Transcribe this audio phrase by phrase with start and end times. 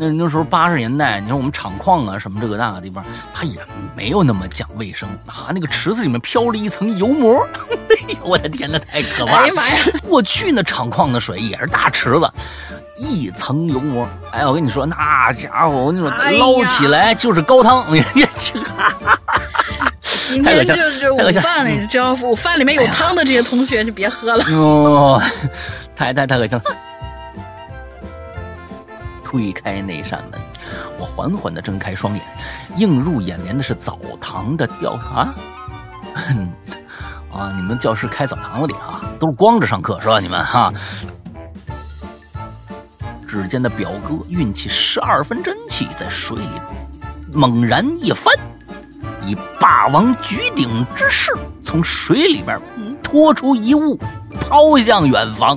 [0.00, 3.58] 那那时候八十年代，你说我们厂矿啊什么这个那个地方，它也
[3.94, 5.48] 没有那么讲卫生啊。
[5.54, 9.38] 那个池子里面飘着一层油膜， 哎呦我的天呐，太可怕了！
[9.42, 9.74] 哎呀妈呀！
[10.08, 12.26] 过去那厂矿的水也是大池子，
[12.98, 14.08] 一层油膜。
[14.32, 17.84] 哎，我跟你说，那家伙，我跟你说，哎捞起来就是高汤。
[20.30, 24.44] 今天就是午饭了，只要午饭里面有汤的这些同学就别喝了。
[24.56, 25.22] 哦，
[25.94, 26.64] 太太太恶心了。
[29.30, 30.40] 推开那扇门，
[30.98, 32.22] 我缓缓地睁开双眼，
[32.78, 35.32] 映入眼帘的是澡堂的吊啊，
[37.32, 37.52] 啊！
[37.54, 40.18] 你们教室开澡堂子里啊，都是光着上课是吧？
[40.18, 40.72] 你们哈。
[43.28, 46.60] 只见那表哥运起十二分真气，在水里
[47.32, 48.34] 猛然一翻，
[49.24, 52.60] 以霸王举鼎之势，从水里面
[53.00, 53.96] 拖出一物，
[54.40, 55.56] 抛向远方。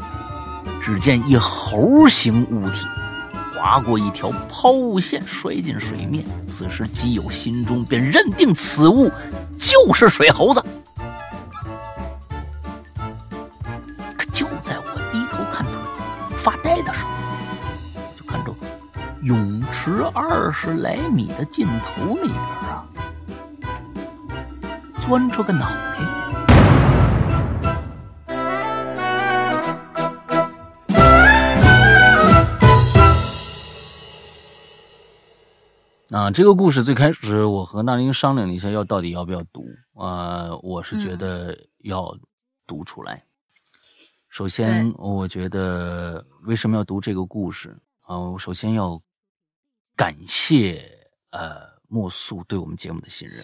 [0.79, 2.85] 只见一猴形物体
[3.63, 6.25] 划过一条抛物线，摔进水面。
[6.49, 9.09] 此时基友心中便认定此物
[9.57, 10.61] 就是水猴子。
[14.17, 15.73] 可就在我低头看腿
[16.35, 17.09] 发呆的时候，
[18.19, 18.53] 就看着
[19.21, 22.83] 泳池二十来米的尽头那边啊，
[24.99, 26.12] 钻出个脑袋。
[36.13, 42.15] 啊，这个故事最开始我和那英商量了一下，要到底要不要读啊、呃我是觉得要
[42.67, 43.25] 读出来。
[44.29, 49.01] 首先，我觉得为什么要读这个故事啊、我首先要
[49.95, 50.87] 感谢
[51.31, 53.43] 呃莫素对我们节目的信任。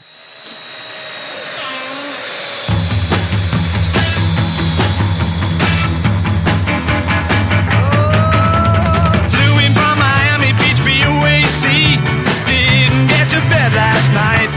[13.40, 14.50] To bed last night.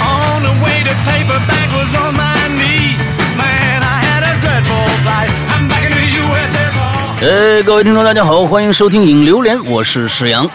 [0.00, 2.96] On the way to paperback was on my knee.
[3.36, 5.30] Man, I had a dreadful flight.
[5.52, 7.26] I'm back in the USSR.
[7.26, 10.48] 呃，各位听众，大家好，欢迎收听《影榴莲》，我是石阳。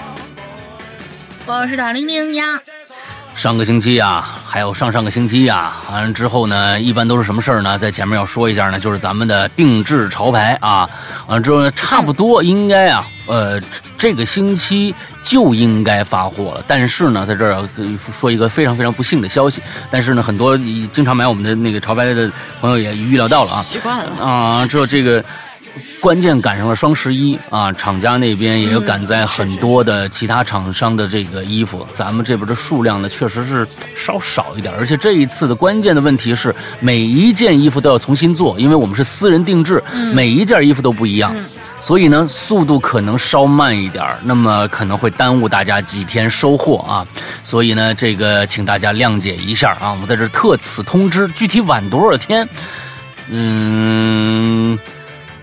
[1.46, 2.60] 我是大玲玲呀，
[3.35, 7.78] 上个星期呀，还有上上个星期呀，完了之后呢，一般都是什么事儿呢？
[7.78, 10.90] 在前面要说一下呢，就是咱们的定制潮牌啊，
[11.28, 13.59] 完了之后呢，差不多应该啊，呃，
[13.97, 16.63] 这个星期就应该发货了。
[16.66, 20.57] 但是呢，在这儿要说一个非常非常不幸的消息，但是呢，很多
[20.91, 22.31] 经常买我们的那个潮牌的
[22.62, 24.25] 朋友也预料到了啊，习惯了。
[24.25, 25.23] 啊，之后这个
[26.06, 39.84] 关键赶上了双十一啊，厂家那边也有赶在很多的其他厂商的这个衣服，咱们这边的数量呢确实是稍少一点，而且这一次的关键的问题是每一件衣服都要重新做，因为我们是私人定制，
[40.14, 41.36] 每一件衣服都不一样。
[41.82, 47.04] 所以呢，速度可能稍慢一点，那么可能会耽误大家几天收货啊。
[47.44, 52.48] 所以呢，这个请大家谅解一下啊，我们在这特此通知，具体晚多少天，
[53.28, 54.78] 嗯。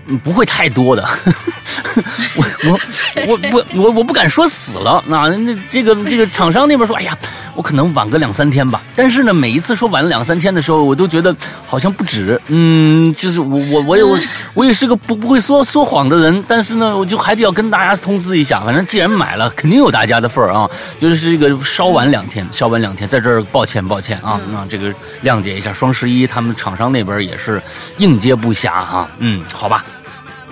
[0.07, 1.07] 嗯不会太多的，
[2.35, 2.79] 我我
[3.27, 5.29] 我我我我不敢说死了啊！
[5.29, 7.17] 那这个这个厂商那边说，哎呀，
[7.55, 8.81] 我可能晚个两三天吧。
[8.95, 12.39] 但是呢，每一次说晚了两三天的时候，我都觉得好像不止。
[12.47, 14.19] 嗯，就是我我我也我
[14.55, 18.59] 我也是个不不会说说谎的人，但是呢，我就还得要跟大家通知一下。
[18.59, 20.69] 反正既然买了，肯定有大家的份儿啊。
[20.99, 24.93] 就是这个稍晚两天，稍晚两天，在这儿抱歉抱歉啊啊，这个
[25.23, 25.71] 谅解一下。
[25.73, 27.61] 双十一他们厂商那边也是
[27.97, 29.07] 应接不暇哈。
[29.19, 29.85] 嗯，好吧。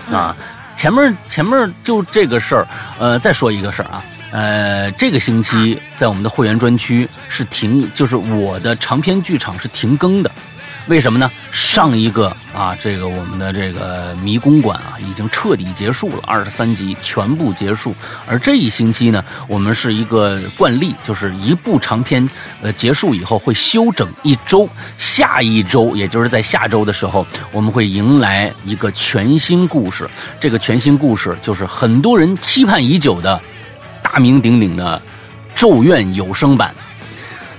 [0.10, 0.36] 啊，
[0.76, 2.68] 前面前面就这个事儿，
[3.00, 10.32] 呃，再说一个事儿啊，呃，这个星期在我们的会员专区是停，就是我的长篇剧场是停更的，
[10.88, 11.32] 为什么呢？
[11.52, 17.96] 上一个啊，这个我们的这个迷宫馆啊，已经彻底结束了，二十三集全部结束。
[18.28, 22.28] 而这一星期呢，我们是一个惯例，就是一部长篇
[22.62, 30.10] 呃结束以后会休整一周，下一周也就是在下周的时候，我们会迎来一个全新故事。
[30.40, 33.40] 这个全新故事就是很多人期盼已久的
[34.02, 35.00] 大名鼎鼎的
[35.60, 36.74] 《咒怨》有声版。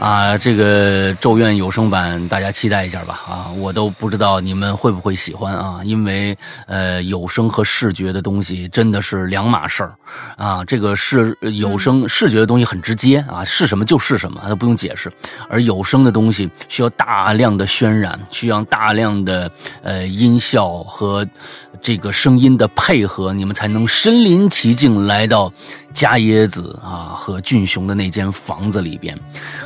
[0.03, 3.21] 啊，这个《咒怨》有声版，大家期待一下吧！
[3.29, 9.95] 啊，我都不知道你们会不会喜欢啊，因为呃，有声和视觉的东西真的是两码事儿
[10.37, 10.65] 啊。
[10.65, 15.09] 这个是有声视觉的东西很直接啊，是什么就是什么，它不用解释；
[15.49, 19.49] 而有声的东西需要大量的渲染，需要大量的
[19.85, 21.25] 呃音效和
[21.81, 25.53] 这个声音的配合，你们才能身临其境来到。
[25.95, 29.19] 加耶子啊和俊雄的那间房子里边，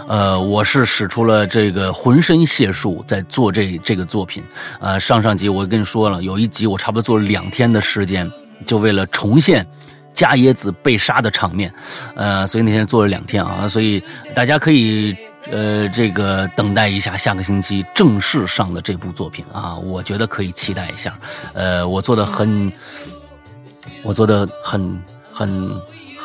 [0.09, 4.43] 呃，我是使出了这个浑身解数在做这这个作品。
[4.81, 8.31] 呃，上上集我跟你说了，有一集我差不多做了两天的时间，
[8.65, 9.67] 就为了重现
[10.13, 11.73] 伽椰子被杀的场面，
[12.15, 14.03] 呃，所以那天做了两天啊，所以
[14.35, 15.15] 大家可以
[15.51, 21.15] 呃这个等待一下下个星期正式上的这部作品啊，我觉得可以期待一下，
[21.55, 22.73] 呃，我做的很，
[24.03, 25.71] 我做的很很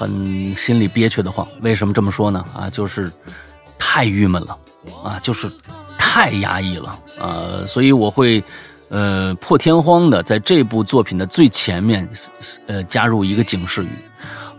[0.02, 2.44] 很心里憋屈的慌，为什么这么说呢？
[2.56, 3.12] 啊，就是
[3.78, 4.58] 太郁闷了，
[5.04, 5.48] 啊，就是
[5.96, 8.44] 太压抑了，呃，所以我会。
[8.94, 12.06] 呃，破天荒的在这部作品的最前面，
[12.68, 13.90] 呃，加入一个警示语。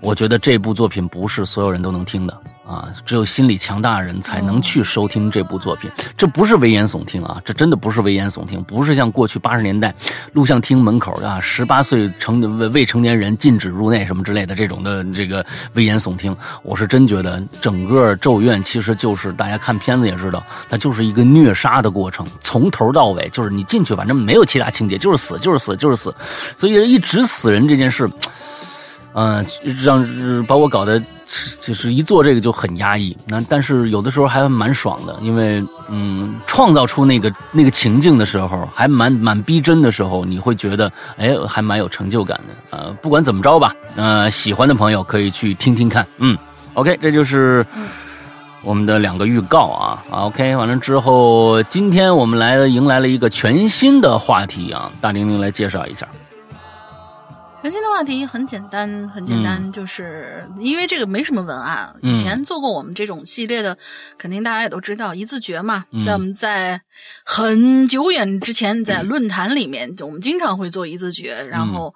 [0.00, 2.35] 我觉得这部作品不是所有人都能听的
[2.67, 5.91] 啊，只有心理强大的人才能去收听这部作品。
[6.17, 9.94] 这不是危言耸听啊，这真的不是危言耸听，不是像过去八十年代
[10.32, 15.44] 录像厅门口啊，十八岁成未未成年人禁止入内什么之类的这种的这个
[15.75, 16.35] 危言耸听。
[16.62, 26.14] 我是真觉得整个《咒怨》其实就是大家看片子也知道，它就是一个虐杀的过程，从头到尾就是你进去反正没有其他情节，就是死就是死就是死，
[26.56, 28.09] 所以一直死人这件事。
[29.14, 29.44] 嗯，
[29.82, 30.06] 让
[30.47, 31.03] 把我搞得
[31.61, 33.17] 就是一做这个就很压抑。
[33.26, 42.76] 那但是有的时候还蛮爽的，因为嗯，创造出那个那个情境的时候，还蛮蛮逼真的时候，你会觉得哎，还蛮有成就感的。
[42.76, 46.06] 呃，不管怎么着吧，呃，喜欢的朋友可以去听听看。
[46.19, 46.37] 嗯
[46.75, 47.67] ，OK，这就是
[48.62, 50.05] 我们的两个预告啊。
[50.11, 56.06] OK，完了之后，今天我们来迎来了一个全新的话题啊，大玲玲来介绍一下。
[57.62, 61.94] 全新的话题很简单，很简单，就是因为这个没什么文案。
[62.03, 63.79] 以前做过我们这种系列的，
[64.19, 66.81] 肯定大家也都知道，一字诀嘛，在我们在
[67.25, 71.47] 很久远之前，在论坛里面，我们经常会做一字诀。
[71.49, 71.94] 然后，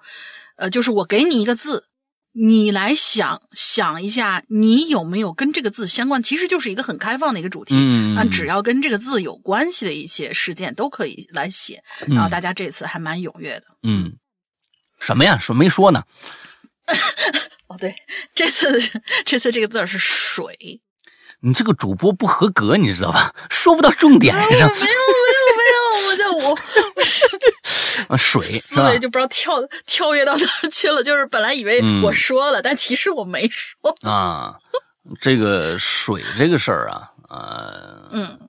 [0.55, 1.83] 呃，就是我给你一个字，
[2.31, 6.23] 你来想想一下，你有没有跟这个字相关？
[6.23, 7.75] 其实就是一个很开放的一个主题，
[8.15, 11.83] 啊，只要跟这个字有关系的一些事件都可以来写。
[12.07, 14.13] 然后大家这次还蛮踊跃的，嗯。
[14.99, 15.37] 什么呀？
[15.39, 16.03] 说没说呢？
[17.67, 17.93] 哦，对，
[18.33, 18.79] 这次
[19.25, 20.81] 这次这个字是水。
[21.41, 23.33] 你这个主播不合格，你知道吧？
[23.51, 24.43] 说不到重点上。
[24.49, 26.57] 没有没有没有，我在我
[27.03, 27.27] 是
[28.17, 29.53] 水思维就不知道跳
[29.85, 31.03] 跳跃到哪儿去了。
[31.03, 34.55] 就是本来以为我说了，但其实我没说啊。
[35.21, 38.46] 这个水这个事儿啊，呃，嗯。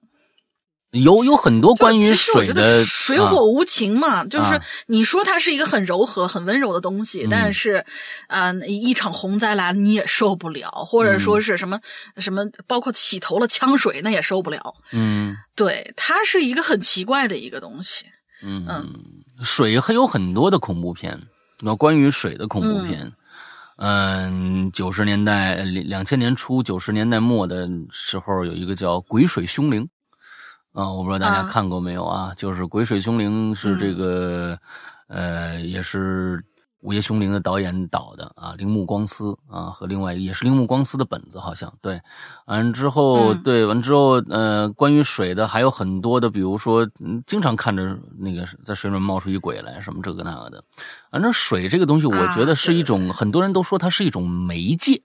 [0.92, 7.84] 有有很多关于水的，水火无情嘛，就是你说它是一个很柔和、很温柔的东西，但是，
[8.26, 11.78] 啊，一场洪灾来了你也受不了，或者说是什么
[12.16, 14.74] 什么，包括洗头了呛水那也受不了。
[14.92, 18.06] 嗯，对，它是一个很奇怪的一个东西。
[18.42, 18.94] 嗯嗯，
[19.42, 21.20] 水还有很多的恐怖片，
[21.60, 23.12] 那关于水的恐怖片，
[23.76, 29.84] 嗯，九十年代两千年初九十年代末的时候，有一个叫《鬼水凶灵》。
[30.78, 32.32] 啊，我不知道大家看过没有啊？
[32.36, 34.56] 就是《鬼水凶灵》是这个，
[35.08, 36.38] 呃，也是
[36.82, 42.00] 《午夜凶铃》的导演导的啊，铃木光司啊，和另外也是铃木光司的本子，好像对。
[42.46, 46.88] 完之后，对完之后，呃，关于水的还有很多的，比如说，
[47.26, 50.62] 经常看着那个在水里面冒出一鬼来，什么这个那个的。
[51.10, 55.02] 反正水这个东西，我觉得是一种，很多人都说它是一种媒介，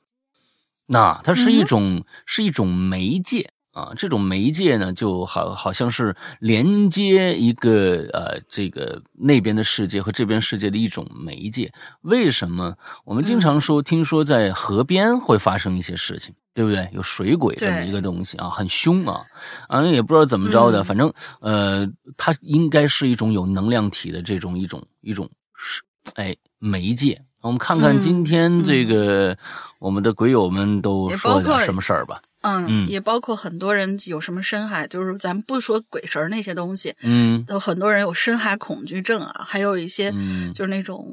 [0.86, 3.50] 那它是一种是一种媒介。
[3.74, 11.74] 啊，这种媒介呢，就好好像是连接一个呃，这个那边的世界和这边世界的一种媒介。
[12.02, 16.88] 为什么我们经常说，听说在河边会发生一些事情，对不对？
[16.94, 19.22] 有水鬼这么一个东西啊，很凶啊，
[19.68, 21.12] 啊，也不知道怎么着的，反正
[21.42, 25.82] 呃，它应该是一种有能量体的这种一种一种是
[26.14, 27.20] 哎媒介。
[27.42, 29.36] 我们看看今天这个
[29.80, 32.22] 我们的鬼友们都说点什么事儿吧。
[32.44, 40.14] 嗯，也包括很多人有什么深海，就是咱们不说鬼神那些东西，嗯，都很多人有深海恐惧症啊，还有一些
[40.54, 41.08] 就是那种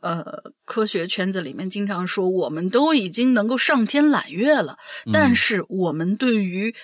[0.00, 0.22] 呃，
[0.66, 4.76] 科学圈子里面经常说，我们都已经能够上天揽月了，
[5.12, 6.74] 但是我们对于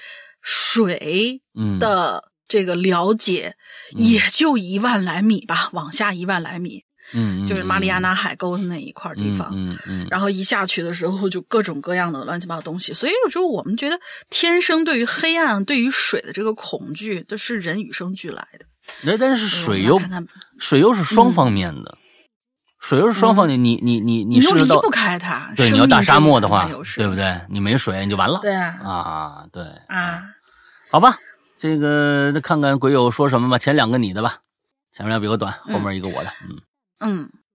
[0.41, 1.43] 水
[1.79, 3.55] 的这个了解
[3.97, 6.85] 也就一万来米吧，往下一万来米。
[7.13, 13.99] 嗯，就是马里亚纳海沟的那一块地方，嗯嗯，然后一下去的时候就各种各样的乱七八糟东西，所以有时候我们觉得
[14.29, 18.65] 天生对于黑暗、对于水的这个恐惧，这是人与生俱来的。
[19.03, 20.01] 那但是水又
[20.59, 21.97] 水又是双方面的，
[22.81, 25.53] 水又是双方面，你你你你是离不开它。
[25.57, 27.41] 对，你要大沙漠的话，对不对？
[27.49, 28.41] 你没水你就完了。
[28.41, 30.23] 对啊，啊对啊，
[30.91, 31.17] 好吧，
[31.57, 33.59] 这个那看看鬼友说什么吧。
[33.59, 34.39] 前两个你的吧，
[34.97, 36.51] 前面比我短，后面一个我的，嗯。
[36.51, 36.59] 嗯，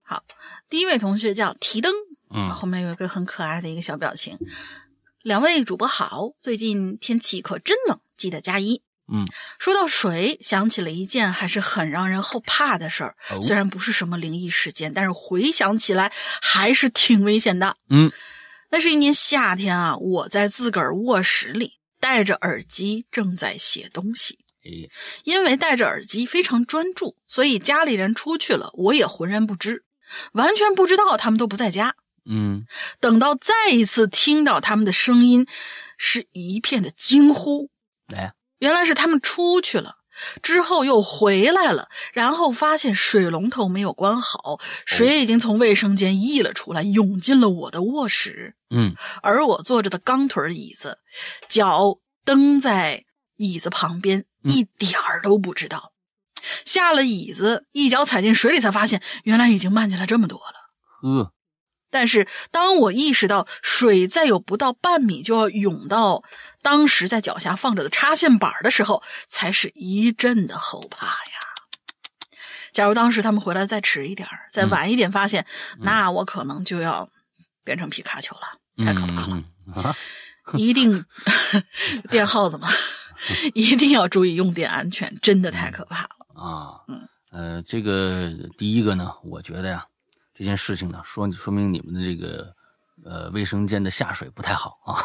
[0.02, 0.24] 好，
[0.70, 1.94] 第一位同学叫提灯，
[2.34, 4.38] 嗯，后面有一个很可爱的一个小表情。
[5.22, 8.82] 两位主播好，最近天气可真冷，记得加衣。
[9.08, 9.24] 嗯，
[9.60, 13.16] 说到水，想起了一件还是很让人后怕的事儿。
[13.30, 16.12] 哦虽然不是什么灵异事件，但是回想起来
[16.42, 17.78] 还是挺危险的。
[17.90, 18.12] 嗯，
[18.72, 24.40] 那是一年夏天啊，我在自个儿卧室里戴着耳机，正在写东西。
[24.66, 24.90] 哎，
[25.24, 29.84] 因为戴着耳机非常专注，所以家里人出去了，我也浑然不知，
[30.34, 31.96] 完全不知道他们都不在家。
[32.28, 32.66] 嗯，
[33.00, 35.46] 等到再一次听到他们的声音，
[35.98, 37.70] 是一片的惊呼。
[38.08, 39.98] 来，原来是他们出去了，
[40.42, 48.56] 之后又回来了，然后发现水龙头没有关好，水已经从卫生间溢了出来，涌进了我的卧室。
[48.72, 50.98] 嗯，而我坐着的钢腿椅子，
[51.48, 53.06] 脚蹬在
[53.38, 55.94] 椅子旁边，一点儿都不知道。
[56.64, 60.54] 下了椅子，一脚踩进水里，才发现原来已经漫进来这么多了。
[61.02, 61.34] 呵，
[61.90, 66.24] 但是当我意识到水再有不到半米就要涌到
[66.62, 72.36] 当时在脚下放着的插线板的时候，才是一阵的后怕呀。
[72.72, 75.46] 假如当时他们回来再迟一点儿，再晚一点发现，
[75.80, 77.10] 那我可能就要
[77.64, 79.44] 变成皮卡丘了，太可怕了。
[79.74, 79.96] 啊，
[80.58, 81.06] 一定
[82.12, 82.68] 变耗子嘛，
[83.54, 86.10] 一定要注意用电安全，真的太可怕了。
[86.34, 89.86] 啊，嗯，呃，这个第一个呢，我觉得呀，
[90.34, 92.54] 这件事情呢，说说明你们的这个
[93.04, 95.00] 呃卫生间的下水不太好啊，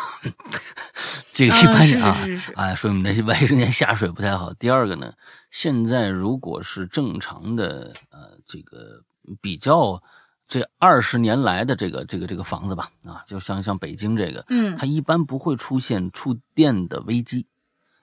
[1.32, 2.52] 这个一般人啊，是是是是。
[2.52, 4.52] 啊，说明你的卫生间下水不太好。
[4.54, 5.12] 第二个呢，
[5.50, 9.02] 现在如果是正常的呃这个
[9.40, 10.02] 比较
[10.48, 14.76] 这二十年来的这个这个这个房子吧，啊，就像像北京这个，嗯。
[14.76, 17.46] 它一般不会出现触电的危机，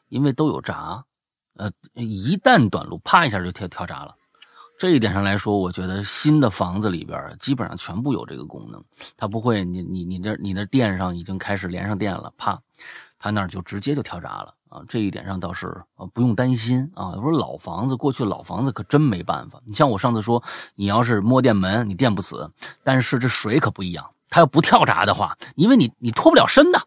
[0.10, 1.04] 因为都有闸，
[1.56, 4.16] 呃，一旦短路，啪一下就跳跳闸了。
[4.80, 8.84] 这一点上来说，我觉得新的房子里边基本上全部有这个功能，
[9.18, 12.62] 它不会你你你这你那电上已经开始连上电了，啪，
[13.18, 14.84] 它那儿就直接就跳闸了啊。
[14.88, 17.10] 这一点上倒是啊不用担心啊。
[17.16, 19.60] 我说老房子，过去老房子可真没办法。
[19.66, 20.44] 你像我上次说，
[20.76, 22.48] 你要是摸电门，你电不死，
[22.84, 26.80] 但是这水可不一样，它要不跳闸的话，因为你你脱不了身的，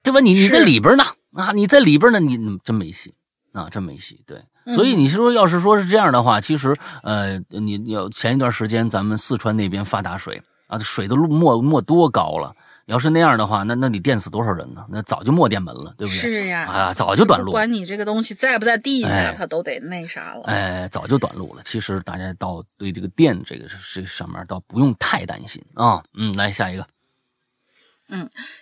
[0.00, 0.20] 对吧？
[0.20, 1.02] 你你在里边呢
[1.34, 3.14] 啊，你在里边呢，你你真没戏
[3.52, 4.22] 啊，真没戏。
[4.26, 4.42] 对，
[4.74, 12.54] 所以你是说要是说是这样的话，其实呃，你你要前一段时间咱们四川那边发大水啊，水的没没多高了。
[12.86, 14.84] 要是那样的话，那那你电死多少人呢？
[14.90, 16.20] 那早就没电门了，对不对？
[16.20, 17.50] 是呀，啊，早就短路了。
[17.50, 20.42] 不管你这个东西在不在地下，哎它都得那啥了。
[20.44, 21.62] 哎，早就短路了。
[21.64, 23.64] 其实大家倒对这个电这个
[23.94, 26.02] 这上面倒不用太担心啊。
[26.12, 26.86] 嗯，来下一个。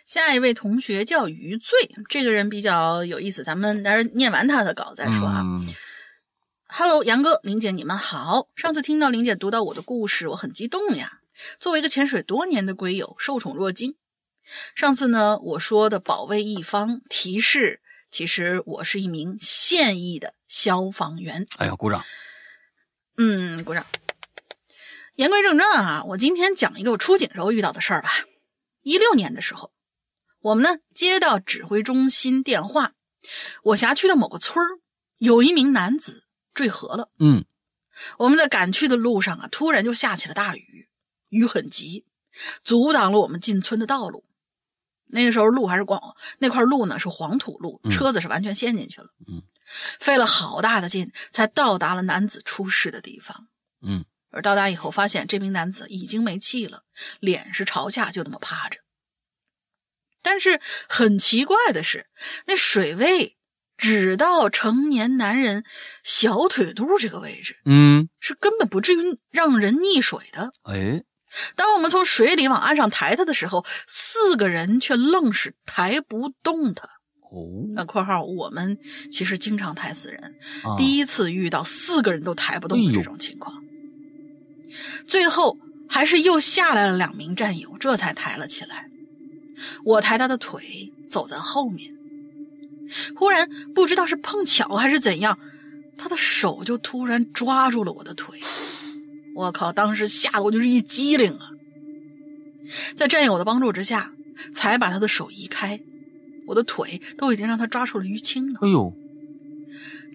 [0.06, 5.42] 下一位同学叫余罪，这个人比较有意思，咱们待会儿念完他的稿再说啊。
[5.44, 5.66] 嗯
[6.74, 8.48] Hello，杨哥、林姐，你们好。
[8.56, 11.18] 上次听到林姐读到我的故事，我很激动呀。
[11.60, 13.94] 作为一个潜水多年的龟友，受宠若惊。
[14.74, 21.46] 上次呢，我说的保卫一方提示，其实我是一名现役的消防员。
[21.58, 22.02] 哎呀，鼓掌。
[23.18, 23.84] 嗯，鼓掌。
[25.16, 28.14] 言归正传啊，我今天讲一个我出警时候遇到的事儿吧。
[28.82, 29.72] 一六年的时候，
[30.40, 32.92] 我们呢接到指挥中心电话，
[33.62, 34.80] 我辖区的某个村儿
[35.18, 37.10] 有一名男子坠河了。
[37.18, 37.44] 嗯
[38.18, 40.88] 我们在赶去的路上啊，突然就下起了大雨，
[41.28, 42.06] 雨很急，
[42.64, 44.24] 阻挡了我们进村的道路。
[45.08, 49.08] 那个时候路还是广，那块路呢是黄土路，嗯车子是完全陷进去了。
[49.28, 49.42] 嗯，
[50.00, 53.46] 费了好大的劲才到达了男子出事的地方。
[53.82, 56.82] 嗯而到达以后，发现这名男子已经没气了，
[57.20, 58.78] 脸是朝下，就那么趴着。
[60.22, 62.06] 但是很奇怪的是，
[62.46, 63.36] 那水位
[63.76, 65.64] 只到成年男人
[66.02, 70.52] 小腿肚这个位置，嗯，是根本不至于让人溺水的。
[70.62, 71.02] 哎，
[71.56, 76.88] 当我们从水里往岸上抬他的时候，四个人却愣是抬不动他。
[77.32, 78.78] 哦，那（括号）我们
[79.10, 83.61] 其实经常抬死人，啊第一次遇到四个人都抬不动的这种情况，
[85.06, 88.88] 最后还是又下来了两名战友，这才抬了起来。
[89.84, 91.92] 我抬他的腿，走在后面。
[93.14, 95.38] 忽然不知道是碰巧还是怎样，
[95.96, 98.38] 他的手就突然抓住了我的腿。
[99.34, 99.72] 我靠！
[99.72, 101.48] 当时吓得我就是一激灵啊！
[102.94, 104.12] 在战友的帮助之下，
[104.52, 105.80] 才把他的手移开。
[106.46, 108.60] 我的腿都已经让他抓出了淤青了。
[108.62, 108.92] 哎呦，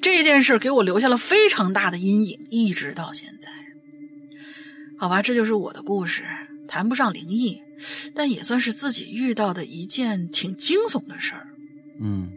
[0.02, 3.50] 这件事给我留下了非常大的阴影，一直到现在。
[5.00, 6.24] 好吧，这就是我的故事，
[6.68, 7.62] 谈不上灵异，
[8.16, 11.48] 但也算是自己遇到的一件挺惊悚的事儿。
[12.01, 12.32] 嗯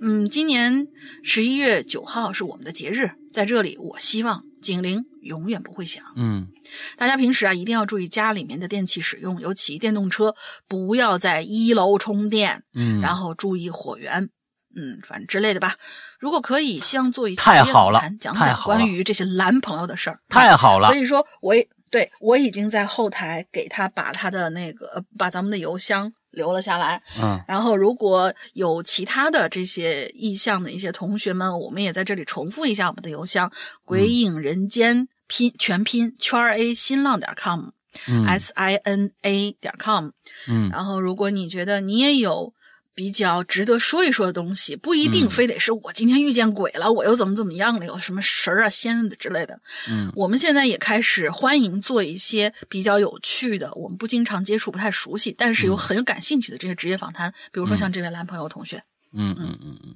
[0.00, 0.86] 嗯，今年
[1.22, 6.02] 十一月九号是我们的节日，在这里，我希望警铃永远不会响。
[6.16, 6.48] 嗯
[6.96, 10.34] 大家平时啊一定要注意家里面的电器使用，尤其电动车
[10.66, 14.30] 不要在一楼充电，嗯，然后注意火源。
[14.78, 15.74] 嗯，反正之类的吧。
[16.20, 20.20] 如果可以，希望做一期太好了讲讲关于这些男朋友的事儿。
[20.28, 27.02] 太好了所，以说，我也对我已经在后台给他把他的那个呃把咱们的邮箱留了下来。
[27.20, 33.50] 嗯然后，如果有其他的这些意向的一些同学们，我们也在这里重复一下我们的邮箱：
[33.84, 37.70] 鬼影人间拼全拼圈儿 a 新浪点 com。
[38.06, 40.10] 嗯 s i n a 点 com，
[40.46, 42.52] 嗯然后如果你觉得你也有
[42.98, 45.30] 比较值得说一说的东西，不一定嗯。
[45.30, 49.56] 非得是我今天遇见鬼了，我又怎么怎么样了，有什么神儿啊、仙的之类的。
[49.88, 50.10] 嗯。
[50.16, 58.82] 我们现在也开始欢迎做一些比较有趣的，我们不经常接触、不太熟悉，但是又很有感兴趣的这些职业访谈，比如说像这位男朋友同学。
[59.12, 59.56] 嗯嗯。
[59.62, 59.94] 嗯嗯，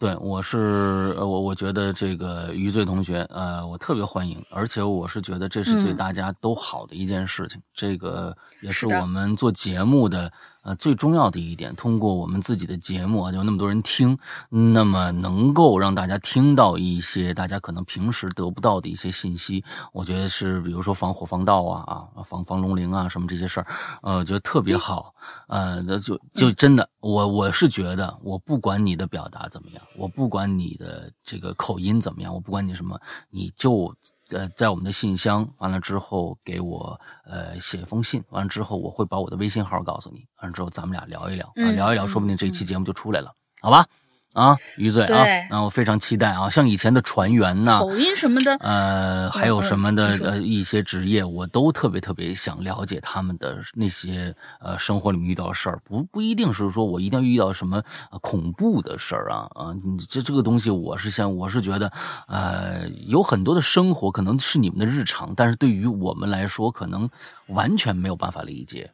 [0.00, 5.96] 对，我是呃我我觉得这个余罪同学，呃，我特别欢迎，而且我是觉得这是对嗯。
[5.96, 10.32] 大家都好的一件事情，这个也是我们做节目的
[10.64, 11.74] 呃最重要的一点。
[11.76, 23.66] 通过我们自己的节目啊，有那么多人听，那么能够让大家听到一些大家可能平时得不到的一些信息，我觉得是比如说防火防盗啊啊防防龙鳞啊什么这些事儿，
[24.02, 25.14] 呃，我觉得特别好。
[25.46, 33.00] 呃，那就就真的，我我是觉得，我不管你的表达怎么样，我不管你的这个口音怎么样，我不管你什么，
[33.30, 33.94] 你就
[34.32, 43.86] 呃在我们的信箱完了之后给我呃写一封信，完了之后我会把我的微信号告诉你，完了之后咱们俩聊一聊聊一聊，嗯说不定这一期节目就出来了，好吧？
[44.32, 61.92] 啊，余罪啊对，啊，我非常期待啊，像以前的船员呐、口音什么的，呃，还有什么的呃一些职业，我都特别特别想了解他们的那些呃生活里面遇到的事儿，不不一定是说我一定要遇到什么、呃恐怖的事儿啊啊，你这这个东西我是想我是觉得，
[62.26, 67.08] 呃，有很多的生活可能是你们的日常，但是对于我们来说，可能
[67.48, 68.90] 完全没有办法理解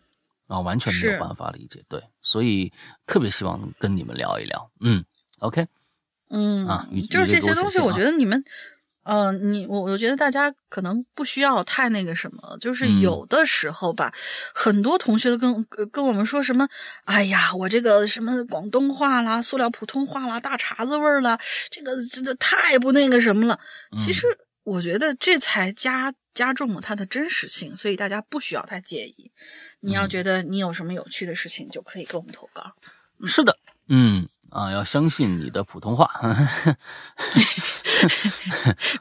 [0.49, 2.73] 啊，完全没有办法理解，对，所以
[3.07, 5.05] 特别希望跟你们聊一聊，嗯
[5.39, 5.67] ，OK，
[6.31, 8.45] 嗯啊就是这这些东西，我觉得你们，
[9.05, 14.13] 呃，你我我觉得大家可能不需要太那个什么，就是嗯有的时候吧，
[14.55, 16.69] 很多同学都跟跟我们说什么，
[17.05, 21.39] 哎呀，我这个什么广东话啦、塑料普通话啦、大碴子味儿啦，
[21.71, 23.59] 这个这这太不那个什么了。
[23.97, 24.27] 其实
[24.65, 29.33] 我觉得这才加加重了它的真实性，所以大家不需要太介意。
[29.81, 32.63] 你要觉得你有什么有趣的事情，就可以给我们投稿。
[33.27, 33.57] 是的，
[33.89, 36.11] 嗯啊，要相信你的普通话。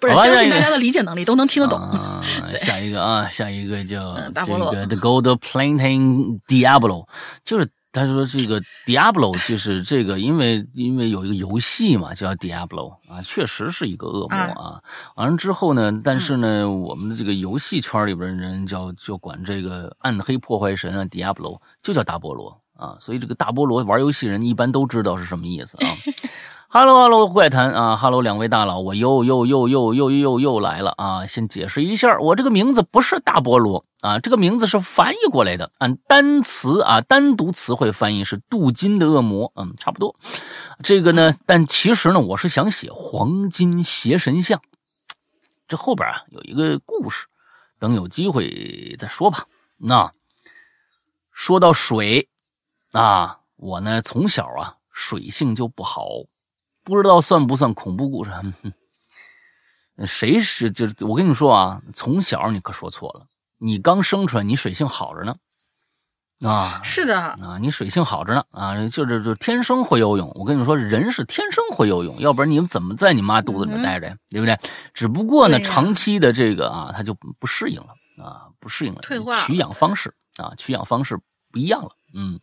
[0.01, 1.79] 不是相信大家的理解能力都能听得懂。
[1.79, 2.19] 啊，
[2.57, 7.07] 下一个啊，下一个叫这个 The Gold Planting Diablo，
[7.45, 14.81] 就是他说这个 Diablo 就是这个，因为因为有一个游戏嘛，叫 Diablo 啊，确实是一个恶魔啊。
[15.15, 25.89] 完了之后呢，但是呢，我们的这个游戏圈里边的人叫就管这个暗黑破坏神啊 Diablo 就叫大菠萝啊，所以这个大菠萝玩游戏人一般都知道是什么意思啊。
[26.69, 31.25] Hello Hello 怪谈啊，Hello 两位大佬，我又又又又又又又来了啊！
[31.25, 40.17] 先解释一下，我这个名字不是大菠萝啊，这个名字是翻译过来的，按单词啊单独词汇翻译是镀金的恶魔，嗯，差不多。
[40.83, 44.61] 这个呢，但其实呢，我是想写黄金邪神像，
[45.69, 47.27] 这后边啊有一个故事，
[47.79, 49.45] 等有机会再说吧。
[49.77, 50.11] 那
[51.31, 52.27] 说到水
[52.97, 56.05] 啊，我呢从小啊水性就不好。
[56.83, 58.31] 不知道算不算恐怖故事？
[58.31, 58.53] 哼
[60.07, 63.25] 谁是就是我跟你说啊，从小你可说错了，
[63.57, 65.35] 你刚生出来你水性好着呢，
[66.47, 70.31] 啊是的，啊，你水性好着呢啊，就是就天生会游泳。
[70.35, 74.15] 我跟你说，人是天生会游泳，要不然你们怎么在你妈肚子里面待着呀？
[74.29, 74.57] 对不对？
[74.93, 77.89] 只不过呢，长期的这个啊，他就不适应了
[78.23, 81.19] 啊，不适应了，退化了取氧方式啊，取氧方式
[81.57, 81.89] 不一样了。
[82.13, 82.39] 嗯，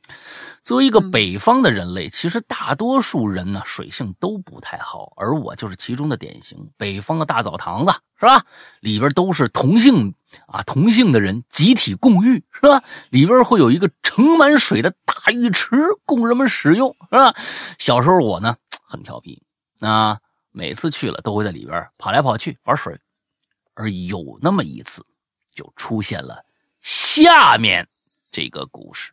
[0.64, 6.68] 作为一个嗯北方的人类，其实大多数人呢水性都不太好，而我就是其中的典型。
[6.76, 8.44] 北方的大澡堂子是吧？
[8.80, 10.12] 里边都是同性
[10.48, 12.82] 啊，同性的人集体共浴是吧？
[13.10, 17.34] 里边会有一个盛满水的大浴池供人们使用是吧？
[17.78, 19.40] 小时候我呢很调皮
[19.78, 20.18] 啊，
[20.50, 22.98] 每次去了都会在里边跑来跑去玩水，
[23.74, 25.06] 而有那么一次，
[25.54, 26.44] 就出现了
[26.80, 27.88] 下面
[28.34, 29.12] 这个故事。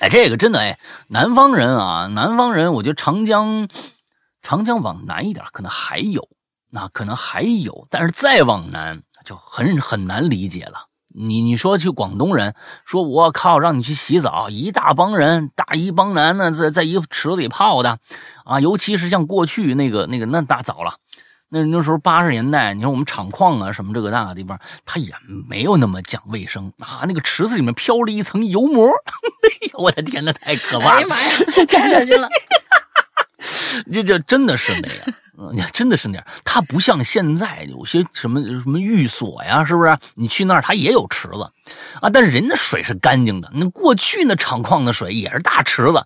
[0.00, 3.68] 哎，这个真的哎，南方人啊，南方人，我觉得长江，
[4.42, 6.28] 长江往南一点可能还有，
[6.70, 10.88] 那可能还有，但是再往南就很很难理解了。
[11.14, 17.98] 你你说去广东人说，我靠，让你去洗澡，一大帮人，大一帮男的在在一池子里泡的，
[18.44, 20.96] 啊，尤其是像过去那个那个那大早了。
[21.52, 25.12] 那那时候八十年代，你说我们厂矿啊什么这个那个地方，它也
[25.46, 27.04] 没有那么讲卫生啊。
[27.06, 28.88] 那个池子里面飘着一层油膜，
[29.44, 30.96] 哎呦我的天呐，太可怕了！
[30.96, 32.26] 哎呀妈呀，太恶心了！
[33.92, 35.14] 这这真的是那样。
[35.38, 39.98] 嗯，真的是那样，它不像现在有些什么什么寓所呀，是不是？
[40.14, 41.50] 你去那儿，它也有池子
[42.00, 43.50] 啊，但是人的水是干净的。
[43.52, 46.02] 那过去那厂矿的水也是大池子，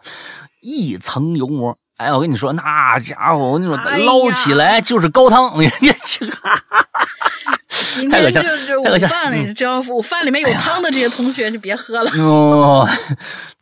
[0.60, 1.78] 一层油膜。
[1.96, 5.52] 哎，我跟你说，那家伙，我跟你说，捞起来就是高汤。
[5.58, 6.30] 你这去，
[7.94, 12.10] 今天就是午饭了，只要午饭里面有汤的这些同学就别喝了。
[12.22, 12.86] 哦，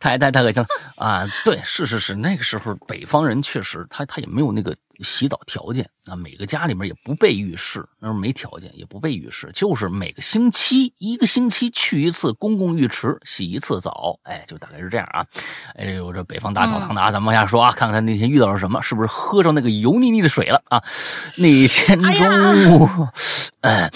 [0.00, 1.24] 太太太恶心了啊！
[1.44, 4.74] 对，是是是，那个时候北方人确实，他他也没有那个。
[5.02, 15.26] 洗澡条件啊，每个家里面也不备浴室，那时候没条件，也不备浴室，就是每个星期一个星期去一次公共浴池洗一次澡，哎，就大概是这样啊。
[15.74, 20.82] 哎，我这北方大澡堂的啊，咱们往下说啊，看看他那天遇到了什么，是不是喝上那个油腻腻的水了啊？
[21.38, 23.08] 那天中午，
[23.60, 23.90] 哎，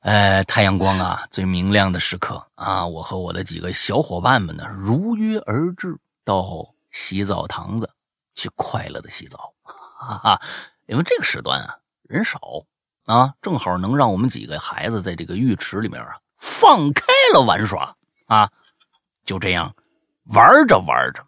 [0.00, 7.90] 哎，太阳光啊最明亮的时刻啊，我和我的几个小伙伴们呢，如约而至到洗澡堂子
[8.34, 9.52] 去快乐的洗澡。
[10.00, 10.40] 哈哈，
[10.86, 11.76] 因为这个时段啊
[12.08, 12.40] 人少
[13.04, 17.94] 啊，正好能让我们几个孩子在这个浴池里面啊放开了玩耍
[18.26, 18.50] 啊。
[19.26, 19.74] 就这样
[20.24, 21.22] 玩着玩着，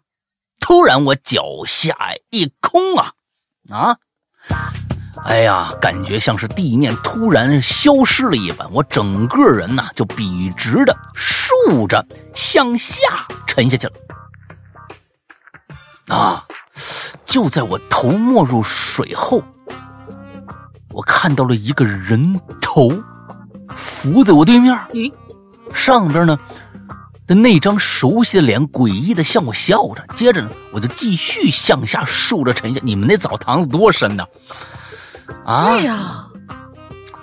[0.59, 1.95] 突然我脚下
[2.31, 3.13] 一空啊
[3.69, 3.97] 啊！
[5.23, 12.97] 哎呀，感觉像是地面突然消失了一般，我整个人呢就笔直的竖着向下
[13.47, 13.93] 沉下去了
[16.07, 16.45] 啊。
[17.33, 19.41] 就在我头没入水后，
[20.91, 22.93] 我看到了一个人头
[23.73, 24.71] 浮在我对面。
[24.91, 25.11] 咦，
[25.73, 26.37] 上边呢
[27.25, 30.05] 的那张熟悉的脸诡异的向我笑着。
[30.13, 32.79] 接着呢，我就继续向下竖着沉下。
[32.83, 34.23] 你们那澡堂子多深呐？
[35.43, 35.71] 啊！
[35.71, 36.27] 对呀，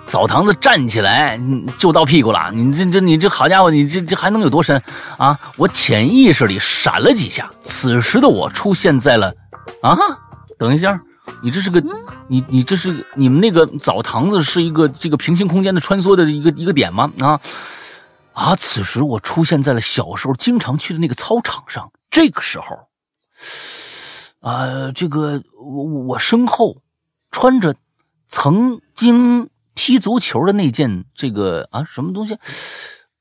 [0.05, 1.39] 澡堂子站起来
[1.77, 2.51] 就到屁股了。
[2.53, 4.83] 你这这你这好家伙，你这这还能有多深
[5.17, 5.39] 啊？
[5.55, 9.33] 我潜意识里闪了几下，此时的我出现在了。
[9.81, 9.97] 啊，
[10.57, 11.01] 等一下，
[11.43, 11.81] 你这是个，
[12.27, 17.11] 你你这是你们那个澡堂子是一个这个平行空间的穿梭的一个一个点吗？
[17.19, 17.41] 啊
[18.33, 18.55] 啊！
[18.55, 21.91] 此时我出现在了小时候经常去的那个操场上。
[22.09, 22.87] 这个时候，
[24.39, 26.81] 啊，这个我我身后
[27.31, 27.75] 穿着
[28.27, 32.37] 曾经踢足球的那件这个啊什么东西，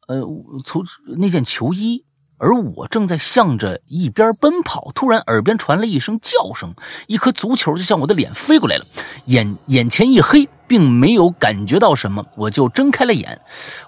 [0.08, 0.20] 呃，
[0.64, 0.84] 从
[1.18, 2.04] 那件球衣。
[2.40, 6.74] 而我正在向着一边奔跑，突然耳边传来一声叫声，
[7.06, 8.84] 一颗足球就向我的脸飞过来了，
[9.26, 13.38] 眼眼前一黑，并没有感觉到什么，我就睁开了眼，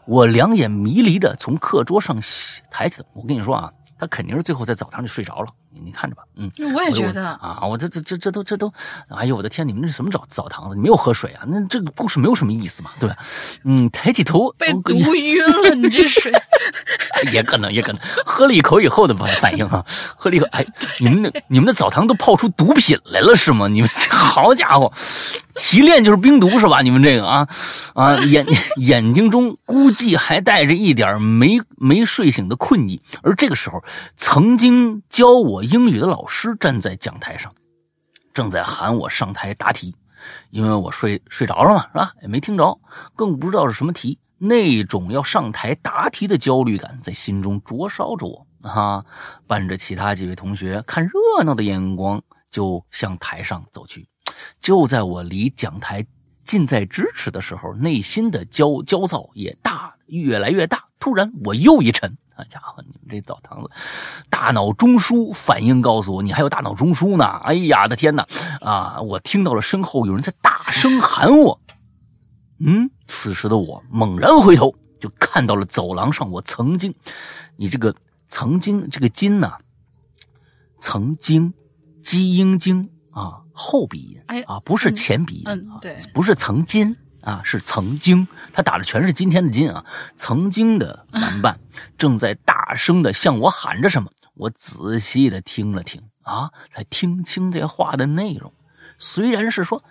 [0.05, 2.17] 我两眼迷离的从课桌上
[2.71, 5.49] 抬起来，我跟你说啊，他肯定是最后在澡堂里睡着了。
[5.85, 8.73] 你看着吧，嗯，我也觉得啊，我这这这这都这都，
[9.09, 10.75] 哎呦我的天，你们这是什么澡澡堂子？
[10.75, 11.45] 你没有喝水啊？
[11.49, 13.17] 那这个故事没有什么意思嘛，对吧？
[13.65, 16.33] 嗯，抬起头被毒晕了，你这水
[17.33, 19.85] 也可能也可能喝了一口以后的反反应啊，
[20.17, 20.65] 喝了一口，哎，
[21.01, 23.67] 你们那你们的澡堂都泡出毒品来了是吗？
[23.67, 24.93] 你们这好家伙，
[25.55, 26.83] 提炼就是冰毒是吧？
[26.83, 27.49] 你们这个啊
[27.95, 33.83] 啊眼眼睛中估计还带着一点没没睡醒的困意，而这个时候
[34.17, 35.62] 曾经教我。
[35.63, 37.55] 英语的老师站在讲台上，
[38.35, 39.95] 正在喊我上台答题，
[40.51, 42.13] 因为我睡睡着了嘛，是吧？
[42.23, 42.79] 也没听着，
[43.15, 44.19] 更不知道是什么题。
[44.39, 49.05] 那种要上台答题的焦虑感在心中灼烧着我啊！
[49.47, 52.21] 伴着其他几位同学看热闹的眼光，
[52.51, 54.09] 就向台上走去。
[54.61, 56.05] 就在我离讲台
[56.45, 60.89] 近在咫尺的时候，内心的焦焦躁也大，越来越大。
[60.99, 62.19] 突然，我又一沉。
[62.43, 63.71] 好家伙，你们这澡堂子，
[64.29, 67.25] 大脑中枢反应告诉我，你还有大脑中枢呢！
[67.45, 68.27] 哎呀的天哪！
[68.61, 71.61] 啊，我听到了身后有人在大声喊我。
[72.59, 76.93] 嗯，此时的我猛然回头，就看到了走廊上我曾经，
[77.57, 77.95] 你这个
[78.29, 79.57] 曾经这个金呐，
[80.81, 81.55] 曾经，
[82.03, 86.97] 基因经啊，后鼻音，哎啊，不是前鼻音，嗯，对，不是曾经。
[87.23, 89.85] 啊，是曾经，他打的全是今天的今啊。
[90.17, 91.59] 曾经的玩伴
[91.97, 98.53] 正在大声的向我喊着什么，我仔细的听了听啊，才听清这话的内容。
[98.99, 99.83] 虽然是说，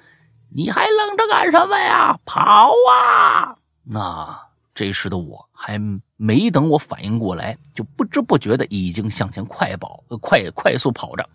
[0.53, 2.17] 你还愣着干什么呀？
[2.25, 3.55] 跑啊！
[3.83, 4.39] 那
[4.73, 5.79] 这时的我还
[6.17, 11.29] 没等我反应过来，就不知不觉的已经向前快跑，快快速跑着。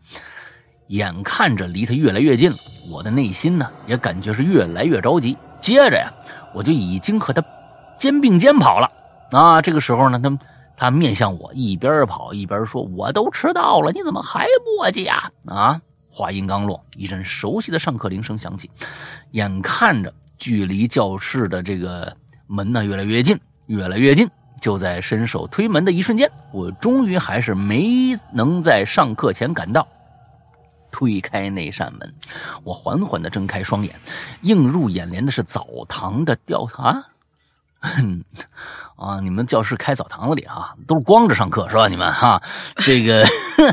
[0.89, 2.57] 眼看着离他越来越近了，
[2.93, 5.37] 我的内心呢也感觉是越来越着急。
[5.61, 6.12] 接着呀，
[6.55, 7.42] 我就已经和他
[7.99, 8.90] 肩并肩跑了
[9.33, 9.61] 啊！
[9.62, 10.38] 这个时候呢，他
[10.77, 15.81] 他面向我，一边跑一边说：“我都迟到了，你怎么还磨叽呀？”啊！
[16.11, 18.71] 话音刚落，一阵熟悉的上课铃声响起，
[19.33, 22.14] 眼看着距离教室的这个
[22.47, 24.29] 门呢越来越近，越来越近。
[24.59, 29.87] 就在伸手推门的一瞬间，我终于还是没能在上课前赶到。
[30.97, 32.15] 推开那扇门，
[32.65, 33.95] 我缓缓地睁开双眼，
[34.41, 37.05] 映入眼帘的是澡堂的吊啊。
[38.97, 39.21] 啊！
[39.21, 41.87] 你们教室开澡堂子里哈，都是光着上课是吧？
[41.87, 42.43] 你们哈，
[42.77, 43.27] 这个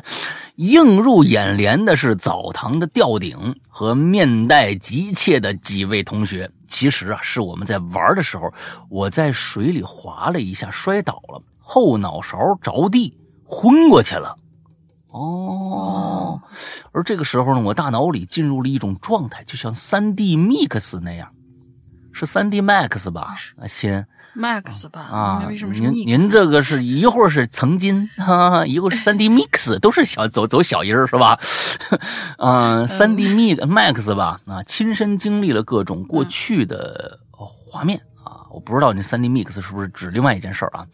[0.58, 6.52] 映入眼帘的是澡堂的吊顶和面带急切的几位同学。
[6.68, 8.54] 其实啊，是我们在玩的时候，
[8.90, 14.38] 我在水里滑了一下，摔倒了，后脑勺着地，昏过去了。
[15.14, 16.42] 哦，
[16.92, 21.30] 而这个时候呢，我大脑里进入了一种状态，就像三 D Mix 那样。
[22.16, 31.40] 是三 D Max 吧，啊，亲，Max 吧，啊，为什么您您这个是一会儿是曾经，哈，一会儿是三 D Mix，都是小走走小音儿是吧？
[32.38, 38.13] 嗯，三 D Mix Max 吧，啊，亲身经历了各种过去的画面啊，
[38.54, 40.86] 我不知道你三 D Mix 是不是指另外一件事儿啊？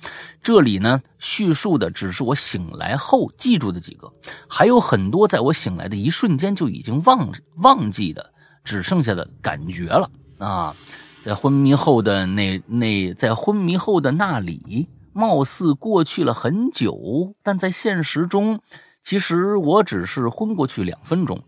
[0.41, 4.12] 这里呢，叙述的只是我醒来后记住的几个，
[4.48, 10.74] 还有很多在我醒来的一瞬间就已经忘忘记的，只剩下的感觉了啊。
[11.22, 18.62] 在昏迷后的那那，在昏迷后的那里，貌似过去了很久，但在现实中，
[19.04, 21.43] 其实我只是昏过去两分钟。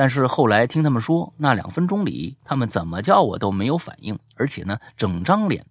[0.00, 5.62] 但是后来听他们说，那两分钟里，他们怎么叫我都没有反应，而且呢，整张脸，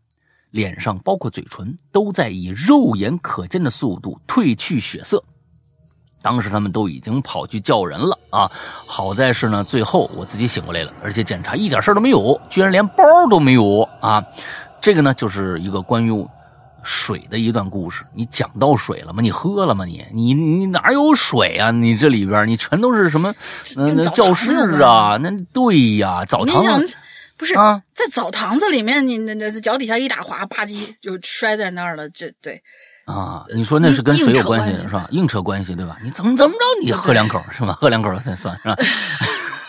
[0.51, 5.23] 脸上包括嘴唇，都在以肉眼可见的速度褪去血色。
[6.21, 8.51] 当时他们都已经跑去叫人了啊！
[8.85, 14.23] 好在是呢，最后我自己醒过来了，而且检查一点事都没有，居然连包都没有啊！
[14.79, 16.11] 这个呢，就是一个关于
[16.83, 18.03] 水的一段故事。
[18.13, 19.21] 你讲到水了吗？
[19.21, 19.85] 你喝了吗？
[19.85, 21.71] 你你你哪有水啊？
[21.71, 23.33] 你这里边你全都是什么？
[24.13, 26.63] 教室啊，那对呀，澡堂
[27.37, 32.09] 不是啊，在澡堂子里面，你那那脚底下一打滑，吧唧就摔在那儿了。
[32.09, 32.61] 这对。
[33.05, 35.07] 啊，你说那是跟水有关系是吧？
[35.11, 35.97] 硬扯关系对吧？
[36.03, 36.59] 你怎么怎么着？
[36.85, 37.73] 你喝两口是吧？
[37.79, 38.75] 喝两口才算是吧？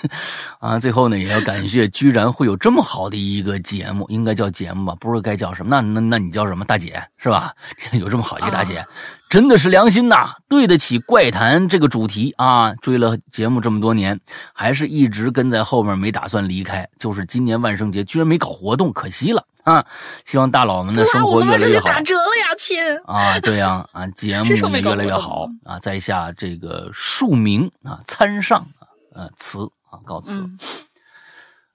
[0.60, 4.96] 啊，最后呢，也要感谢，居然会有这么好的一个节目，应该叫节目吧？
[5.00, 5.70] 不知道该叫什么？
[5.70, 6.64] 那那那你叫什么？
[6.64, 7.52] 大姐是吧？
[7.92, 8.84] 有这么好一个大姐，
[9.28, 12.74] 真的是良心呐，对得起怪谈这个主题啊！
[12.76, 14.18] 追了节目这么多年，
[14.52, 16.88] 还是一直跟在后面，没打算离开。
[16.98, 19.44] 就是今年万圣节居然没搞活动，可惜了。
[19.64, 19.84] 啊，
[20.24, 21.86] 希望大佬们的生活越来越好。
[21.90, 22.78] 打折了呀，亲！
[23.04, 29.58] 啊，对呀，啊，节目也越来越好啊，在下这个庶民啊，参上啊，呃，辞
[29.90, 30.44] 啊，告辞。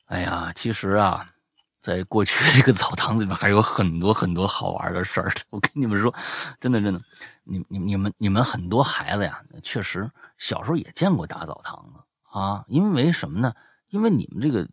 [0.07, 1.29] 哎呀，其实啊，
[1.81, 5.31] 在过去这个澡堂子里面还有很多很多好玩的事儿。
[5.49, 6.13] 我跟你们说，
[6.59, 7.01] 真的真的，
[7.43, 12.01] 你你你们你们很多孩子呀，确实小时候也见过大澡堂子
[12.31, 13.53] 啊，因为什么呢？
[13.89, 14.67] 因为你们这个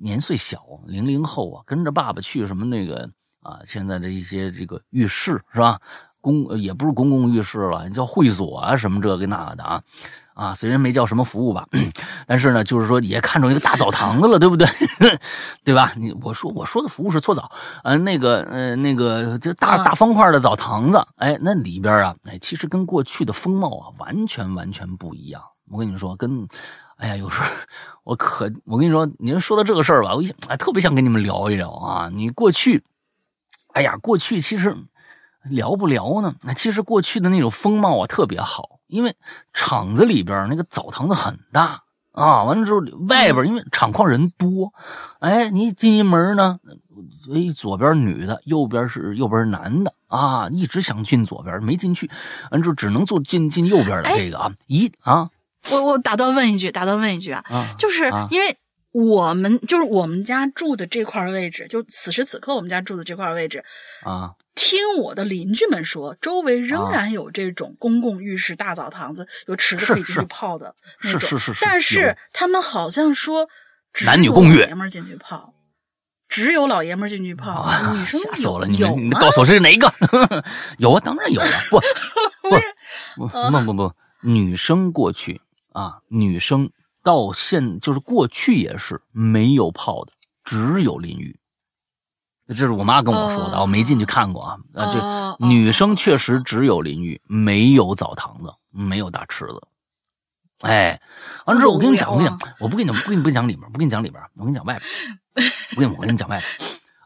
[0.00, 5.80] 年岁小，零零后啊，跟着爸爸去什么那个啊，现在的一些这个浴室是吧？
[6.20, 9.82] 公也不是公共浴室了，叫会所啊，什么这个那个的啊
[10.38, 11.66] 啊，虽然没叫什么服务吧，
[12.26, 14.68] 但是呢，就是说也看中一个大澡堂子了，对不对？
[15.64, 15.92] 对吧？
[15.96, 17.50] 你我说我说的服务是搓澡，
[17.82, 25.42] 呃，那个呃那个就大大方块的澡堂子，哎，那里边啊，哎，其实跟过去的风貌啊，完全完全不一样。
[25.70, 26.46] 我跟你说，跟。
[26.98, 27.46] 哎呀，有时候
[28.02, 32.08] 我可我跟你说，您说到这个事儿吧，我想哎，特别想跟你们聊一聊啊。
[32.12, 32.82] 你过去，
[33.72, 34.76] 哎呀，过去其实
[35.44, 36.34] 聊不聊呢？
[36.42, 39.16] 那其实过去的那种风貌啊，特别好，因为
[39.52, 42.44] 厂子里边那个澡堂子很大啊。
[42.44, 44.72] 完了之后，外边因为厂矿人多，
[45.20, 46.58] 哎，你进一门呢，
[47.32, 52.10] 哎，左边女的，右边是右边是男的啊，一直想进左边没进去，
[52.50, 55.30] 完之后只能坐进进右边的这个啊，一啊。
[55.70, 57.42] 我我打断问一句，打断问一句啊，
[57.76, 58.56] 就是因为
[58.92, 63.62] 我们就是我们家住的这块位置，就此时此刻我们家住的这块位置
[64.04, 71.20] 啊，听我的邻居们说，周围仍然有这种公共浴室、大澡堂子，有池子可以进去泡的那种。
[71.20, 71.64] 是是是。
[71.64, 73.48] 但是他们好像说，
[74.04, 75.54] 男女共浴，爷们进去泡，
[76.28, 78.66] 只有老爷们进去泡，女生吓死我了！
[78.66, 79.94] 你们你告诉我是哪一个？
[80.78, 81.46] 有啊，当然有了。
[81.70, 81.78] 不
[83.28, 83.92] 不不不不，
[84.22, 85.40] 女生过去。
[85.72, 86.68] 啊，女生
[87.04, 91.37] 到现就是过去也是没有泡的，只有淋浴。
[92.48, 94.56] 这是我妈跟我说的，我没进去看过啊。
[94.74, 99.62] 啊，这女生确实只有淋浴，没有澡堂子，没有大池子。
[100.60, 101.00] 哎，
[101.46, 104.80] 完了之后我跟你讲，我跟你讲，我不跟你不跟你不讲里面，不跟你讲里边，我跟你讲外
[105.34, 105.50] 边。
[105.74, 106.40] 不跟我跟你讲外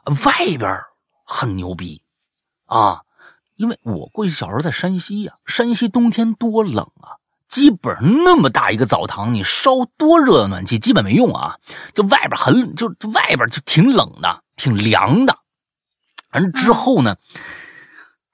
[0.05, 0.81] 边，外边
[1.27, 2.03] 很牛逼
[2.67, 3.03] 啊，
[3.57, 7.21] 因为我过去小时候在山西呀，山西冬天多冷啊。
[7.49, 11.59] 基本上那么大一个澡堂，你烧多热的暖气基本没用啊！
[11.93, 15.37] 就外边很，就外边就挺冷的，挺凉的。
[16.31, 17.17] 完之后呢，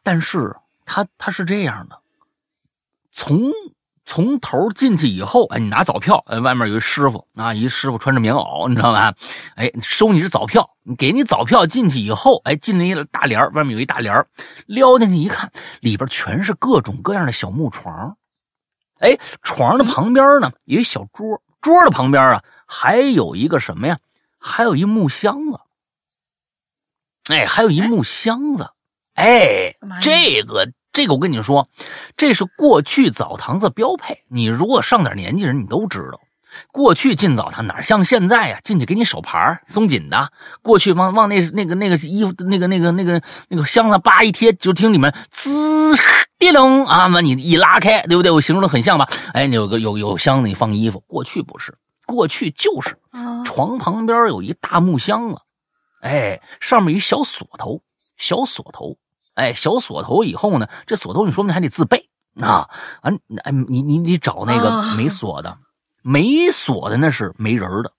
[0.03, 1.99] 但是他他是这样的，
[3.11, 3.51] 从
[4.05, 9.15] 从头进去以后，哎，你拿早票，哎，外面有一师傅啊，一师傅穿着棉袄，你知道吧？
[9.57, 14.15] 哎，收你是早票，你给你早票进去以后，哎，进了一大帘外面有一大帘
[14.67, 18.15] 撩进去一看，里边全是各种各样的小木床，
[18.99, 23.99] 哎，床的旁边呢有一小桌，桌的旁边啊还有一个什么呀？
[24.39, 25.59] 还有一木箱子，
[27.29, 28.69] 哎，还有一木箱子，
[29.15, 30.69] 哎，这个。
[30.91, 31.69] 这个我跟你说，
[32.17, 34.25] 这是过去澡堂子标配。
[34.29, 36.19] 你如果上点年纪人，你都知道，
[36.73, 38.59] 过去进澡堂哪像现在呀？
[38.65, 40.33] 进去给你手牌松紧的。
[40.61, 45.95] 过去往往那那个那个衣服那个那个那个那个箱子叭一贴，就听里面滋
[46.37, 48.33] 滴楞啊，完你一拉开，对不对？
[48.33, 49.07] 我形容的很像吧？
[49.35, 50.99] 哎，你有个有有箱子，你放衣服。
[51.07, 51.73] 过去不是，
[52.07, 52.99] 过去就是
[53.45, 55.39] 床旁边有一大木箱子，
[56.01, 57.83] 哎，上面一小锁头，
[58.17, 58.97] 小锁头。
[59.35, 60.69] 哎，小锁头以后呢？
[60.85, 62.09] 这锁头你说不定还得自备
[62.41, 62.69] 啊！
[63.03, 63.13] 啊，
[63.45, 65.59] 哎，你你你找那个没锁的，
[66.03, 67.93] 没锁的那是没人的。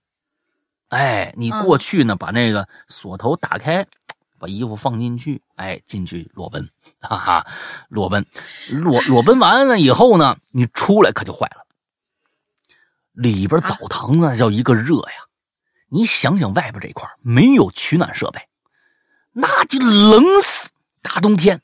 [0.90, 3.88] 哎，你过去呢，把那个锁头打开，
[4.38, 7.48] 把衣服放进去，哎，进去裸奔，哈哈，
[7.88, 8.26] 裸奔，
[8.70, 11.66] 裸裸奔完了以后呢，你出来可就坏了。
[13.14, 15.29] 里边澡堂子叫一个热呀！
[15.92, 18.42] 你想想外边这块没有取暖设备，
[19.34, 20.72] 那就冷死。
[21.02, 21.62] 大冬天，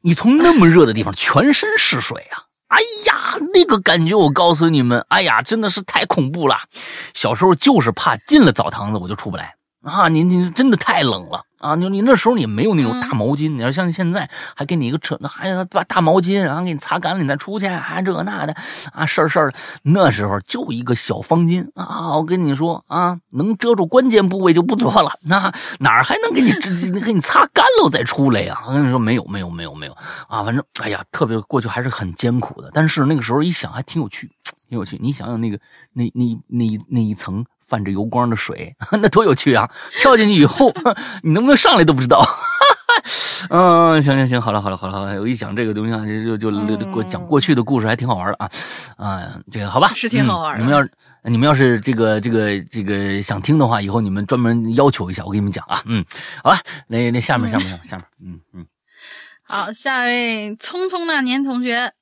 [0.00, 2.44] 你从那么热的地方全身是水啊！
[2.68, 6.58] 哎呀，那个感觉，我告诉你们，哎呀，真的是太恐怖了。
[7.14, 10.08] 小时候就是怕进了澡堂子我就出不来啊！
[10.08, 11.44] 您您真的太冷了。
[11.66, 18.54] 啊，你你那时候你没有那种大毛巾，你要像现在还给你一个扯，还有把大毛巾，然后给你擦干了，你再出去，还这那的
[18.92, 19.52] 啊事儿事儿。
[19.82, 25.10] 那时候就一个小方巾啊，我跟你说啊，能遮住关键部位就不错了。
[25.22, 26.52] 那哪儿还能给你
[27.00, 28.62] 给你擦干了再出来呀？
[28.66, 29.92] 我跟你说没有没有没有没有
[30.28, 32.70] 啊，反正哎呀，特别过去还是很艰苦的。
[32.72, 34.30] 但是那个时候一想还挺有趣，
[34.68, 34.98] 挺有趣。
[35.00, 35.58] 你想想那个
[35.92, 37.44] 那那那那一层。
[37.66, 39.70] 泛着油光的水， 那多有趣啊！
[40.00, 40.72] 跳进去以后，
[41.22, 42.24] 你能不能上来都不知道。
[43.50, 48.50] 嗯，行行行，好了好了好了好了，我一讲这个东西啊，就就就过讲过去的故事，还挺好玩的啊
[48.96, 50.64] 啊，这个好吧，是挺好玩的。
[50.64, 50.88] 你们要
[51.30, 55.82] 你们要是这个这个这个想听的话，以后你们专门要求一下，我给你们讲啊。
[55.84, 56.04] 嗯，
[56.42, 58.66] 好吧，那那下面下面下面下面，嗯嗯，
[59.42, 61.92] 好，下一位匆匆那年同学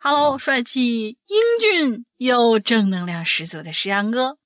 [0.00, 4.36] ，Hello，帅气英俊又正能量十足的石阳哥。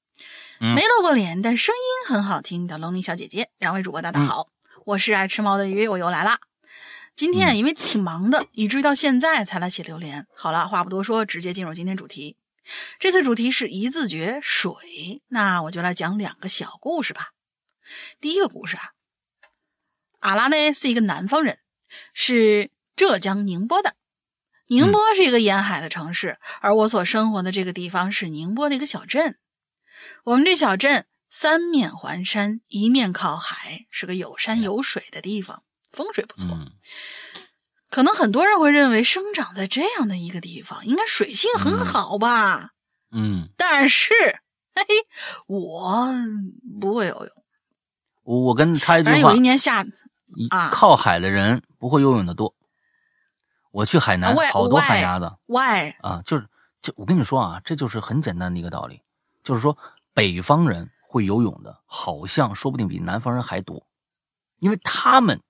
[0.58, 4.48] 没露过脸，但声音很好听的龙鳞小姐姐，两位主播大家好，
[4.86, 6.40] 我是爱吃猫的鱼，我又来啦。
[7.14, 10.26] 今天因为挺忙的，以至于到现在才来写榴莲。
[10.34, 12.36] 好了，话不多说，直接进入今天主题。
[12.98, 17.32] 这次主题是一字诀水，那我就来讲两个小故事吧。
[18.18, 18.92] 第一个故事啊，
[20.20, 21.58] 阿拉呢是一个南方人，
[22.14, 23.94] 是浙江宁波的。
[24.68, 29.36] 宁波是一个沿海的城市，而我所生活的这个地方是宁波的一个小镇。
[30.26, 35.62] 我们这小镇三面环山，一面靠海，是个有山有水的地方，
[35.92, 36.58] 风水不错。
[37.88, 42.70] 可能很多人会认为，生长在这样的一个地方，应该水性很好吧？
[43.12, 43.50] 嗯。
[43.56, 44.12] 但是，
[44.74, 44.84] 嘿，
[45.46, 46.12] 我
[46.80, 47.30] 不会游泳。
[48.24, 49.16] 我我跟他一句话。
[49.16, 49.86] 有一年下
[50.50, 52.52] 啊，靠海的人不会游泳的多。
[53.70, 55.32] 我去海南，好多海鸭子。
[55.46, 55.94] Why？
[56.00, 56.48] 啊，就是
[56.82, 59.02] 就我跟你说啊，这就是很简单的一个道理，
[59.44, 59.78] 就是说。
[60.16, 63.86] 北方人会游泳的，好像说不定比南方人还多，
[64.60, 65.42] 因为他们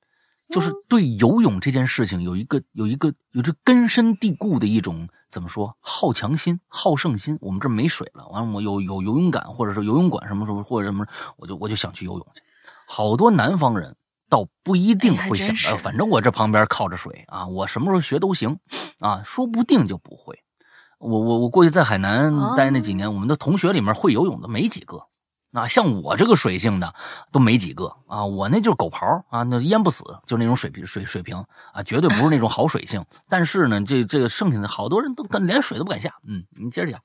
[0.48, 7.38] 就是对游泳这件事情有一个有一个有着根深蒂固的一种怎么说好强心、好胜心。
[7.40, 12.42] 我们这没水了，完了我有有游泳馆，或者说游泳馆什么什么或者什么，我就我就想去游泳去。
[12.88, 13.96] 好多南方人
[14.29, 18.59] 倒不一定会想，反正我这旁边靠着水啊，我什么时候学都行
[18.98, 20.42] 啊，说不定就不会。
[20.98, 25.06] 我我我过去在海南待那几年，我们的同学里面会游泳的没几个，
[25.52, 26.94] 啊，像我这个水性的
[27.30, 31.37] 都没几个啊，我那就是狗刨啊，那淹不死，就那种水平水水平
[31.72, 33.04] 啊，绝对不是那种好水性。
[33.28, 36.14] 但是呢，这这个剩下的好多人都连水都不敢下。
[36.26, 37.00] 嗯，你接着讲。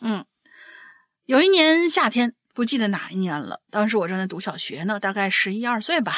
[0.00, 0.24] 嗯，
[1.26, 6.14] 有一年夏天，不记得哪一年了，当时我正在读小学呢，大概十一二岁吧，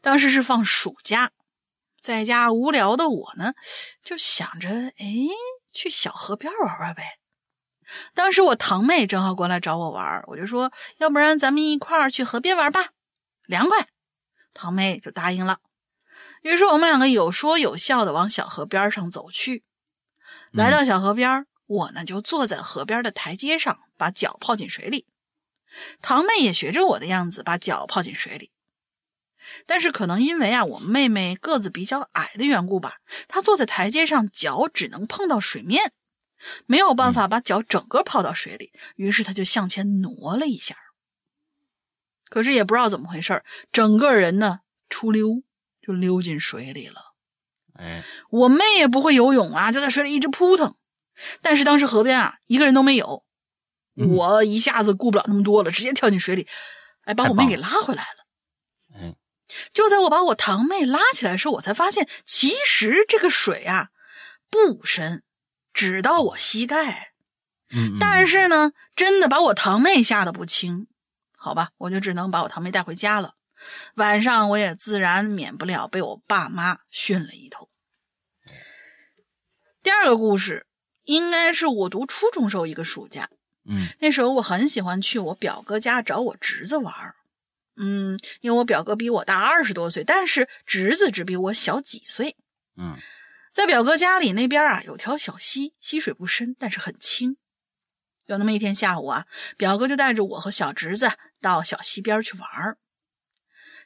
[0.00, 1.30] 当时是放暑假。
[2.04, 3.54] 在家无聊的我呢，
[4.02, 5.06] 就想着，哎，
[5.72, 7.18] 去小河边玩玩呗。
[8.12, 12.90] 当时我堂妹正好过来找我玩，我就说，要不然咱们一块儿去河边玩吧，
[13.46, 13.88] 凉快。
[14.52, 15.60] 堂妹就答应了。
[16.42, 19.64] 于是我们两个有说有笑的往小河边上走去。
[20.52, 25.06] 来到小河边，我呢就坐在河边的台阶上，把脚泡进水里。
[26.02, 28.50] 堂妹也学着我的样子，把脚泡进水里。
[29.66, 32.96] 但是可能因为啊，我妹妹个子比较矮的缘故吧，
[33.28, 35.92] 她坐在台阶上，脚只能碰到水面，
[36.66, 40.76] 没有办法把脚整个泡到水里，于是她就向前挪了一下。
[42.28, 45.42] 可是也不知道怎么回事，整个人呢出溜
[45.80, 47.14] 就溜进水里了。
[47.74, 50.74] 哎，我妹也不会游泳啊，就在水里一直扑腾。
[51.40, 53.24] 但是当时河边啊，一个人都没有，
[53.96, 56.48] 嗯我一下子顾不了那么多了，直接跳进水里，
[57.02, 58.23] 哎，把我妹给拉回来了。
[59.54, 63.90] 哎，就在我把我堂妹拉起来的时候，我才发现，其实这个水啊
[64.50, 65.22] 不深，
[65.72, 67.12] 只到我膝盖。
[67.74, 70.86] 嗯，但是呢，真的把我堂妹吓得不轻。
[71.36, 73.34] 好吧，我就只能把我堂妹带回家了。
[73.94, 77.68] 晚上我也自然免不了被我爸妈训了一通。
[79.82, 80.66] 第二个故事
[81.04, 83.28] 应该是我读初中时候一个暑假，
[83.66, 87.16] 嗯那时候我很喜欢去我表哥家找我侄子玩儿。
[87.76, 92.36] 嗯，因为我表哥比我大二十多岁，但是侄子只比我小几岁。
[92.76, 92.96] 嗯
[93.52, 97.36] 在表哥家里那边啊，有条小溪，溪水不深，但是很清。
[98.26, 102.78] 有那么一天下午啊，表哥就带着我和小侄子到小溪边去玩儿。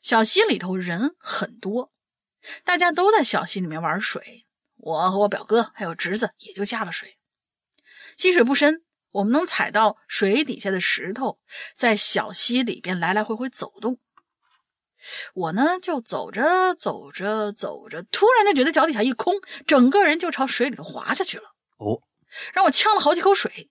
[0.01, 1.93] 小溪里头人很多，
[2.65, 4.47] 大家都在小溪里面玩水。
[4.77, 7.19] 我和我表哥还有侄子也就下了水。
[8.17, 8.83] 溪水不深，
[9.19, 11.39] 我们能踩到水底下的石头，
[11.75, 13.99] 在小溪里边来来回回走动。
[15.35, 19.35] 我呢就走着走着走着，突然就觉得脚底下一空，
[19.67, 21.45] 整个人就朝水里头滑下去了，
[21.79, 22.03] 哦，
[22.53, 23.71] 让我呛了好几口水。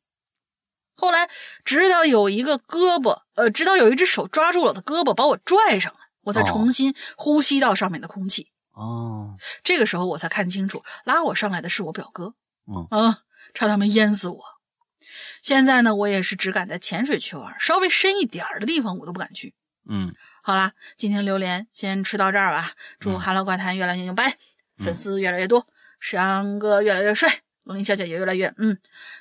[0.95, 1.29] 后来
[1.63, 8.51] 直到有一个胳膊，呃，直到有一只手抓住了我的胳膊，把我拽上来，我才哦重新呼吸到上面的空气。
[8.71, 12.33] 哦，这个时候我才看清楚，拉我上来的是我表哥。
[12.65, 13.19] 嗯啊，
[13.53, 14.56] 差他们淹死我。
[15.47, 19.53] 现在呢，我也是只敢在浅水区玩，稍微深一点儿的地方我都不敢去。
[19.89, 22.73] 嗯好啦，今天榴莲先吃到这儿吧。
[22.99, 24.37] 祝《嗯哈喽怪谈》越来越牛掰，
[24.77, 25.65] 粉丝越来越多，
[26.01, 28.77] 石阳哥越来越帅，龙鳞小姐也越来越嗯。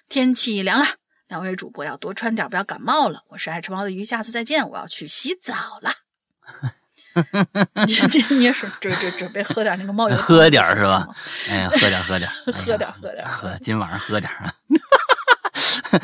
[0.08, 0.84] 天气凉了，
[1.28, 3.22] 两位主播要多穿点，不要感冒了。
[3.28, 5.92] 我是爱吃猫的鱼，下次再见，我要去洗澡了。
[7.86, 7.94] 你
[8.34, 11.06] 你也是准准准备喝点那个冒油喝点儿是吧？
[11.48, 14.52] 哎呀，喝点 喝点儿，哎呀喝点喝点喝，今晚上喝点儿啊！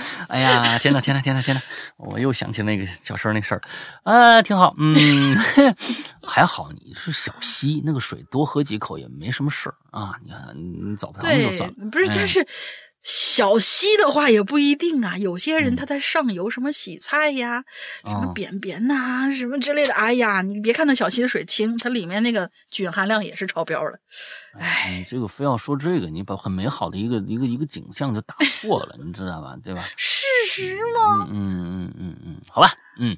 [0.28, 1.62] 哎呀，天呐天呐天呐天呐！
[1.96, 3.60] 我又想起那个小声那事儿，
[4.04, 5.36] 啊，挺好，嗯，
[6.26, 10.12] 还好你是小溪，那个水多喝几口也没什么事儿啊。
[10.24, 12.46] 你看你澡堂子就算了，，不是，哎但是
[13.02, 15.18] 小溪的话也不一定啊。
[15.18, 17.64] 有些人嗯他在上游什么洗菜呀、
[18.04, 19.92] 什么哦便便呐、什么之类的。
[19.94, 23.98] 哎呀，你别看那小溪的水清，它里面那个菌含量也是超标的。
[24.58, 29.56] 哎，你这个非要说这个，你把很美好的一个一个一个景象就打破了，你知道吧？
[29.64, 29.82] 对吧？
[29.96, 31.26] 事实吗？
[31.30, 33.16] 嗯嗯嗯嗯嗯，好吧，嗯，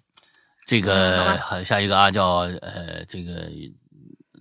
[0.66, 3.51] 这个下一个啊，叫呃这个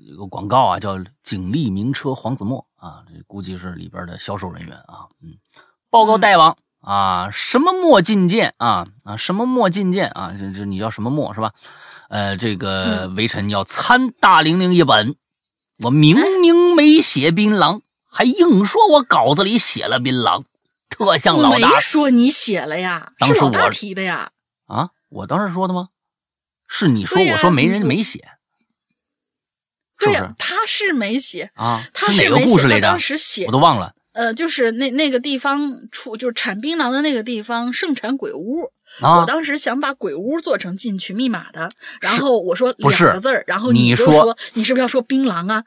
[0.05, 5.37] 有个广告啊，叫景力名车黄子墨啊，这估计是里边的销售人员啊，嗯，
[5.89, 11.53] 报告大王啊，什么墨进见啊啊，什么墨进见啊，这这你叫什么墨是吧？
[12.09, 15.15] 呃，这个微臣要参大玲玲一本，
[15.83, 20.43] 我明明没写槟榔，还硬说我稿子里写了槟榔，
[20.89, 24.31] 特像老没大说你写了呀，当时是老大我提的呀。
[24.65, 24.89] 啊！
[25.09, 25.89] 我当时说的吗？
[26.67, 28.27] 是你说，我说没人没写，
[29.99, 31.83] 对呀，他是没写，啊？
[31.93, 32.99] 他哪个没写，他当？
[32.99, 35.59] 时写我都忘了呃，就是那那个地方
[35.91, 38.71] 出，就是产槟榔的那个地方盛产鬼屋。
[39.01, 39.25] 啊我！
[39.25, 41.67] 当时想把鬼屋做成进去密码的，
[41.99, 45.63] 然后我说两个字儿，然后你就说说你是不是要说槟榔啊？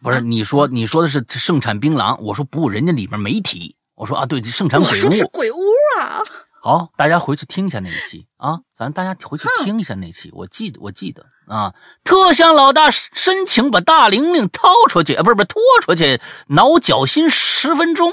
[0.00, 3.74] 不是你说你说的是盛产槟榔，我说不，人家里面没提。
[3.96, 5.28] 我说啊，对，盛产鬼我说的是屋。
[5.28, 5.56] 鬼屋
[5.98, 6.20] 啊！
[6.62, 11.74] 好，大家回去听一下那一期啊，咱大家回去听一下那期，我记得我记得啊，
[12.04, 18.12] 特向老大申请把大玲玲掏出去，啊，不是不是拖出去，挠脚心十分钟。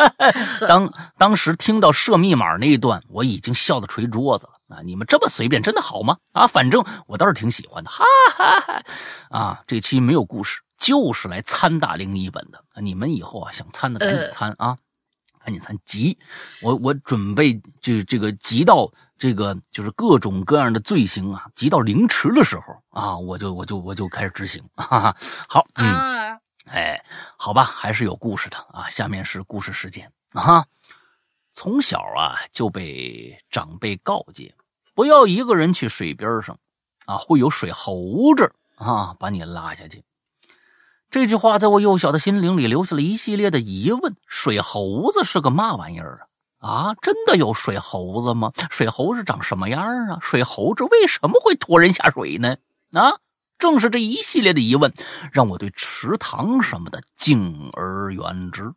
[0.68, 4.76] 当当时听到设密码那一段，我已经笑得捶桌子了。
[4.76, 6.16] 啊，你们这么随便，真的好吗？
[6.32, 8.04] 啊，反正我倒是挺喜欢的， 哈
[8.36, 8.82] 哈哈。
[9.30, 12.62] 啊，这期没有故事，就是来参大玲玲一本的。
[12.80, 14.76] 你们以后啊，想参的赶紧呃参啊。
[15.42, 16.16] 赶紧参急，
[16.62, 25.16] 我我准备这这个急到这个就是各种各样的罪行啊，急到凌迟的时候啊，我就我就我就开始执行， 哈哈。
[25.48, 27.02] 好，嗯，啊，哎，
[27.36, 28.88] 好吧，还是有故事的啊。
[28.88, 30.64] 下面是故事时间啊。
[31.52, 34.54] 从小啊就被长辈告诫，
[34.94, 36.58] 不要一个人去水边上
[37.06, 40.02] 啊，会有水猴子啊把你拉下去。
[41.10, 46.70] 这句话在我幼小的心灵里留下了一系列的疑问：水猴子是个嘛玩意儿啊？
[46.70, 48.52] 啊，真的有水猴子吗？
[48.70, 50.18] 水猴子长什么样啊？
[50.20, 52.56] 水猴子为什么会拖人下水呢？
[52.92, 53.18] 啊，
[53.58, 54.94] 正是这一系列的疑问，
[55.32, 58.72] 让我对池塘什么的敬而远之。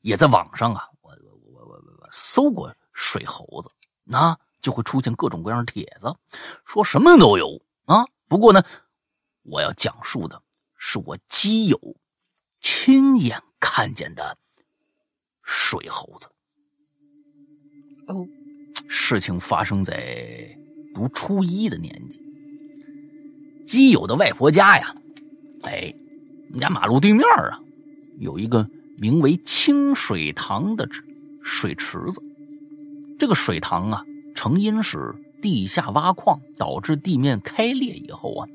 [0.00, 3.68] 也在网上啊，我我我我我搜过水猴子，
[4.04, 6.16] 那就会出现各种各样的帖子，
[6.64, 8.06] 说什么都有啊。
[8.28, 8.62] 不过呢，
[9.42, 10.40] 我要讲述的
[10.86, 11.96] 是我基友
[12.60, 14.36] 亲眼看见的
[15.42, 16.28] 水猴子。
[18.06, 18.28] 哦，
[18.86, 20.54] 事情发生在
[20.94, 22.20] 读初一的年纪。
[23.66, 24.94] 基友的外婆家呀，
[25.62, 25.94] 哎，
[26.48, 27.58] 我们家马路对面啊，
[28.18, 28.68] 有一个
[28.98, 30.86] 名为清水塘的
[31.42, 32.22] 水池子。
[33.18, 34.04] 这个水塘啊，
[34.34, 38.46] 成因是地下挖矿导致地面开裂以后啊，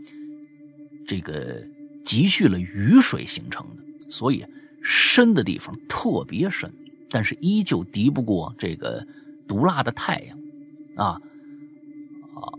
[1.07, 1.65] 这个
[2.09, 4.43] 积蓄了雨水形成的，所以
[4.81, 6.73] 深的地方特别深，
[7.07, 9.05] 但是依旧敌不过这个
[9.47, 10.39] 毒辣的太阳，
[10.95, 11.21] 啊。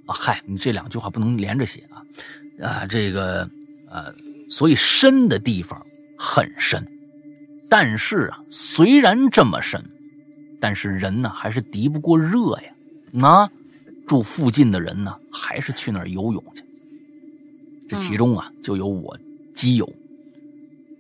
[0.07, 2.05] 啊，嗨，你这两句话不能连着写啊，
[2.63, 3.51] 啊，这个，
[3.89, 4.15] 呃，
[4.49, 5.85] 所以深的地方
[6.17, 6.87] 很深，
[7.69, 9.83] 但是啊，虽然这么深，
[10.61, 12.73] 但是人呢还是敌不过热呀，
[13.11, 13.51] 那
[14.07, 16.63] 住附近的人呢还是去那儿游泳去，
[17.89, 19.19] 这其中啊就有我
[19.55, 19.91] 基友，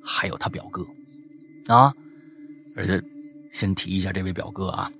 [0.02, 0.84] 还有他表哥，
[1.66, 1.92] 啊，
[2.76, 3.02] 而且
[3.52, 4.90] 先提一下这位表哥啊，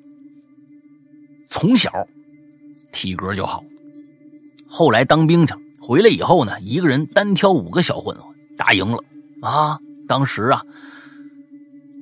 [1.48, 1.90] 从小
[2.92, 3.64] 体格就好。
[4.66, 8.98] 后来当兵去，回来以后呢，一个人单挑五个小混混，打赢了
[9.42, 9.78] 啊！
[10.06, 10.62] 当时啊，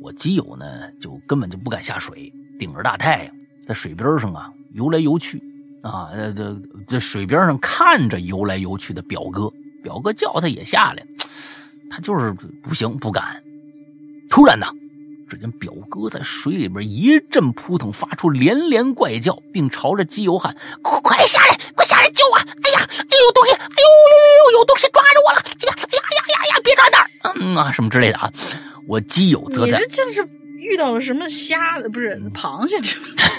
[0.01, 3.35] 我基友呢就根本就不敢下水，顶着大太阳
[3.67, 5.43] 在水边上啊游来游去
[5.83, 9.51] 啊，这这水边上看着游来游去的表哥，
[9.83, 11.07] 表哥叫他也下来，
[11.91, 13.43] 他就是不行，不敢。
[14.31, 14.67] 突然呢。
[15.31, 22.37] 只见表哥在水里边一阵扑腾，发出连连怪叫，并朝着基友喊：“快快下来，快下来救我！
[22.39, 25.41] 哎呀，哎呦东西，哎呦呦呦呦，有东西抓着我了！
[25.45, 28.33] 哎呀，哎呀呀呀呀，别抓那儿，嗯啊，什么之类的啊。”
[28.89, 30.27] 我基友则在，你这是
[30.57, 31.79] 遇到了什么虾？
[31.93, 32.79] 不是螃蟹？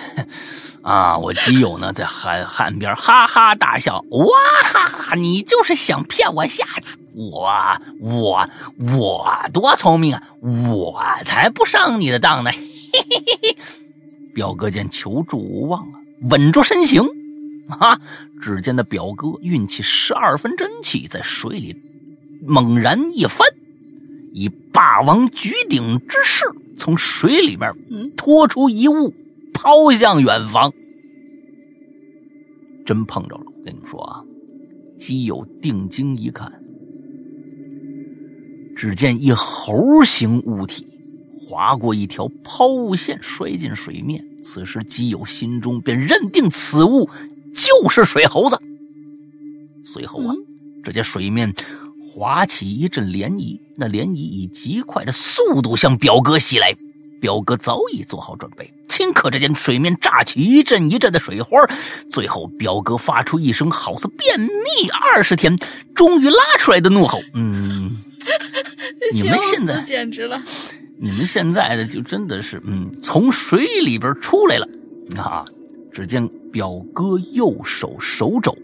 [0.90, 4.26] 啊，我基友呢在海岸边哈哈大笑，哇
[4.64, 6.98] 哈哈，你就是想骗我下去。
[7.14, 8.50] 我我
[8.98, 10.24] 我多聪明啊！
[10.42, 12.50] 我才不上你的当呢！
[12.50, 12.60] 嘿
[13.08, 13.58] 嘿嘿嘿。
[14.34, 17.04] 表哥见求助无望啊，稳住身形
[17.80, 18.02] 啊！
[18.42, 21.76] 只见那表哥运起十二分真气，在水里
[22.42, 23.48] 猛然一翻，
[24.34, 27.72] 以霸王举鼎之势，从水里边
[28.18, 29.14] 拖出一物，
[29.54, 30.72] 抛向远方。
[32.86, 33.44] 真碰着了！
[33.46, 34.24] 我跟你们说啊，
[34.98, 36.52] 基友定睛一看。
[38.76, 40.88] 只见一猴形物体
[41.38, 44.26] 划过一条抛物线，摔进水面。
[44.42, 47.10] 此时基友心中便认定此物
[47.54, 48.58] 就是水猴子。
[49.84, 50.34] 随后啊，
[50.84, 51.54] 只见水面
[52.10, 56.74] 划起一阵涟漪，那涟漪以极快的速度向表哥袭来。
[57.20, 61.58] 表哥早已做好准备，顷刻之间，水面炸起一阵一阵的水花。
[62.10, 65.58] 最后，表哥发出一声好似便秘二十天
[65.96, 67.98] 终于拉出来的怒吼：“嗯。”
[69.14, 70.44] 你们现在简直了！
[71.00, 74.68] 你们现在的就真的是，嗯，从水里边出来了
[75.16, 75.46] 啊！
[75.92, 78.56] 只见表哥右手手肘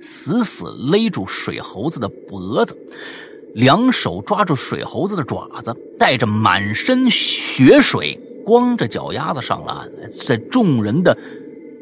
[0.00, 2.74] 死死勒住水猴子的脖子，
[3.54, 9.90] 两手抓住水猴子的爪子，带着满身血水，光着脚丫子上了岸，
[10.26, 11.16] 在众人的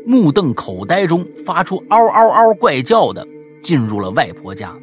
[0.06, 3.26] 目瞪口呆中，发出嗷嗷嗷怪叫的，
[3.62, 4.76] 进入了外婆家。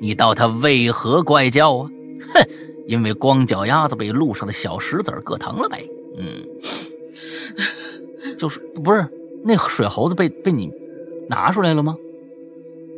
[0.00, 1.90] 你道他为何怪叫啊？
[2.34, 2.48] 哼，
[2.86, 5.86] 因为光脚丫子被路上的小石子硌疼了呗。
[6.16, 6.44] 嗯，
[8.36, 9.06] 就是不是
[9.44, 10.70] 那水猴子被被你
[11.28, 11.96] 拿出来了吗？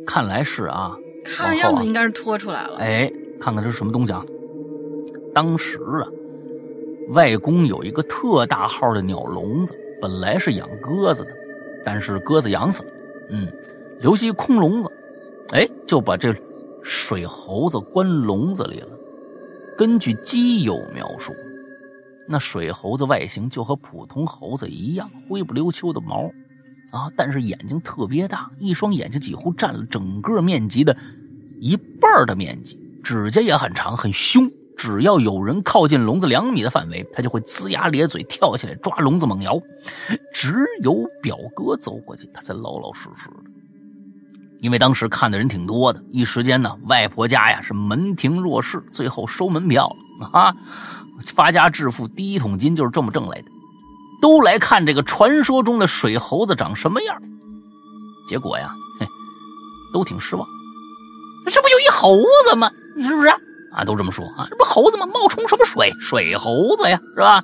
[0.05, 2.77] 看来是啊，看样子应该是拖出来了。
[2.77, 4.23] 哎，看看这是什么东西啊？
[5.33, 6.07] 当时啊，
[7.09, 11.31] 外公有一个特大号的鸟笼子，本来是养鸽子的，
[11.85, 12.89] 但是鸽子养死了，
[13.31, 13.47] 嗯，
[13.99, 14.91] 留下一空笼子，
[15.49, 16.35] 哎，就把这。
[16.89, 18.87] 水猴子关笼子里了。
[19.77, 21.33] 根据基友描述，
[22.25, 26.31] 那水猴子外形就和普通猴子一样，灰不溜秋的毛，
[26.91, 30.95] 啊，但是眼睛特别大，一双眼睛几乎占了整个面积的
[31.59, 32.79] 一半的面积。
[33.03, 34.49] 指甲也很长，很凶。
[34.77, 39.59] 只要有人靠近笼子两米的范围，它就会龇牙咧嘴，跳起来抓笼子猛摇。
[40.31, 40.53] 只
[40.83, 43.35] 有表哥走过去，他才老老实实的。
[44.59, 49.87] 因为当时看的人挺多的，一时间呢，外婆家呀是门庭若市，最后收门票
[50.19, 50.55] 了啊！
[51.35, 53.49] 发家致富第一桶金就是这么挣来的，
[54.21, 57.21] 都来看这个传说中的水猴子长什么样。
[58.27, 59.07] 结果呀，嘿，
[59.93, 60.47] 都挺失望
[61.45, 62.17] 这不就一猴
[62.49, 62.69] 子吗？
[63.01, 63.29] 是不是？
[63.77, 65.05] 啊，都这么说啊，这不猴子吗？
[65.05, 67.43] 冒充什么水水猴子呀，是吧？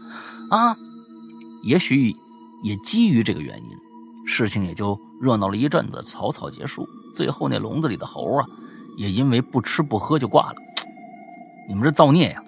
[0.50, 0.76] 啊，
[1.62, 2.16] 也许
[2.64, 3.78] 也基于这个原因，
[4.26, 6.88] 事情也就热闹了一阵子，草草结束。
[7.14, 8.46] 最后那笼子里的猴啊，
[8.98, 10.56] 也因为不吃不喝就挂了。
[11.70, 12.44] 你们这造孽呀！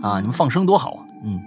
[0.00, 1.04] 啊，你们放生多好啊！
[1.22, 1.38] 嗯，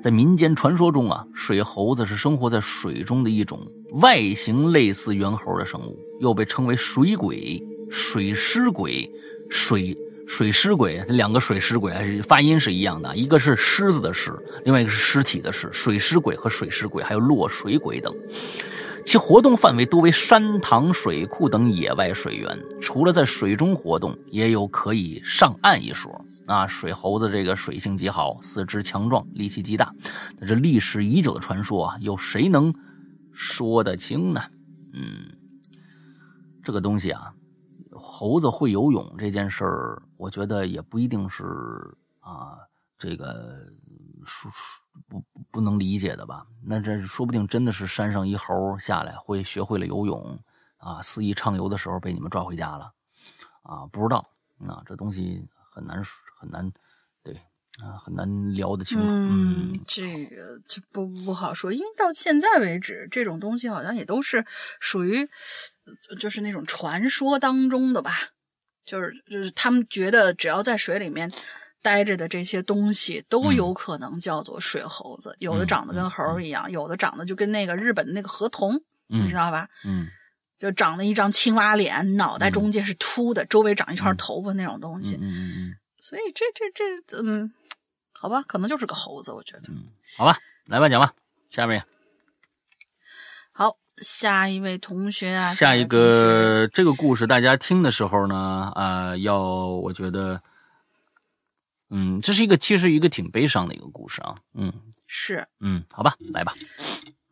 [0.00, 3.58] 在民间传说中啊，水猴子是生活在水中的一种
[4.00, 7.60] 外形类似猿猴的生物，又被称为水鬼、
[7.90, 9.10] 水尸鬼、
[9.50, 9.98] 水。
[10.30, 14.32] 水尸鬼，两个水尸鬼还是发音是一样的，一个是狮子的狮，
[14.64, 15.68] 另外一个是尸体的尸。
[15.72, 18.14] 水尸鬼和水尸鬼，还有落水鬼等，
[19.04, 22.56] 其活动范围多为山塘、水库等野外水源。
[22.80, 26.24] 除了在水中活动，也有可以上岸一说。
[26.46, 29.92] 啊，水猴子这个水性极好，四肢强壮，力气极大。
[30.38, 32.72] 那这历史已久的传说啊，有谁能
[33.32, 34.40] 说得清呢？
[34.94, 35.26] 嗯，
[36.62, 37.32] 这个东西啊。
[38.20, 41.42] 猴子会游泳这件事儿，我觉得也不一定是
[42.20, 42.58] 啊，
[42.98, 43.66] 这个
[44.26, 46.46] 说说不不能理解的吧？
[46.62, 50.38] 那这说不定真的是山上一猴下来会学会了游泳
[50.76, 52.92] 啊，肆意畅游的时候被你们抓回家了
[53.62, 53.86] 啊？
[53.86, 54.18] 不知道
[54.68, 56.02] 啊，这东西很难
[56.36, 56.70] 很难，
[57.82, 59.04] 啊，很难聊得清楚。
[59.06, 64.44] 嗯，这个这不不好说，因为到现在为止，这种东西好像也都是
[64.78, 65.28] 属于。
[66.20, 68.12] 就是那种传说当中的吧，
[68.84, 71.32] 就是就是他们觉得只要在水里面
[71.82, 79.66] 待着的这些东西都有可能叫做水猴子，有的长得跟猴一样，有的长得就跟那个日本的那个河童，你知道吧？
[79.84, 80.06] 嗯，
[80.60, 85.16] 就长了一张青蛙脸，脑袋中间是秃的，周围长一圈头发那种东西。
[85.16, 85.74] 嗯嗯嗯。
[85.98, 86.70] 所以这这
[87.04, 87.52] 这嗯，
[88.20, 89.62] 好吧，可能就是个猴子，我觉得。
[89.68, 89.84] 嗯，
[90.18, 91.14] 好吧，来吧，讲吧，
[91.48, 91.82] 下面。
[93.50, 93.78] 好。
[94.02, 100.42] 下一位同学啊，下一个这个故事大家听的时候呢，啊，要我觉得，
[101.90, 104.72] 嗯，这是一个其实一个挺悲伤的一个故事啊，嗯，
[105.06, 106.54] 是，嗯，好吧，来吧，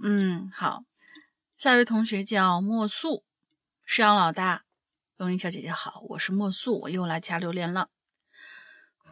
[0.03, 0.85] 嗯，好，
[1.57, 3.25] 下一位同学叫莫素，
[3.87, 4.65] 师阳老大，
[5.17, 7.89] 龙吟小姐姐好，我是莫素，我又来加榴莲了。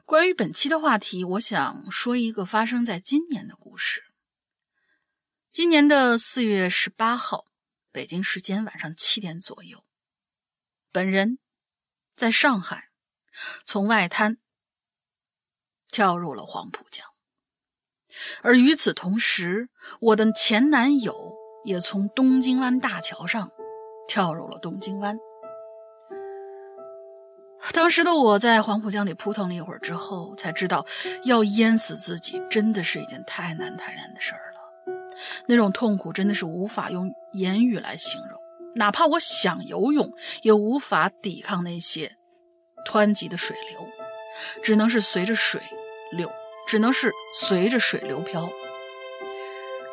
[0.07, 4.05] 关于本期的话题，我想说一个发生在今年的故事。
[5.51, 7.47] 今年的四月十八号，
[7.91, 9.85] 北京时间晚上七点左右，
[10.93, 11.41] 本人
[12.15, 12.91] 在上海
[13.65, 14.39] 从外滩
[15.91, 17.05] 跳入了黄浦江，
[18.43, 21.35] 而与此同时，我的前男友
[21.65, 23.51] 也从东京湾大桥上
[24.07, 25.19] 跳入了东京湾。
[27.73, 30.87] 当时的我在黄浦江里扑腾了一会儿之后，才知道
[31.25, 34.57] 要淹死自己真的是一件太难太难的事儿了。
[35.47, 38.41] 那种痛苦真的是无法用言语来形容，
[38.75, 40.13] 哪怕我想游泳，
[40.43, 42.17] 也无法抵抗那些
[42.87, 43.87] 湍急的水流，
[44.63, 45.61] 只能是随着水
[46.13, 46.31] 流，
[46.67, 48.49] 只能是随着水流漂。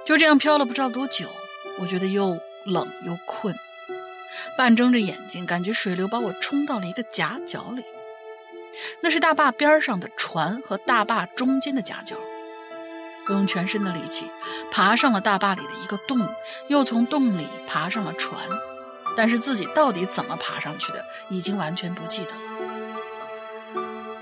[0.06, 1.30] 就这样漂了不知道多久，
[1.80, 3.56] 我觉得又冷又困，
[4.58, 7.84] 半睁着眼睛，感觉水流把我冲到了一个夹角里，
[9.02, 12.16] 那是大坝边上的船和大坝中间的夹角。
[13.28, 14.30] 我用全身的力气
[14.70, 16.28] 爬上了大坝里的一个洞，
[16.68, 18.38] 又从洞里爬上了船，
[19.16, 22.38] 但是自己到底怎么爬上去的，已经完全不记得了。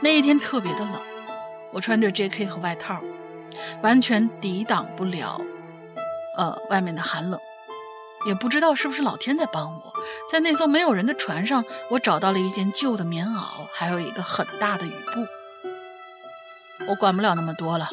[0.01, 1.01] 那一天特别的冷，
[1.71, 2.45] 我穿着 J.K.
[2.45, 3.01] 和外套，
[3.81, 5.41] 完全抵挡不了，
[6.37, 7.39] 呃，外面的寒冷。
[8.25, 9.93] 也不知道是不是老天在帮我，
[10.31, 15.25] 在那艘没有人的船上，我找到了一件旧的棉袄，还有一个很大的雨布。
[16.87, 17.89] 我管不了那么多了。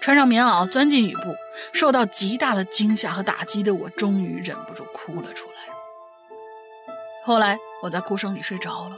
[0.00, 1.36] 穿上棉袄，钻进雨布，
[1.72, 5.54] 受到极大的惊吓和打击的我，终于忍不住哭了出来。
[7.24, 8.96] 后来我在哭声里睡着了。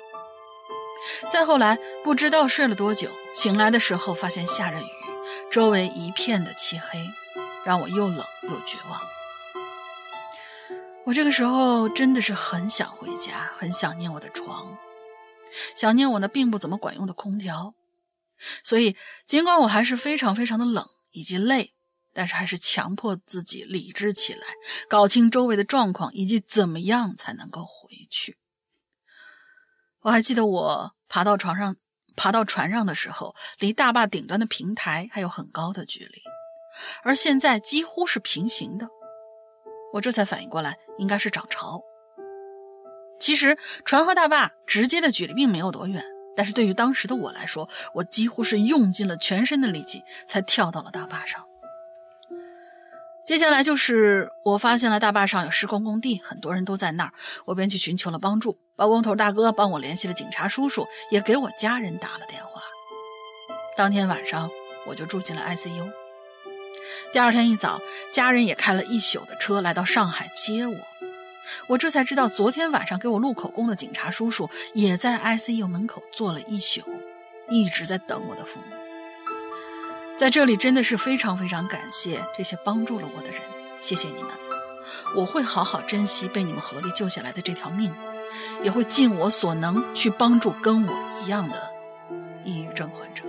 [1.29, 4.87] 再后来，不知道睡了多久，醒来的时候发现下着雨，
[5.51, 6.99] 周围一片的漆黑，
[7.65, 9.01] 让我又冷又绝望。
[11.07, 14.77] 我这个时候真的是很想回家，很想念我的床，
[15.75, 17.75] 想念我那并不怎么管用的空调。
[18.63, 18.97] 所以，
[19.27, 21.75] 尽管我还是非常非常的冷以及累，
[22.15, 24.47] 但是还是强迫自己理智起来，
[24.89, 28.39] 搞清周围的状况以及怎么样才能够回去。
[30.03, 31.77] 我还记得我爬到床上、
[32.15, 36.23] 爬到船上的时候，离大坝顶端的平台还有很高的距离，
[37.03, 38.89] 而现在几乎是平行的。
[39.93, 41.83] 我这才反应过来，应该是涨潮。
[43.19, 46.03] 其实，船和大坝直接的距离并没有多远。
[46.37, 51.45] 但是对于当时的我来说，我几乎是用尽了全身的力气才跳到了大坝上。
[53.27, 57.13] 接下来就是我发现了大坝上有施工工地，很多人都在那儿，
[57.45, 58.59] 我便去寻求了帮助。
[58.75, 62.63] 包工头大哥帮我联系了警察叔叔，也给我家人打了电话。
[63.77, 64.49] 当天晚上
[64.87, 66.00] 我就住进了 ICU。
[67.13, 67.81] 第二天一早，
[68.13, 70.77] 家人也开了一宿的车来到上海接我。
[71.67, 76.83] 我这才知道，昨天晚上给我录口供的警察叔叔也在 ICU 门口坐了一宿，
[77.49, 78.77] 一直在等我的父母。
[80.17, 83.41] 在这里真的是非常非常感谢这些帮助了我的人，
[83.81, 84.31] 谢谢你们！
[85.17, 87.93] 我会好好珍惜被你们合力救下来的这条命，
[88.63, 90.95] 也会尽我所能去帮助跟我
[91.25, 91.71] 一样的
[92.45, 93.25] 抑郁症患者。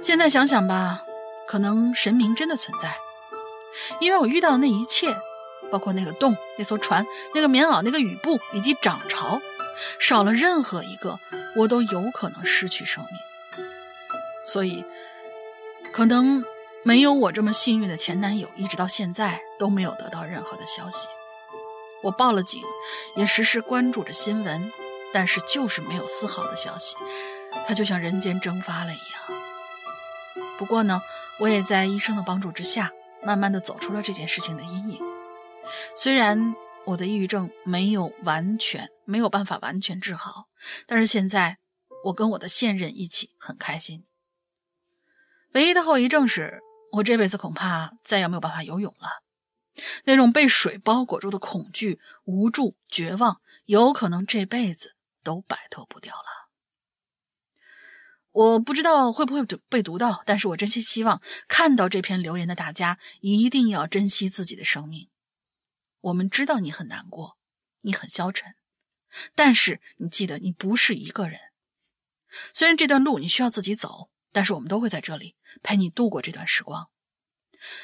[0.00, 1.02] 现在想想吧，
[1.50, 2.96] 可能神明真的存在，
[3.98, 5.12] 因为我遇到的那一切，
[5.68, 9.40] 包括那个洞、那艘船、那个棉袄、那个雨布以及涨潮，
[9.98, 11.18] 少了任何一个，
[11.56, 13.66] 我都有可能失去生命。
[14.46, 14.84] 所以，
[15.92, 16.44] 可能
[16.84, 21.08] 没有我这么幸运的前男友，一直到现在都没有得到任何的消息。
[22.04, 22.62] 我报了警，
[23.16, 24.70] 也时时关注着新闻，
[25.12, 26.94] 但是就是没有丝毫的消息。
[27.66, 29.19] 他就像人间蒸发了一样。
[30.60, 31.00] 不过呢，
[31.38, 32.92] 我也在医生的帮助之下，
[33.24, 35.00] 慢慢的走出了这件事情的阴影。
[35.96, 36.54] 虽然
[36.84, 40.48] 我的抑郁症没有完全没有办法完全治好，
[40.86, 41.56] 但是现在
[42.04, 44.04] 我跟我的现任一起很开心。
[45.54, 46.60] 唯一的后遗症是
[46.92, 49.22] 我这辈子恐怕再也没有办法游泳了。
[50.04, 54.94] 那种被水包裹住的恐惧、无助、绝望，有可能这辈子
[55.24, 56.49] 都摆脱不掉了。
[58.32, 65.08] 我不知道会不会被读到，但是我真心希望看到这篇留言的大家一定要珍惜自己的生命。
[66.00, 67.38] 我们知道你很难过，
[67.80, 68.54] 你很消沉，
[69.34, 71.40] 但是你记得你不是一个人。
[72.52, 74.10] 虽然这段路你需要自己走。
[74.32, 76.88] 但是我们都会在这里陪你度过这段时光，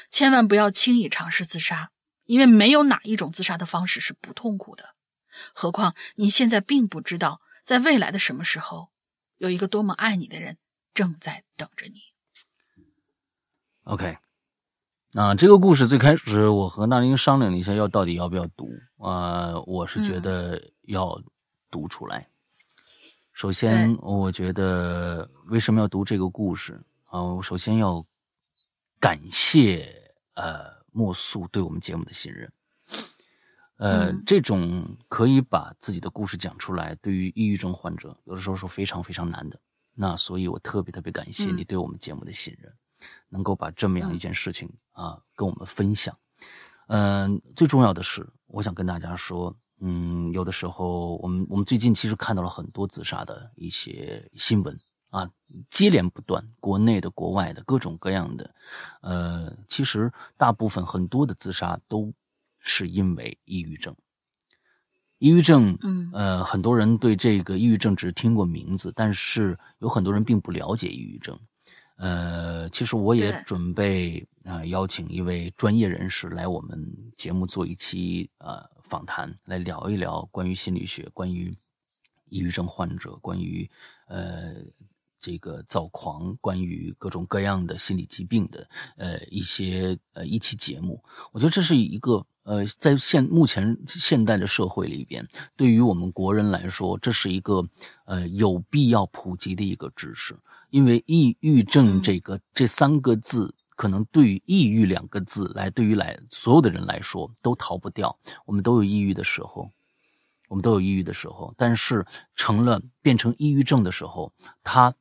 [0.09, 1.91] 千万不要轻易尝试自杀，
[2.23, 4.95] 因为没有哪一种自杀的方式是不痛苦的。
[5.53, 8.91] 何况你现在并不知道，在未来的什么时候，
[9.37, 10.57] 有一个多么爱你的人
[10.93, 12.01] 正在等着你。
[13.83, 14.17] OK，
[15.13, 19.59] 啊这个故事最开始我和那英商量了一下，要到底要不要读啊？
[19.61, 21.21] 我是觉得要
[21.69, 22.29] 读出来。
[23.33, 27.21] 首先，我觉得为什么要读这个故事啊？
[27.21, 28.03] 我首先要
[28.99, 32.51] 感谢呃莫素对我们节目的信任。
[33.77, 39.59] 呃，这种可以把自己的故事讲出来，对于抑郁症患者，有的时候是非常非常难的。
[39.93, 42.73] 那所以我特别特别感谢你对我们节目的信任，
[43.29, 46.17] 能够把这么样一件事情啊跟我们分享。
[46.87, 49.55] 嗯，最重要的是，我想跟大家说。
[49.79, 54.75] 嗯，有的时候我们我们最近其实看到了很多自杀的一些新闻
[55.11, 55.29] 啊，
[55.69, 58.55] 接连不断，国内的、国外的各种各样的。
[59.01, 62.11] 呃，其实大部分很多的自杀都
[62.67, 63.95] 是因为抑郁症。
[65.19, 71.39] 抑郁症，嗯，呃，很多人对这个抑郁症只听过名字，但是有很多人并不了解抑郁症。
[71.95, 81.51] 呃，其实我也准备啊邀请一位专业人士来我们节目做一期呃访谈，来聊一聊关于心理学、关于
[82.29, 83.67] 抑郁症患者、关于
[84.07, 84.53] 呃
[85.27, 88.65] 这个躁狂、关于各种各样的心理疾病的
[88.95, 91.03] 呃一些呃一期节目。
[91.33, 97.61] 我觉得这是一个呃在现目前现代的社会里边，对于我们国人来说，这是一个
[98.05, 100.33] 呃有必要普及的一个知识。
[100.69, 108.17] 因为抑郁症这个这三个字，可能对于抑郁两个字来，对于来所有的人来说都逃不掉。
[108.45, 109.69] 我们都有抑郁的时候，
[110.47, 111.53] 我们都有抑郁的时候。
[111.57, 114.31] 但是成了变成抑郁症的时候，
[114.63, 114.95] 它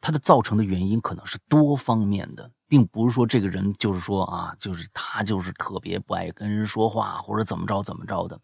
[0.00, 8.40] 它的造成的原因可能是多方面的，并不是说这个人就是说啊，就是他就是特别不爱跟人说话，或者怎么着怎么着的，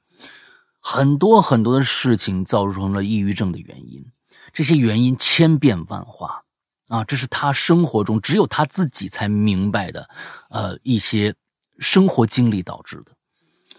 [0.81, 4.05] 很多很多的事情造成了抑郁症的原因。
[4.53, 6.43] 这些原因千变万化，
[6.89, 10.09] 啊，这是他生活中只有他自己才明白的，
[10.51, 11.35] 呃，一些
[11.79, 13.13] 生活经历导致的。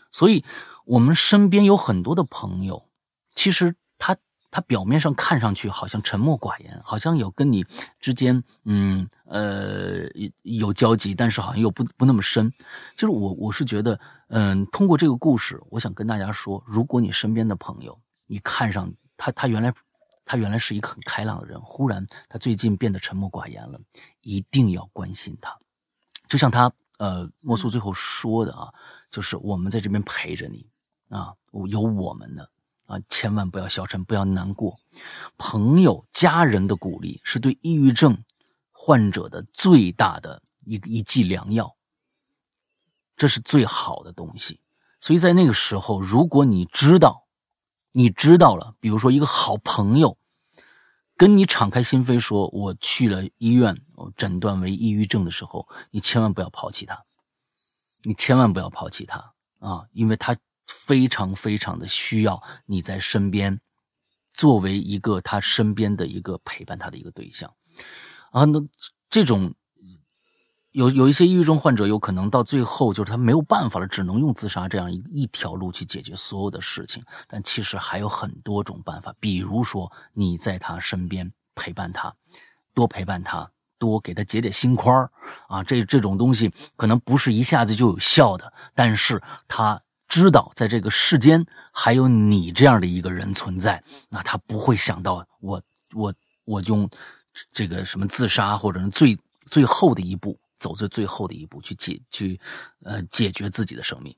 [0.10, 0.44] 所以，
[0.86, 2.90] 我们身边有很多的朋友，
[3.36, 4.16] 其实他
[4.54, 7.66] 他表面上看上去好像沉默寡言，好像有跟你
[8.00, 10.08] 之间，嗯呃
[10.44, 12.52] 有交集，但是好像又不不那么深。
[12.96, 19.74] 就是我我是觉得，嗯，通过这个故事，我想跟大家说，如果你身边的朋友，你看上他，他原来。
[20.26, 23.78] 他原来是一个很开朗的人，忽然他最近变得沉默寡言了，
[24.22, 25.54] 一定要关心他。
[26.30, 28.74] 就像他呃莫苏最后说的啊，
[29.12, 30.66] 就是我们在这边陪着你
[31.10, 31.34] 啊，
[31.68, 32.50] 有我们的
[32.86, 34.78] 啊，千万不要消沉，不要难过。
[35.38, 38.24] 朋友、家人的鼓励是对抑郁症
[38.72, 41.76] 患者的最大的一一剂良药，
[43.16, 44.60] 这是最好的东西。
[45.00, 47.26] 所以在那个时候，如果你知道，
[47.92, 50.18] 你知道了，比如说一个好朋友
[51.16, 57.02] 跟你敞开心扉说，我去了医院，我诊断为抑郁症的时候，你千万不要抛弃他，
[58.04, 60.36] 你千万不要抛弃他啊，因为他
[60.68, 63.60] 非常非常的需要你在身边，
[64.34, 67.54] 作为一个他身边的一个陪伴他的一个对象
[68.32, 68.60] 啊，那
[69.10, 69.54] 这种。
[70.72, 77.04] 有有一些抑郁症患者，有可能到最后就是他没有办法了，只能用自杀这样一一条路去解决所有的事情。
[77.28, 82.12] 但其实还有很多种办法，比如说你在他身边陪伴他，
[82.74, 83.48] 多陪伴他，
[83.78, 85.08] 多给他解解心宽
[85.48, 85.64] 啊。
[85.64, 89.80] 这这种东西可能不是一下子就有效的，但是他
[90.14, 95.62] 知道在这个世间还有你这样的一个人存在，那他不会想到我
[95.94, 96.14] 我
[96.46, 96.90] 我用
[97.52, 100.38] 这个什么自杀或者是最最后的一步。
[100.60, 102.40] 走在最后的一步去解去，
[102.84, 104.16] 呃，解决自己的生命。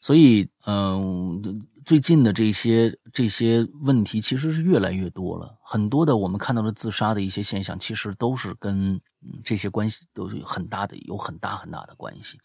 [0.00, 5.54] 所以，嗯，最近的这些这些问题其实是越来越多了。
[5.62, 8.98] 很多的我们看到的自杀的一些现象，其实都是跟
[9.44, 12.38] 这些关系都有很大的有很大很大的关系。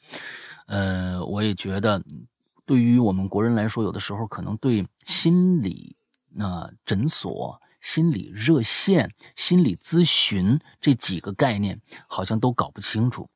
[0.65, 2.03] 呃，我也觉得，
[2.67, 5.95] 对于我们国人来说，有的时候可能对心理
[6.29, 7.59] 那诊所。
[7.79, 13.29] 心理热线、心理咨询这几个概念好像都搞不清楚。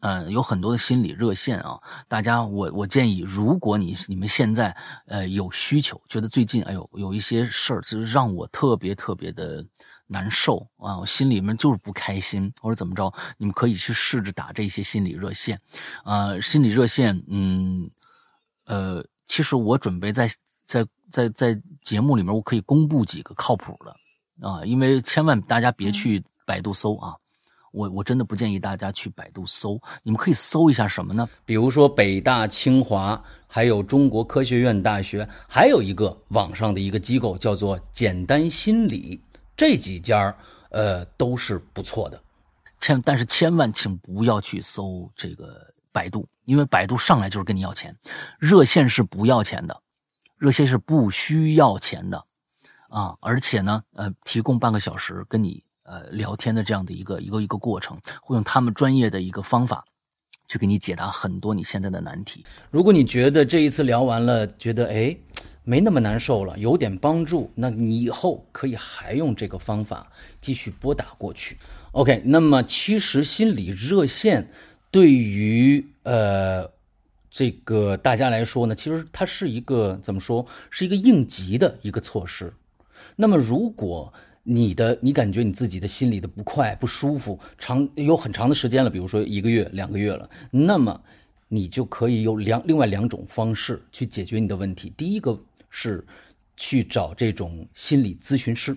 [0.00, 1.76] 嗯，有很多的心理热线啊，
[2.06, 4.74] 大家，我我建议，如果你你们现在
[5.06, 9.66] 呃有需求，觉得最近哎呦有一些事儿，就是让我特别特别的
[10.06, 15.60] 难受啊，我心里面就是不开心，或者怎么着，你们可以去试着打这些心理热线。
[16.04, 17.90] 啊，心理热线，嗯，
[18.66, 20.28] 呃，其实我准备在。
[20.68, 27.14] 在在在节目里面，我可以公布几个靠谱的啊，因为千万大家别去百度搜啊，
[27.70, 31.28] 我我真的不建议大家去百度搜，你们可以搜一下什么呢？
[31.44, 39.22] 比如说北大、清华，还有中国科学院大学，还有一个网上的一个机构叫做简单心理，
[39.56, 40.36] 这几家
[40.70, 42.20] 呃都是不错的，
[42.80, 45.64] 千但是千万请不要去搜这个
[45.96, 47.96] 百度，因为百度上来就是跟你要钱，
[48.38, 49.74] 热线是不要钱的。
[50.36, 52.22] 热线是不需要钱的，
[52.90, 59.82] 啊，而且呢，呃，提供半个小时跟你呃聊天的这样的一个一个一个过程，会用他们专业的一个方法，
[60.46, 62.44] 去给你解答很多你现在的难题。
[62.70, 65.16] 如果你觉得这一次聊完了，觉得哎
[65.64, 70.06] 没那么难受了，有点帮助，那你以后可以还用这个方法
[70.42, 71.56] 继续拨打过去。
[71.92, 74.46] OK，那么其实心理热线
[74.96, 76.74] 对于呃。
[77.28, 82.50] 这个大家来说呢，其实它是一个怎么说，是一个应急的一个措施。
[83.14, 84.10] 那么，如果
[84.42, 90.98] 你的你感觉你自己的心里的不快、不舒服，长有很长的时间了，比如说一个月、两个月了，那么
[91.48, 94.90] 你就可以有两另外两种方式去解决你的问题。
[94.96, 95.38] 第一个
[95.68, 96.02] 是
[96.56, 98.74] 去找这种心理咨询师，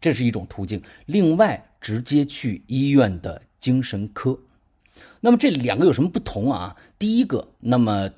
[0.00, 4.38] 这是一种途径；另外，直接去医院的精神科。
[5.24, 6.76] 那么这两个有什么不同啊？
[6.98, 8.10] 第一个，那么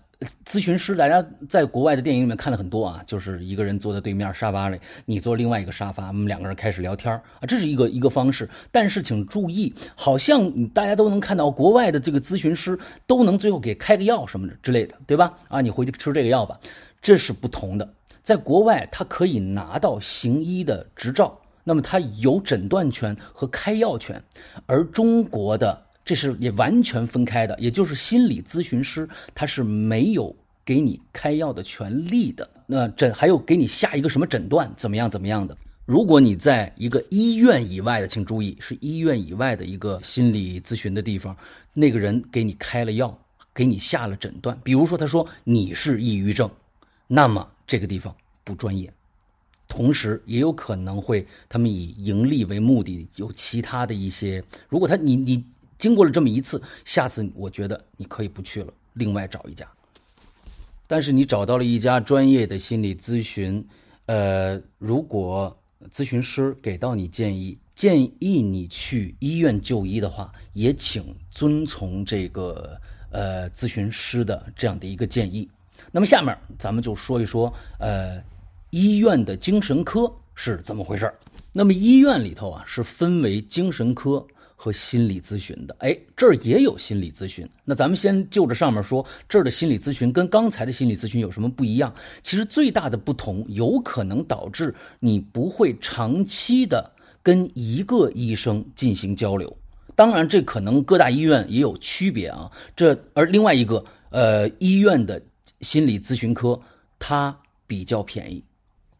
[0.45, 8.51] 咨询师，大家在国外的电影里面看了很多啊，就是一个人坐在对面沙发里，你坐另外一个沙发，我们两个人开始聊天啊，这是一个一个方式。
[8.73, 12.77] 但是请注意，好像大家都能看到国外的这个咨询师
[13.07, 15.33] 都能最后给开个药什么之类的，对吧？
[15.47, 16.59] 啊，你回去吃这个药吧，
[17.01, 17.89] 这是不同的。
[18.25, 24.21] 在国外，他可以拿到行医的执照，那么他有诊断权和开药权，
[24.67, 25.86] 而中国的。
[26.07, 30.35] 这是也完全分开的，也就是心理咨询师他是没有
[30.65, 32.49] 给你开药的权利的。
[32.65, 35.57] 那诊还有给你下一个什么诊断，怎么样怎么样的？
[35.85, 41.37] 如果你在一个医院以外的，请注意是医院以外的一个心理咨询的地方，
[41.75, 43.19] 那个人给你开了药，
[43.53, 46.49] 给你下了诊断，比如说他说你是抑郁症，
[47.09, 48.93] 那么这个地方不专业，
[49.67, 55.45] 同时也有可能会他们以盈利为目的，有其他的一些，如果他你你。
[55.79, 59.67] 经过了这么一次，下次我觉得你可以不去了，另外找一家。
[60.87, 63.67] 但是你找到了一家专业的心理咨询，
[64.07, 65.57] 呃，如果
[65.91, 75.49] 咨询师给到你建议，建议你去医院就医的话，也请遵从这个呃咨询师的这样的一个建议。
[75.91, 78.23] 那么下面咱们就说一说，呃，
[78.71, 81.13] 医院的精神科是怎么回事
[81.53, 84.27] 那么医院里头啊，是分为精神科。
[84.57, 87.49] 和心理咨询的，哎，这儿也有心理咨询。
[87.65, 91.95] 那咱们先就着上面说，这儿的心理咨询跟刚才的心理咨询有什么不一样？
[92.23, 96.91] 其实最大的不同，有可能导致你不会长期的
[97.23, 99.55] 跟一个医生进行交流。
[99.95, 102.51] 当然，这可能各大医院也有区别啊。
[102.75, 105.23] 这而另外一个，呃，医院的
[105.61, 106.59] 心理咨询科
[106.99, 108.43] 它比较便宜。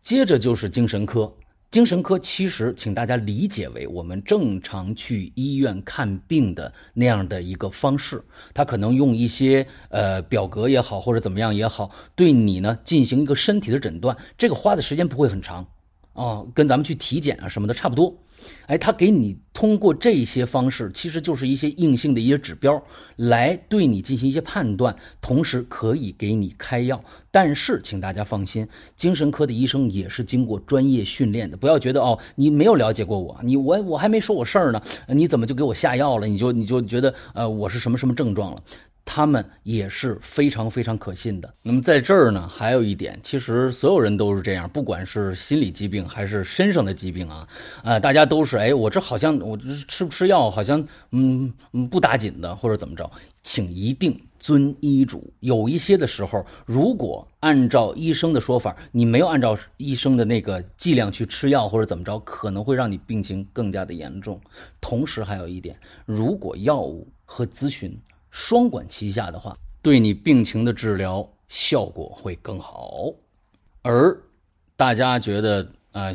[0.03, 1.31] 接着就是精神科，
[1.77, 8.25] 精神科其实请大家理解为我们正常去医院看病的那样的一个方式，
[8.55, 15.67] 他可能用一些呃表格也好，或者怎么样也好，对你呢进行一个身体的诊断，这个花的时间不会很长。
[16.17, 18.17] 啊，跟咱们去体检啊什么的差不多，
[18.67, 22.83] 哎，他给你通过这些方式，其实就是一些硬性的一些指标，
[23.17, 27.01] 来对你进行一些判断，同时可以给你开药。
[27.31, 36.27] 但是，请大家放心，精神科的医生也是经过专业训练的，不要觉得哦，你没有了解过我，你我我还没说我事儿呢，你怎么就给我下药了？
[36.27, 38.59] 你就你就觉得呃我是什么什么症状了？
[39.09, 41.55] 他们也是非常非常可信的。
[41.63, 47.49] 那么在这儿呢，还有一点，其实所有人都是这样，不管是心理疾病还是身上的疾病啊，
[47.85, 53.09] 啊，大家都是哎，我这好像我这吃不吃药，好像嗯嗯不打紧的，或者怎么着，
[53.45, 55.33] 请一定遵医嘱。
[55.39, 64.41] 有一些的时候，如果按照医生的说法，你没有按照医生的那个剂量去吃药或者怎么着，可能会让你病情更加的严重。
[64.81, 67.97] 同时还有一点，如果药物和咨询。
[68.37, 73.11] 双管齐下的话，对你病情的治疗效果会更好。
[73.81, 74.15] 而
[74.77, 76.13] 大家觉得啊，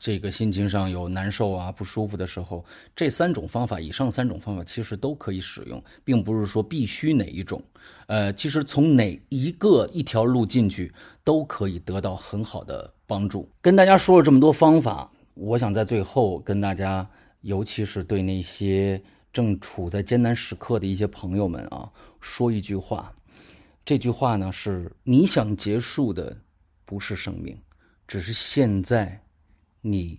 [0.00, 2.64] 这个心情上有难受啊、不舒服的时候，
[2.96, 7.62] 这三种方法，以上三种方法其实都可以使用，并不是说必须哪一种。
[8.08, 10.92] 呃，其实从哪一个一条路进去，
[11.22, 13.48] 都可以得到很好的帮助。
[13.62, 17.08] 跟大家说了这么多方法，我想在最后跟大家，
[17.42, 19.00] 尤其是对那些。
[19.36, 23.14] 正处在艰难时刻的一些朋友们啊，说一句话，
[23.84, 26.34] 这句话呢是：你想结束的
[26.86, 27.54] 不是生命，
[28.08, 29.22] 只是现在
[29.82, 30.18] 你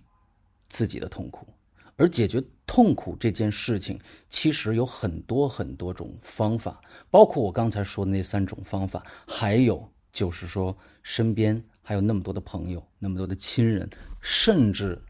[0.68, 1.48] 自己的痛苦。
[1.96, 3.98] 而解决痛苦这件事情，
[4.30, 13.90] 其实有很多很多种方法，包括我刚才说的那三种方法，还有就是说，身边还有那么多的朋友，那么多的亲人，
[14.20, 15.02] 甚至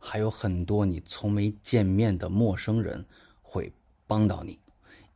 [0.00, 3.06] 还有很多你从没见面的陌生人。
[4.06, 4.58] 会帮到你。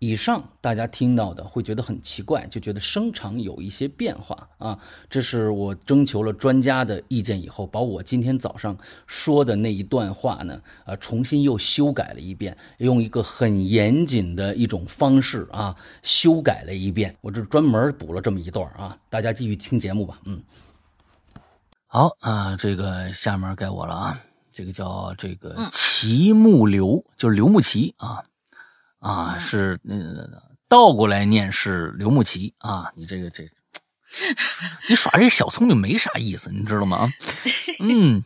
[0.03, 4.79] 以上大家听到的会觉得很奇怪，就觉得声场有一些变化啊。
[5.11, 8.75] 这是我征求了专家的意见以后，把我今天早上
[9.07, 17.15] 说的那一段话呢，呃，重新又修改了一遍，用一个很严谨的一种方式啊，修改了一遍。
[17.21, 20.19] 我这专门补了这么一段啊，大家继续听节目吧。
[20.25, 20.43] 嗯，
[21.87, 24.19] 好啊，这个下面该我了啊。
[24.51, 28.25] 这个叫这个齐木流，就是刘木齐啊，
[29.01, 29.97] 啊是那
[30.69, 32.93] 倒过来念是刘木齐啊。
[32.95, 33.45] 你这个这，
[34.89, 37.09] 你耍这小聪明没啥意思，你知道吗？
[37.83, 38.25] 嗯。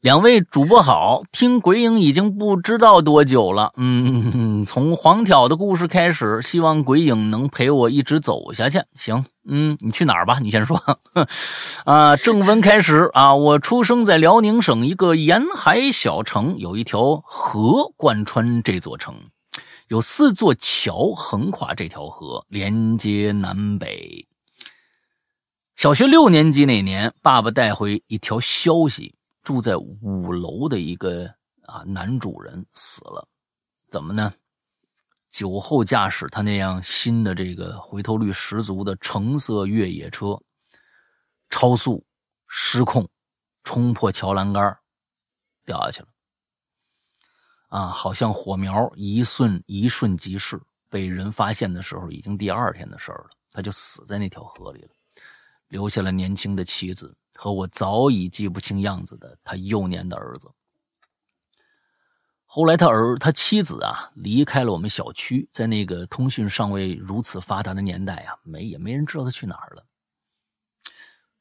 [0.00, 3.72] 两位主播好，听鬼影已经不知道多久了。
[3.76, 8.82] 嗯，从黄挑的故事开始，希望鬼影能陪我一直走下去。
[8.96, 10.40] 行，嗯，你去哪儿吧？
[10.42, 10.82] 你先说。
[11.86, 19.14] 啊，正文开始啊，我出生在辽宁省一个沿海小城，有一条河贯穿这座城，
[19.92, 24.26] 有四座桥横跨这条河，连接南北。
[25.76, 29.14] 小学六年级那年，爸爸带回一条消息。
[29.42, 31.26] 住在五楼的一个
[31.66, 33.28] 啊男主人死了，
[33.90, 34.32] 怎么呢？
[35.28, 40.40] 酒后驾驶他那样新的这个回头率十足的橙色越野车，
[41.50, 42.02] 超速
[42.48, 43.06] 失控，
[43.62, 44.74] 冲破桥栏杆，
[45.66, 46.08] 掉下去了。
[47.72, 50.60] 啊，好像火苗一瞬一瞬即逝，
[50.90, 53.30] 被人发现的时候已经第二天的事儿了。
[53.50, 54.88] 他就死在那条河里了，
[55.68, 57.16] 留下了年轻的妻子。
[57.34, 60.50] 和我早已记不清样子的他幼年的儿子。
[62.44, 69.86] 后来他儿他妻子啊离开了我们小区，在那个通讯尚未如此发达的年代啊，没也没人知道他去哪儿了。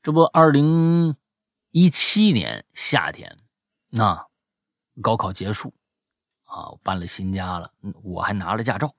[0.01, 1.13] 这不，二零
[1.71, 3.37] 一七年夏天，
[3.89, 4.25] 那
[5.01, 5.73] 高考结束
[6.51, 7.71] 啊，搬了新家了，
[8.03, 8.93] 我还拿了驾照。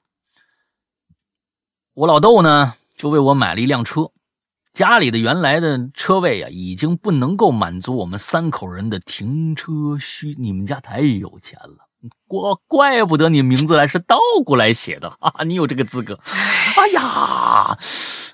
[1.92, 4.10] 我老豆呢就为我买了一辆车。
[4.72, 10.34] 家里的原来的车位啊，已经不能够满足我们三口人的停车需。
[10.38, 11.86] 你们家太有钱了，
[12.26, 15.44] 怪怪不得你名字来是倒过来写的啊！
[15.44, 16.18] 你有这个资格。
[16.78, 17.76] 哎呀，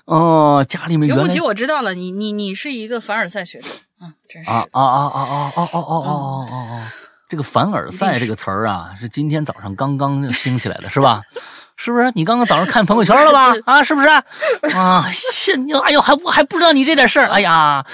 [0.05, 1.13] 哦，家里面。
[1.13, 3.67] 刘不起，我知道了，你你你是一个凡尔赛学者
[3.97, 4.49] 啊，真是。
[4.49, 6.93] 啊啊啊啊啊啊啊啊啊啊！
[7.29, 11.21] 这个凡尔赛这个词儿啊，是今天早上刚刚兴起来的，是吧？
[11.77, 12.11] 是不是？
[12.15, 13.53] 你刚刚早上看朋友圈了吧？
[13.65, 14.07] 啊，是不是？
[14.75, 15.55] 啊，现
[15.85, 17.29] 哎呦，还我还不知道你这点事儿。
[17.29, 17.85] 哎呀，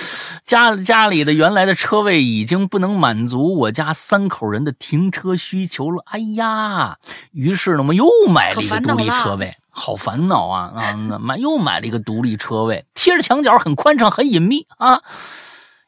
[0.46, 6.02] 家家里的原来的车位已经不能满足我家三口人的停车需求了。
[6.08, 6.98] 哎呀，
[7.34, 10.94] 于是呢，我们又买了一个独立车位，好烦恼啊啊！
[11.20, 15.02] 买又买了一个独立车位，贴着墙角，很宽敞，很隐秘啊。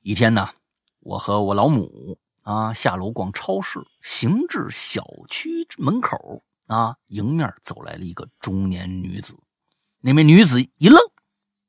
[0.02, 0.50] 一天呢，
[1.00, 2.18] 我和我老母
[2.48, 6.44] 啊下楼逛超市，行至小区门口。
[6.68, 6.98] 啊！
[7.08, 9.38] 迎面走来了一个中年女子，
[10.02, 11.00] 那名女子一愣，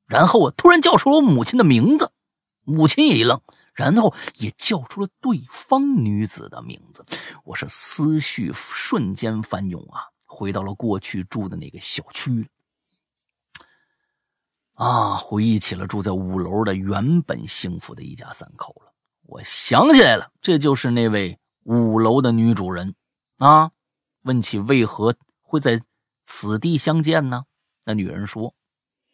[0.06, 2.10] 然后啊，突然叫出了我母亲的名字，
[2.64, 3.40] 母亲也一愣，
[3.74, 7.06] 然后也叫出了对方女子的名字。
[7.44, 12.48] 我是思绪瞬间翻涌啊，回到了过去住的那个小区
[14.74, 18.87] 啊，回忆起了住在五楼的原本幸福的一家三口了。
[19.28, 22.94] 我想起来了，这就是那位五楼的女主人
[23.36, 23.70] 啊。
[24.22, 25.82] 问起为何会在
[26.24, 27.44] 此地相见呢？
[27.84, 28.54] 那女人说：“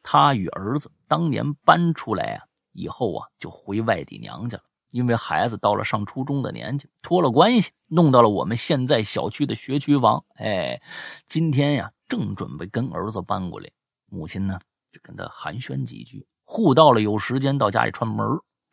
[0.04, 4.62] 她与儿子当年搬出来啊，以后啊就回外地娘家了。
[4.92, 10.24] 因为孩子到了上初中的年纪，托了关系弄到了我们现在小区的学区房。
[10.36, 10.80] 哎，
[11.26, 13.68] 今天呀正准备跟儿子搬过来，
[14.06, 14.60] 母亲呢
[14.92, 18.24] 就跟他寒暄几句，互道了有时间到家里串门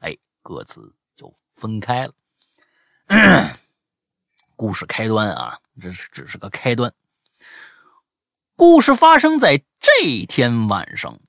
[0.02, 0.94] 哎，各自
[1.62, 2.14] 分开了。
[4.58, 6.94] 故事开端啊。”这是只是个开端。
[8.56, 11.20] 故事发生在这天晚上，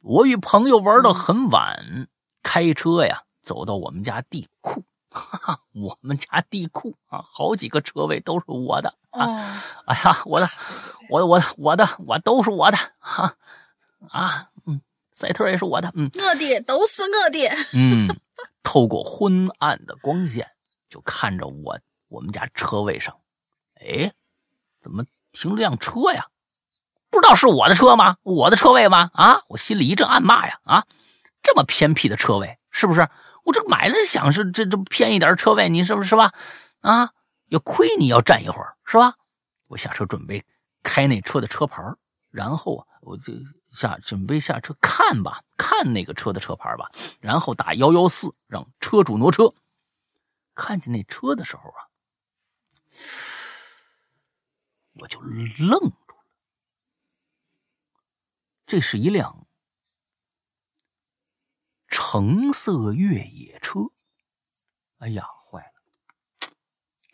[0.00, 2.08] 我与朋友玩到很晚，
[2.42, 9.26] 开车呀走到我们家地库，哈哈，我们家地库啊，好几个车位都是我的啊！
[9.86, 10.48] 哎呀，我的，
[11.10, 13.36] 我的我的我的我都是我的哈
[14.08, 14.49] 啊，嗯，
[15.20, 17.46] 赛特也是我的，嗯，我的都是我的，
[17.76, 18.08] 嗯，
[18.62, 20.48] 透过昏暗的光线，
[20.88, 23.14] 就看着我我们家车位上。
[23.74, 24.10] 哎，
[24.80, 26.26] 怎么停了辆车呀？
[27.10, 28.16] 不知道是我的车吗？
[28.22, 29.10] 我的车位吗？
[29.12, 29.42] 啊！
[29.48, 30.58] 我心里一阵暗骂呀！
[30.64, 30.86] 啊，
[31.42, 33.06] 这么偏僻的车位，是不是？
[33.44, 36.32] 我这买了想是这这偏一点车位，你是不是是吧？
[36.80, 37.10] 啊，
[37.48, 39.14] 要亏你要站一会儿是吧？
[39.68, 40.42] 我下车准备
[40.82, 41.82] 开那车的车牌，
[42.30, 43.34] 然后啊，我就
[43.72, 46.90] 下准备下车看吧，看那个车的车牌吧，
[47.20, 49.52] 然后打幺幺四让车主挪车。
[50.54, 51.88] 看见那车的时候啊。
[54.94, 56.24] 我就愣住了，
[58.66, 59.46] 这是一辆
[61.86, 63.80] 橙色越野车。
[64.98, 66.50] 哎呀，坏了！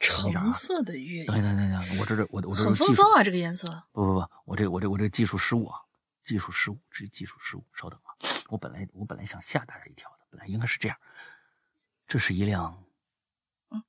[0.01, 3.85] 橙色的越野，等等等等，我这这我我这很风骚啊，这个颜色。
[3.93, 5.83] 不不不，我这我这我这技术失误啊，
[6.27, 7.65] 技术失误，这是技术失误。
[7.73, 8.11] 稍等啊，
[8.49, 10.99] 我本来我本来想吓大家一跳的，本来应该是这样，
[12.07, 12.83] 这是一辆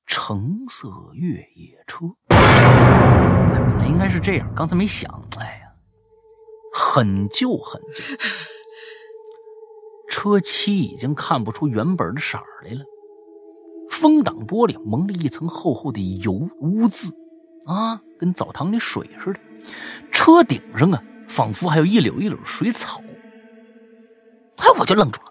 [0.06, 2.06] 橙色越野车。
[2.30, 5.12] 本来应该是这样，刚才没想。
[5.40, 5.72] 哎呀，
[6.72, 8.02] 很旧很旧，
[10.08, 12.86] 车漆已经看不出原本的色儿来了，
[13.90, 17.12] 风挡玻璃蒙了一层厚厚的油污渍，
[17.66, 19.40] 啊，跟澡堂里水似的。
[20.12, 23.02] 车顶上啊，仿佛还有一绺一绺水草。
[24.58, 25.28] 哎，我就愣住了，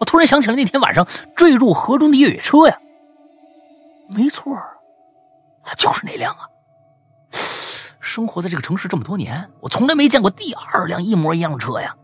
[0.00, 1.06] 我突然想起了那天晚上
[1.36, 2.78] 坠入河中的越野车呀，
[4.08, 4.56] 没错，
[5.76, 6.48] 就是那辆啊。
[8.00, 11.94] 生活在这个城市这么多年，我从来没见过第二辆一模一样的车呀！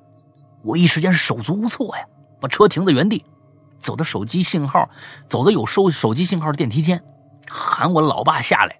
[0.63, 2.05] 我一时间是手足无措呀，
[2.39, 3.25] 把车停在原地，
[3.79, 4.91] 走到手机信号，
[5.27, 7.03] 走到有收手机信号的电梯间，
[7.49, 8.79] 喊我老爸下来。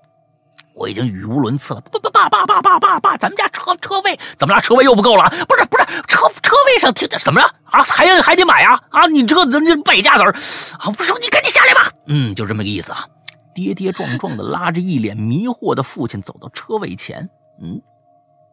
[0.83, 4.61] 我已经语无伦次了，爸爸爸爸爸爸爸，咱们家车车位怎么了？
[4.61, 5.31] 车位又不够了？
[5.47, 7.81] 不是不是，车车位上停怎么着啊？
[7.85, 8.83] 还要还得买啊？
[8.91, 10.33] 啊，你这人家败家子儿
[10.81, 10.93] 啊！
[10.99, 11.89] 我说你赶紧下来吧。
[12.09, 13.07] 嗯，就这么个意思啊。
[13.55, 17.31] 跌跌撞撞的拉着一脸迷惑的父亲走到车位前，
[17.63, 17.81] 嗯，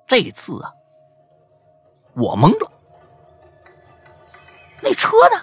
[0.07, 0.69] 这次啊，
[2.15, 2.71] 我懵了，
[4.83, 5.41] 那车呢？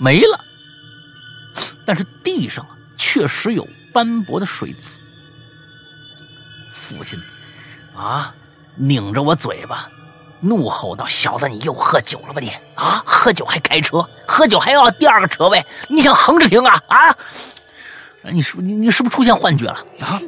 [0.00, 0.40] 没了，
[1.86, 5.00] 但是地上啊确实有斑驳的水渍。
[6.88, 7.20] 父亲
[7.94, 8.34] 啊，
[8.76, 9.90] 拧着我嘴巴，
[10.40, 12.50] 怒吼道：“小子，你又喝酒了吧你？
[12.74, 16.82] 啊，喝酒还开车，喝酒还要第二个车位，你想横着停啊？
[16.88, 17.16] 啊！”
[18.32, 20.18] 你是你你是不是出现幻觉了啊？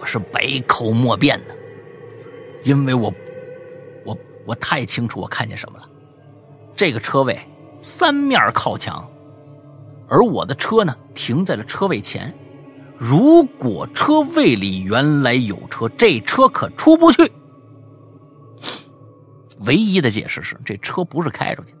[0.00, 1.54] 我是百口莫辩的，
[2.64, 3.12] 因为我
[4.04, 5.88] 我我太清楚我看见什么了。
[6.74, 7.40] 这个车位
[7.80, 9.08] 三面靠墙，
[10.08, 12.36] 而我的车呢停在了车位前。
[12.98, 17.30] 如果车位里原来有车，这车可出不去。
[19.60, 21.78] 唯一的解释是，这车不是开出去的，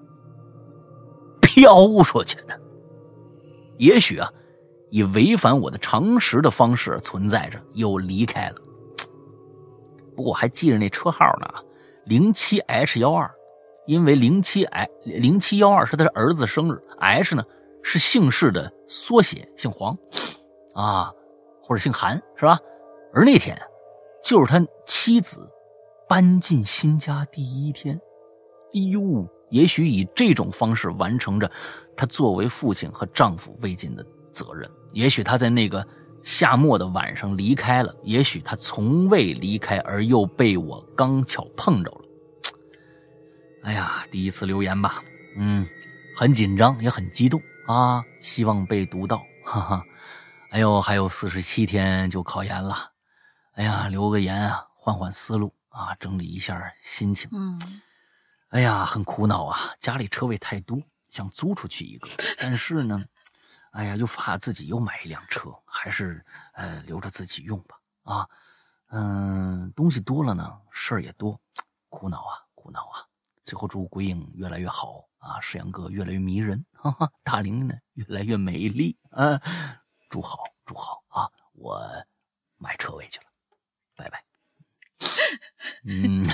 [1.40, 2.60] 飘出去的。
[3.78, 4.30] 也许啊。
[4.90, 8.54] 以违反我的常识的方式存在着，又离开了。
[10.14, 11.48] 不过我还记着那车号呢，
[12.04, 13.28] 零七 H 幺二，
[13.86, 17.44] 因为零七 I 零七幺二是他的儿子生日，H 呢
[17.82, 19.98] 是姓氏的缩写，姓黄
[20.76, 21.10] 啊，
[21.62, 22.58] 或者姓韩是吧？
[23.14, 23.58] 而那天
[24.22, 25.50] 就是他妻子
[26.06, 27.96] 搬进新家第一天，
[28.74, 31.50] 哎呦，也许以这种方式完成着
[31.96, 34.70] 他作为父亲和丈夫未尽的责任。
[34.92, 35.84] 也许他在那个
[36.22, 42.00] 夏末的晚上离开了，也许他从未离开，而又被我刚巧碰着了。
[43.62, 45.02] 哎呀，第一次留言吧，
[45.38, 45.66] 嗯，
[46.14, 49.82] 很紧张，也很激动啊，希望被读到，哈哈。
[50.50, 52.92] 哎呦，还有四十七天就考研了，
[53.52, 57.28] 哎呀，留个言啊，换换思路啊，整理一下心情。
[57.32, 57.60] 嗯，
[58.48, 62.08] 哎呀，很苦恼啊，家里车位太多，想租出去一个，
[62.38, 63.04] 但是呢。
[63.72, 66.24] 哎呀，又怕自己又买一辆车，还是
[66.54, 67.76] 呃留着自己用吧。
[68.04, 68.28] 啊，
[68.88, 71.38] 嗯，东西多了呢，事儿也多，
[71.90, 73.04] 苦恼啊，苦恼啊。
[73.44, 79.38] 最后祝鬼影越来越好啊，世阳哥越来越迷人，哈哈，大玲呢越来越美丽啊，
[80.08, 81.80] 祝好，祝好啊，我
[82.56, 83.26] 买车位去了，
[83.96, 84.22] 拜拜。
[85.84, 86.26] 嗯，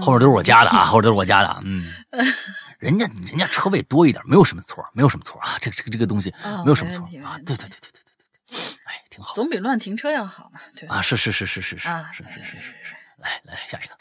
[0.00, 1.92] 后面都是我家的啊， 后面都是我家的，嗯。
[2.78, 6.32] 人家人家车位多一点，没有什么错，没有什么错啊，这个这个这个东西
[6.64, 8.02] 没有什么错啊，对对对对对对
[8.50, 13.98] 对，哎，挺好，总比乱停车要好嘛，对啊，是是是是是是啊，是是是是是，来来下一个，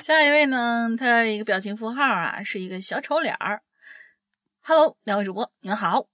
[0.00, 3.62] 下一位呢，他一个表情符号啊，是一个小丑脸儿
[4.62, 6.06] ，Hello，两位主播你们好，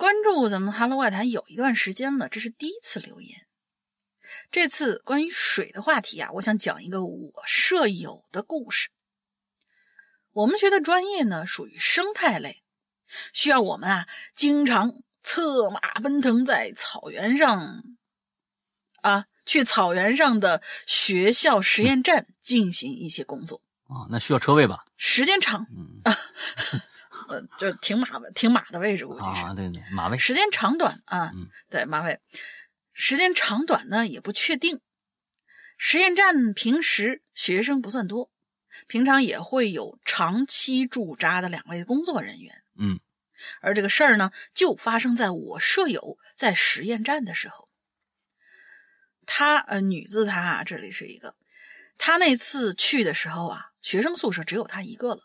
[0.00, 3.46] 关注咱们 Hello 外谈有一段时间了，这是第一次留言，
[4.50, 8.88] 这次关于水的话题啊，我想讲一个我舍友的故事。
[10.32, 12.62] 我们学的专业呢，属于生态类，
[13.34, 17.84] 需要我们啊经常策马奔腾在草原上，
[19.02, 24.08] 啊，去草原上的学校实验站进行一些工作啊。
[24.08, 24.86] 那需要车位吧？
[24.96, 26.00] 时间长，嗯，
[27.30, 30.18] 呃，就停马停马的位置估计是啊，对对，马位。
[30.18, 32.20] 时间长短啊，嗯，对马位，
[32.92, 34.80] 时间长短呢也不确定。
[35.78, 38.30] 实验站平时学生不算多。
[38.86, 43.00] 平常也会有长期驻扎的两位工作人员，嗯，
[43.60, 47.68] 而这个事儿呢，就发生在我舍友在实验站的时候。
[49.26, 51.34] 他呃，女字她啊，这里是一个，
[51.98, 55.22] 她那次去的时候啊，学生宿舍只有她一个了，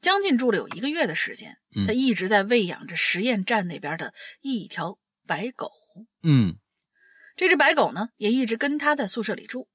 [0.00, 5.70] 将近住了有一个月的时间，他一直在喂养着实验站那边的一条白狗，
[6.22, 6.56] 嗯，
[7.36, 9.68] 这只白狗呢，也一直跟他在宿舍里住，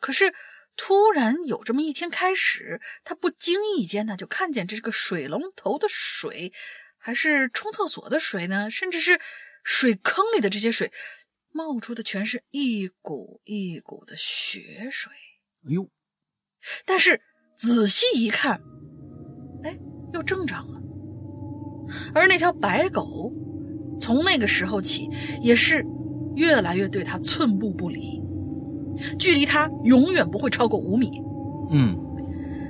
[0.00, 0.34] 可是。
[0.76, 6.52] 突然有这么一天开始，他不经意间呢，就看见这个水龙头的水，
[6.98, 9.20] 还是冲厕所的水呢，甚至是
[9.62, 10.92] 水坑里的这些水，
[11.50, 15.12] 冒出的全是一股一股的血水。
[15.68, 15.88] 哎呦！
[16.84, 17.22] 但是
[17.56, 18.60] 仔细一看，
[19.62, 19.78] 哎，
[20.12, 20.80] 又正常了。
[22.14, 23.32] 而那条白狗，
[24.00, 25.08] 从那个时候起，
[25.40, 25.84] 也是
[26.34, 28.22] 越来越对他寸步不离。
[29.18, 31.20] 距离他永远不会超过五米。
[31.70, 31.96] 嗯，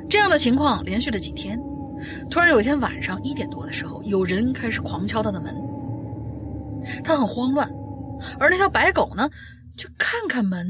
[0.09, 1.61] 这样的情况连续了几天。
[2.31, 5.55] 突然有一天晚上一点多的时候，有人开始狂敲他的门。
[7.03, 7.71] 他很慌乱，
[8.39, 9.29] 而那条白狗呢，
[9.77, 10.69] 就看看门，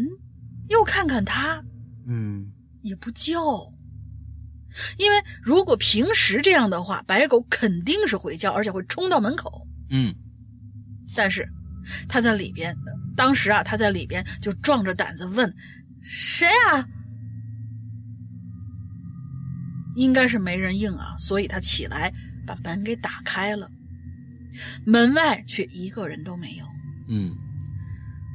[0.68, 1.60] 又看看他，
[2.06, 2.46] 嗯，
[2.82, 3.72] 也不叫。
[4.98, 9.66] 因为如果平时这样的话，白狗肯定是会叫，而且会冲到门口。
[9.90, 10.14] 嗯，
[11.14, 11.48] 但是
[12.09, 12.76] 他在里边。
[13.16, 15.55] 当时啊，他在里边就壮着胆子问
[16.02, 16.84] ：“谁啊？”
[19.94, 22.12] 应该是没人应啊，所以他起来
[22.44, 23.70] 把门给打开了。
[24.84, 26.64] 门外却一个人都没有。
[27.09, 27.32] 嗯。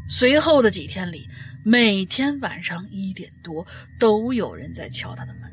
[0.07, 1.27] 随后的几天里，
[1.65, 3.67] 每天晚上一点多
[3.99, 5.51] 都有人在敲他的门。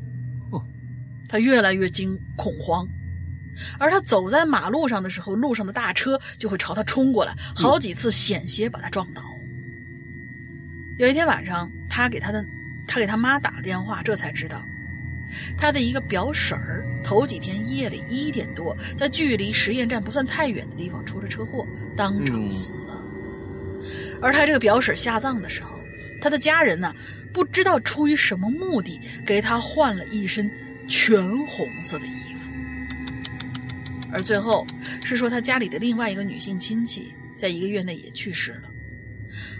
[1.27, 1.29] 哦。
[1.29, 2.89] 他越来越惊恐慌，
[3.79, 9.23] 而他走在马路上的时候，路上的大车就会朝他冲过来，好几次险些把他撞倒。
[10.99, 12.45] 有一天晚上，他给他的，
[12.87, 14.65] 他给他妈打了电话，这才知道，
[15.59, 23.03] 他的一个表婶儿头几天夜里一点多，在距离实验站不算太远的地方出了车祸，当场死了。
[24.23, 25.79] 而他这个表婶下葬的时候，
[26.21, 26.95] 他的家人呢，
[27.33, 30.51] 不知道出于什么目的，给他换了一身
[30.89, 32.51] 全红色的衣服。
[34.13, 34.67] 而最后
[35.05, 38.69] 是说，他家里的另外一个女性亲戚，在一个月内也去世了。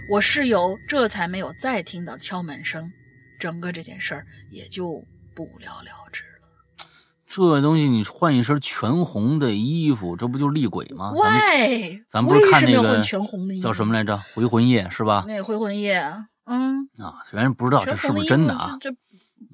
[0.09, 2.91] 我室友这才没有再听到敲门声，
[3.39, 5.05] 整个这件事儿也就
[5.35, 6.87] 不了了之了。
[7.27, 11.11] 这东西你换一身全红的衣服，这不就是厉鬼吗？
[11.11, 13.63] 喂，咱不是看那个为什么要换全红的衣服？
[13.67, 14.17] 叫什么来着？
[14.33, 15.25] 回魂夜是吧？
[15.27, 16.01] 那回魂夜，
[16.45, 18.97] 嗯，啊，虽然不知道这是不是真的啊，这这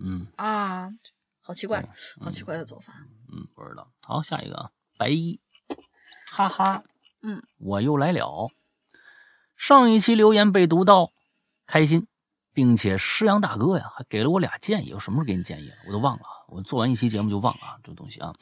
[0.02, 0.90] 嗯啊，
[1.46, 1.90] 好奇怪对，
[2.24, 2.94] 好奇怪的做法。
[3.32, 3.92] 嗯，不知道。
[4.02, 5.42] 好，下一个啊，白衣，
[6.32, 6.84] 哈哈，
[7.22, 8.50] 嗯，我又来了。
[9.58, 11.12] 上一期留言被读到，
[11.68, 12.08] 开心，
[12.54, 15.76] 并且师阳大哥呀还给了我俩建议，我什么时候给你建议了？
[15.88, 18.34] 我都忘了，我做完一期节目就忘了啊，这东西啊。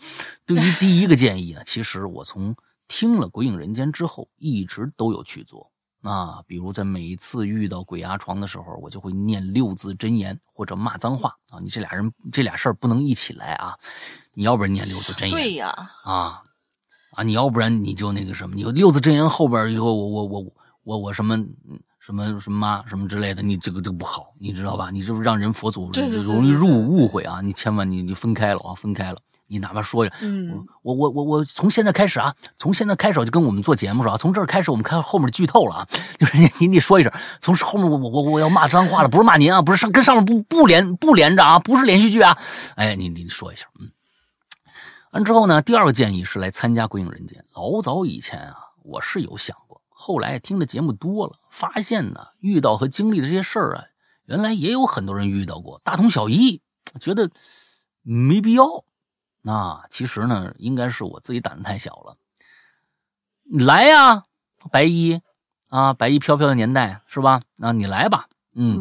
[0.46, 2.56] 对于第一个建议呢，其实我从
[2.88, 5.71] 听了《鬼影人间》之后，一直都有去做。
[6.02, 11.60] 啊，比如在每一次遇到鬼压床的时候，我就会念六字真言或者骂脏话啊。
[11.62, 13.78] 你这俩人这俩事儿不能一起来啊，
[14.34, 15.74] 你要不然念六字真言，对呀，
[16.04, 16.42] 啊
[17.14, 17.24] 啊！
[17.24, 20.54] 你要不然你就那个什么，你六字真言后边以后我我我
[20.84, 24.90] 我我什么嗯什么什么妈什么之类的，你这个这个不好，你知道吧？
[24.90, 27.42] 你这不让人佛祖容易入误会啊！
[27.42, 29.20] 你千万你你分开了啊，分开了。
[29.52, 35.88] 你哪怕说着，嗯，我我我我从现在开始啊，从现在开始我就跟我们做节目说啊，从这儿开始我们看后面剧透了啊，
[36.18, 37.12] 就是你你你说一声，
[37.42, 42.38] 从后面我我我我要骂脏话了，不是骂您啊，不是上跟上面不不连不连着啊，不是连续剧啊，
[42.76, 43.92] 哎，你你说一下，嗯。
[45.12, 47.44] 完之后呢，第二个建议是来参加《鬼影人间》。
[47.62, 53.84] 老早以前啊，我是有想过，后来听的节目多了，发现呢，遇到和经历的这些事儿啊，
[54.28, 56.62] 原来也有很多人遇到过，大同小异，
[57.02, 57.30] 觉得
[58.04, 58.86] 没必要。
[59.42, 62.16] 那其实呢，应该是我自己胆子太小了。
[63.44, 64.24] 你来呀，
[64.72, 65.20] 白衣
[65.70, 67.42] 啊，白衣飘飘的年代是吧？
[67.60, 68.78] 啊，你来吧，嗯，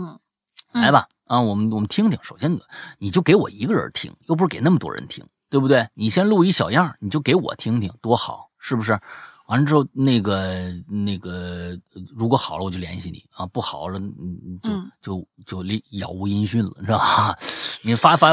[0.72, 2.18] 嗯，来吧，啊，我们我们听听。
[2.22, 2.58] 首先，
[2.98, 5.88] 你就给我一个人听，又不是给那么多人听，对不对？
[5.94, 8.98] 你先录一小样，你就给我听听，多好，是不是？
[9.46, 11.76] 完了之后，那个那个，
[12.16, 17.36] 如果好了，我就联系你啊；不好了，嗯，就嗯就就了杳无音讯了，是吧？
[17.82, 18.32] 你发发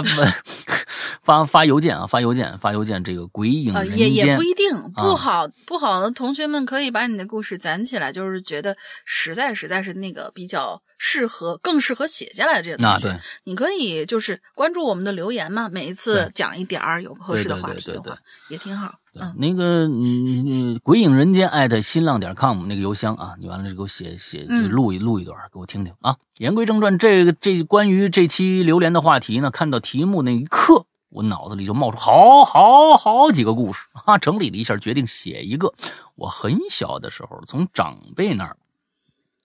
[1.27, 18.17] 发发发邮件啊，发邮件，发邮件，这个鬼影也也不一定啊不好不好的同学们可以把你的故事攒起来，就是觉得实在实在是那个比较适合更适合写下来的这个同学，那对你可以就是关注我们的留言嘛，每一次讲一点儿有合适的话题的话，
[18.49, 18.93] 也挺好。
[19.19, 20.45] 嗯，那个嗯，
[20.75, 26.15] 嗯鬼影人间艾特新浪点 com 那个邮箱啊，你完了就给我写写，就嗯录一录一段给我听听啊。
[26.37, 35.73] 言归正传，这个这关于这期榴莲的话题呢，看到题目那一刻，我脑子里就冒出好好好几个故事啊，整理了一下，决定写一个
[36.15, 38.57] 我很小的时候从长辈那儿，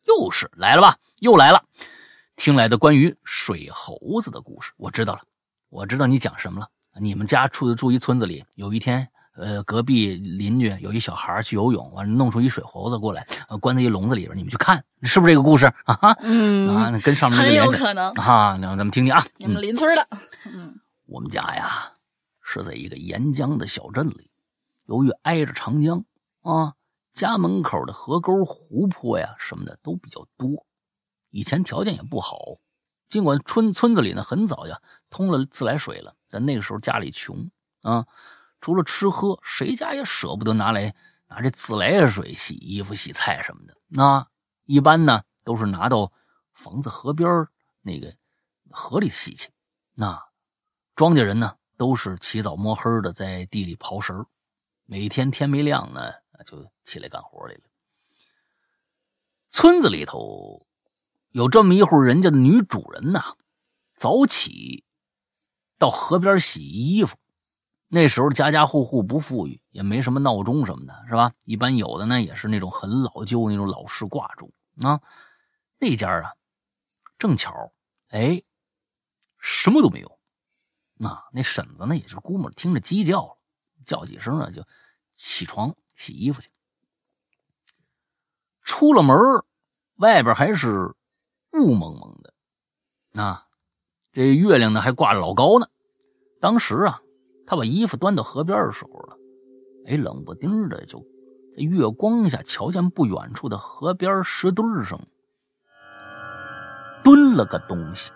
[0.06, 1.62] 又是来了吧，又来了，
[2.36, 4.72] 听来的关于水猴子的故事。
[4.76, 5.20] 我知道了，
[5.70, 6.68] 我知道你讲什么了。
[7.00, 16.14] 你们家住住一村子里，有一天，呃，隔壁邻居有一小孩去游泳，完了弄出一水猴子过来，呃，关在一笼子里边，你们去看，是不是这个故事啊？
[16.20, 19.24] 嗯啊，跟上面那个很有可能，啊，那咱们听听啊。
[19.38, 20.06] 你们邻村的，
[20.44, 20.74] 嗯
[21.12, 21.92] 我们家呀
[22.40, 24.30] 是在一个沿江的小镇里，
[24.86, 26.02] 由于挨着长江
[26.40, 26.72] 啊，
[27.12, 30.66] 家门口的河沟、湖泊呀什么的都比较多。
[31.28, 32.38] 以前条件也不好，
[33.10, 34.80] 尽管村村子里呢很早呀
[35.10, 37.50] 通了自来水了，但那个时候家里穷
[37.82, 38.06] 啊，
[38.62, 40.94] 除了吃喝，谁家也舍不得拿来
[41.28, 43.76] 拿这自来水洗衣服、洗菜什么的。
[43.88, 44.26] 那
[44.64, 46.10] 一般呢都是拿到
[46.54, 47.46] 房子河边
[47.82, 48.16] 那个
[48.70, 49.50] 河里洗去。
[49.94, 50.31] 那
[50.94, 54.26] 庄稼人呢，都是起早摸黑的在地里刨食儿，
[54.84, 56.12] 每天天没亮呢，
[56.44, 57.60] 就起来干活来了。
[59.50, 60.66] 村子里头
[61.30, 63.36] 有这么一户人家的女主人呐，
[63.96, 64.84] 早起
[65.78, 67.16] 到河边洗衣服。
[67.88, 71.32] 那时候家家户户不富裕，也没什么闹钟什么的，是吧？
[71.44, 74.50] 一般有的呢，也是那种很老旧那种老式挂钟
[74.82, 75.00] 啊。
[75.78, 76.32] 那家啊，
[77.18, 77.72] 正巧，
[78.08, 78.42] 哎，
[79.38, 80.18] 什么都没有。
[81.02, 83.36] 那那婶子呢，也是估摸着听着鸡叫了，
[83.84, 84.62] 叫几声啊，就
[85.14, 86.48] 起床洗衣服去。
[88.62, 89.16] 出了门
[89.96, 90.94] 外边还是
[91.54, 93.48] 雾蒙蒙的，啊，
[94.12, 95.66] 这月亮呢还挂着老高呢。
[96.40, 97.00] 当时啊，
[97.48, 99.18] 他把衣服端到河边的时候了，
[99.88, 101.04] 哎，冷不丁的就
[101.52, 105.00] 在月光下瞧见不远处的河边石墩上
[107.02, 108.12] 蹲了个东西。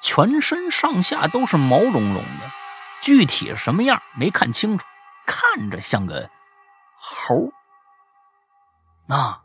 [0.00, 2.50] 全身上下都是毛茸茸的，
[3.02, 4.86] 具体什么样没看清楚，
[5.26, 6.28] 看着像个
[6.96, 7.50] 猴
[9.08, 9.42] 啊，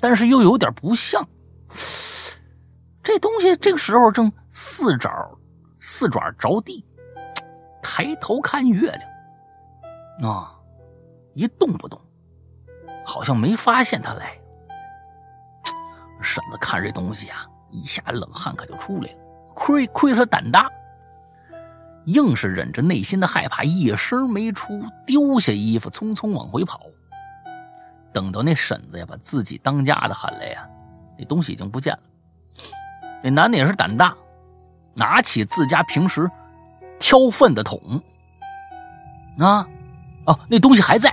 [0.00, 1.26] 但是又有点不像。
[3.02, 5.10] 这东西这个时候正四爪
[5.80, 6.84] 四爪着地，
[7.82, 8.90] 抬头看月
[10.20, 10.52] 亮啊，
[11.34, 12.00] 一动不动，
[13.04, 14.38] 好像没发现他来。
[16.20, 19.25] 婶子看这东西啊，一下冷汗可就出来了。
[19.56, 20.70] 亏亏他胆大，
[22.04, 26.82] 硬是忍着内心的害怕，一声没出，丢下衣服，匆匆往回跑。
[28.12, 30.68] 等到那婶子呀把自己当家的喊来呀，
[31.18, 32.00] 那东西已经不见了。
[33.22, 34.14] 那男的也是胆大，
[34.94, 36.30] 拿起自家平时
[36.98, 37.80] 挑粪的桶，
[39.38, 39.66] 啊，
[40.26, 41.08] 哦，那东西还在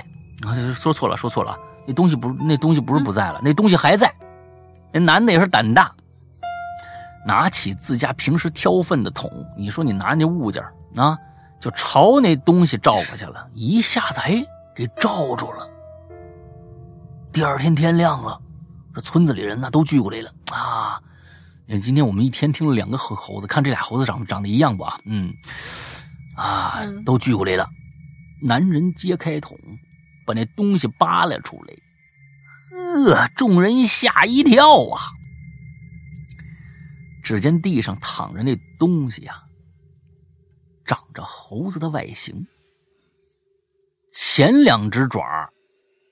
[0.46, 1.58] 啊，说错了，说错了，
[1.88, 4.14] 那东西不那东西不是不在了，那东西还在。
[4.92, 5.92] 那男的也是胆大，
[7.26, 10.64] 拿起自家平时挑粪的桶，你说你拿那物件
[10.96, 11.18] 啊，
[11.60, 14.44] 就朝那东西照过去了，一下子哎
[14.76, 15.70] 给照住了。
[17.32, 18.40] 第二天天亮了，
[18.94, 21.02] 这村子里人呢都聚过来了啊！
[21.82, 24.98] 今天我们一天听了两个猴猴子，看这俩猴子长长得一样不啊？
[25.06, 25.34] 嗯，
[26.36, 27.68] 啊，都聚过来了。
[28.44, 29.58] 男人揭开桶，
[30.28, 31.74] 把那东西扒拉出来，
[33.06, 35.02] 呵，众人吓一跳啊！
[37.24, 39.42] 只见地上躺着那东西呀，
[40.86, 42.46] 长着猴子的外形，
[44.12, 45.50] 前两只爪。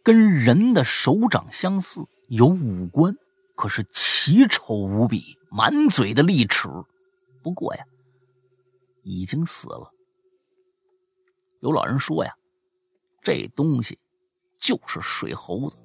[0.04, 3.16] 跟人的手掌相似，有五官，
[3.56, 6.68] 可是奇丑无比，满嘴的利齿。
[7.44, 7.86] 不过呀，
[9.04, 9.92] 已经死了。
[11.60, 12.34] 有老人说呀，
[13.22, 14.00] 这东西
[14.60, 15.78] 就是水猴子，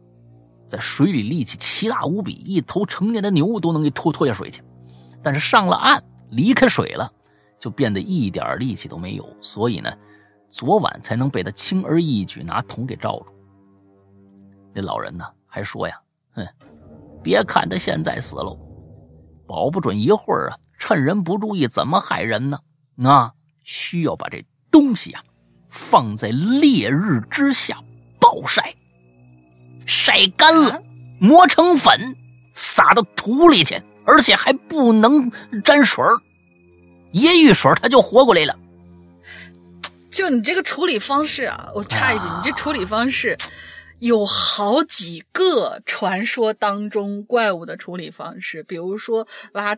[0.66, 4.62] 在水里力气奇大无比，一头成年的牛都能给拖拖下水去。
[5.26, 6.00] 但是上了岸，
[6.30, 7.12] 离开水了，
[7.58, 9.28] 就变得一点力气都没有。
[9.40, 9.92] 所以呢，
[10.48, 13.34] 昨晚才能被他轻而易举拿桶给罩住。
[14.72, 16.00] 那老人呢，还说呀
[16.30, 16.46] ：“哼，
[17.24, 18.56] 别看他现在死了，
[19.48, 22.60] 保不准一会儿啊，趁人不注意怎么害人呢？
[23.02, 23.32] 啊
[23.64, 25.24] 需要把这东西啊，
[25.68, 27.76] 放在烈日之下
[28.20, 28.76] 暴晒，
[29.86, 30.80] 晒干了，
[31.18, 32.16] 磨成粉，
[32.54, 35.30] 撒到土里去，而且还不能
[35.64, 36.04] 沾水
[37.12, 38.56] 一遇水它就活过来了。
[40.10, 43.36] 就你这个处理方式啊，我插一句，你这处理方式。”
[43.98, 49.74] 有好几个传说当中怪物的处理方式，比如说挖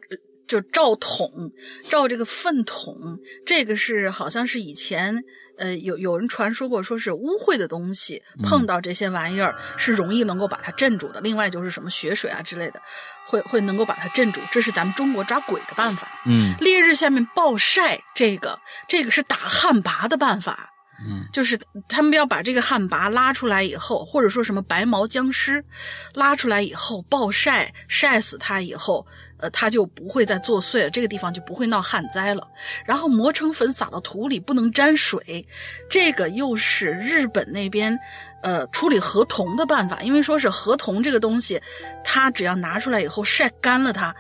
[0.48, 1.52] 就照桶，
[1.88, 5.22] 照这个粪桶，这个是好像是以前
[5.58, 11.20] 呃有有人传说过，说是污秽的东西碰到这些玩意儿是容易能够把它镇住的。
[11.20, 12.80] 另外就是什么血水啊之类的，
[13.26, 16.08] 会会能够把它镇住，这是咱们中国抓鬼的办法。
[16.26, 18.58] 嗯，烈日下面暴晒，这个
[18.88, 20.70] 这个是打旱魃的办法。
[21.00, 21.56] 嗯，就是
[21.88, 25.64] 他们要把这个旱魃拉出来以后，或者说什么白毛僵尸
[26.12, 29.06] 拉出来以后暴晒，晒死它以后，
[29.38, 32.46] 呃，它就不会再作祟了，这个地方就不会闹旱灾了。
[32.84, 35.46] 然后磨成粉撒到土里，不能沾水，
[35.88, 37.98] 这个又是日本那边
[38.42, 41.60] 呃处理河童的办法，因为说是河童这个东西，
[42.04, 44.14] 它只要拿出来以后晒干了它，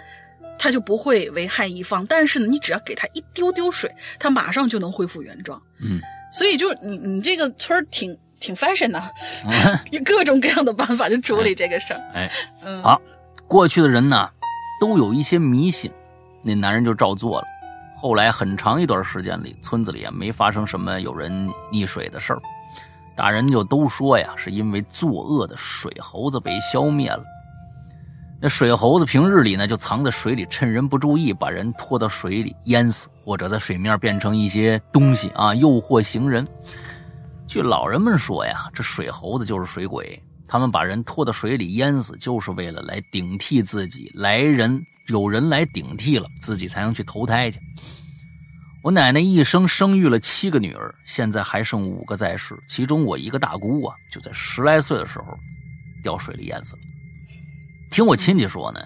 [0.58, 2.06] 它就不会危害一方。
[2.06, 5.60] 但是呢，你只要给它一丢丢水，它马上就能恢复原状。
[5.80, 6.00] 嗯。
[6.30, 9.02] 所以就你你这个村儿挺挺 fashion 的，
[9.90, 12.00] 有各种各样的办法就处理这个事儿。
[12.12, 12.30] 哎，
[12.82, 13.00] 好，
[13.46, 14.28] 过去的人呢
[14.80, 15.90] 都有一些迷信，
[16.42, 17.46] 那男人就照做了。
[17.96, 22.40] 后来很长一段时间里，村子里啊没发生什么有人溺水的事儿，
[23.16, 27.22] 大人就都说呀，是因为作恶的水猴子被消灭了。
[28.40, 36.46] 那水猴子平日里呢，就藏在水里，趁人不注意，把人拖到水里淹死，或者在水面变成一些东西啊，诱惑行人。
[37.48, 47.60] 据老人们说呀，这水猴子就是水鬼，他们把人拖到水里淹死，就是为了来顶替自己，来人有人来顶替了，自己才能去投胎去。
[48.82, 55.36] 我奶奶一生生育了七个女儿，现在还剩五个在世，其中我一个大姑啊，就在十来岁的时候
[56.02, 56.82] 掉水里淹死了。
[57.90, 58.80] 听我亲戚说呢，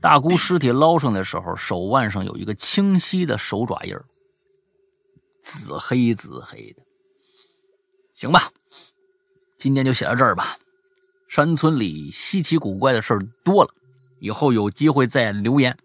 [0.00, 3.96] 大姑尸体捞上来的时候，手腕上有一个清晰的手爪印
[5.42, 6.82] 紫黑紫黑的。
[8.14, 8.50] 行吧，
[9.58, 10.56] 今天就写到这儿吧。
[11.28, 13.70] 山村里稀奇古怪的事儿多了，
[14.20, 15.76] 以后有机会再留言。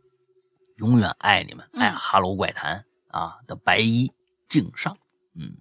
[0.77, 4.11] 永远爱你们，爱哈喽怪谈啊的白衣
[4.47, 4.97] 敬上，
[5.35, 5.53] 嗯。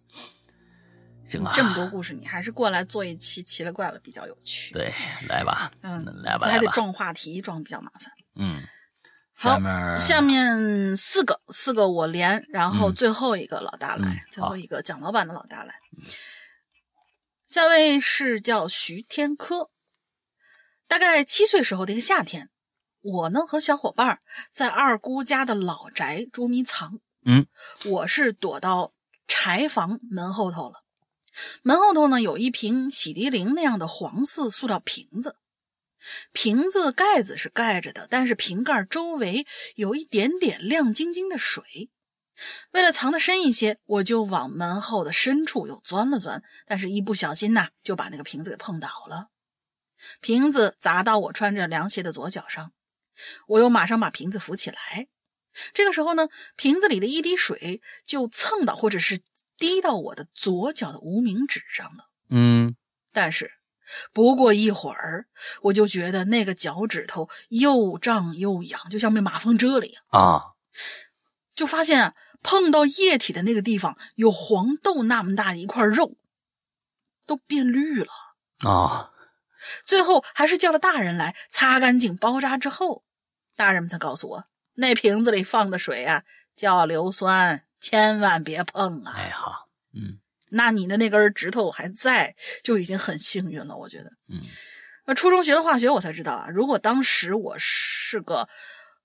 [1.30, 4.74] 这么多故事，你还是过来做一期奇了怪了比较有趣。
[4.74, 4.92] 对，
[5.28, 8.10] 来吧，嗯，来吧，还得撞话题，撞比较麻烦。
[8.34, 8.60] 嗯，
[9.32, 9.56] 好
[9.94, 15.72] 下面四个，四个我连，然后最后一个老大来，最后一个蒋老板的老大来。
[17.50, 19.70] 下位是叫徐天科，
[20.86, 22.48] 大概七岁时候的一个夏天，
[23.00, 24.20] 我呢和小伙伴
[24.52, 27.00] 在二姑家的老宅捉迷藏。
[27.24, 27.48] 嗯，
[27.86, 28.94] 我是躲到
[29.26, 30.84] 柴房门后头了。
[31.62, 35.34] 门后头呢，有一瓶洗涤灵那样的黄色塑料瓶子，
[36.30, 39.44] 瓶子盖子是盖着的，但是瓶盖周围
[39.74, 41.90] 有一点点亮晶晶的水。
[42.72, 49.28] 为了藏得深一些，我就往门后的深处又钻了钻，但是一不小心呐，就把那个瓶子给碰倒了。
[50.20, 52.72] 瓶子砸到我穿着凉鞋的左脚上，
[53.46, 55.08] 我又马上把瓶子扶起来。
[55.74, 59.20] 这个时候呢，瓶子里的一滴水就蹭到或者是
[59.58, 62.08] 滴到我的左脚的无名指上了。
[62.30, 62.76] 嗯，
[63.12, 63.50] 但是
[64.12, 65.26] 不过一会儿，
[65.62, 70.02] 我就觉得那个脚趾头又胀又痒，就像被马蜂蛰了一样。
[70.10, 70.40] 啊，
[71.54, 76.16] 就发现啊，碰到液体的那个地方有黄豆那么大的一块肉，
[77.26, 78.10] 都变绿了。
[78.60, 79.12] 啊，
[79.84, 83.04] 最后还是叫了大人来擦干净包扎之后，
[83.56, 84.44] 大人们才告诉我，
[84.74, 86.24] 那瓶子里放的水啊
[86.56, 89.14] 叫硫酸，千万别碰啊。
[89.16, 90.18] 哎好，嗯
[90.52, 92.34] 那你的那根指头还在，
[92.64, 94.10] 就已经很幸运了，我觉得。
[94.28, 94.40] 嗯，
[95.06, 98.48] 那初中学的化学，我才知道啊，如果当时我是个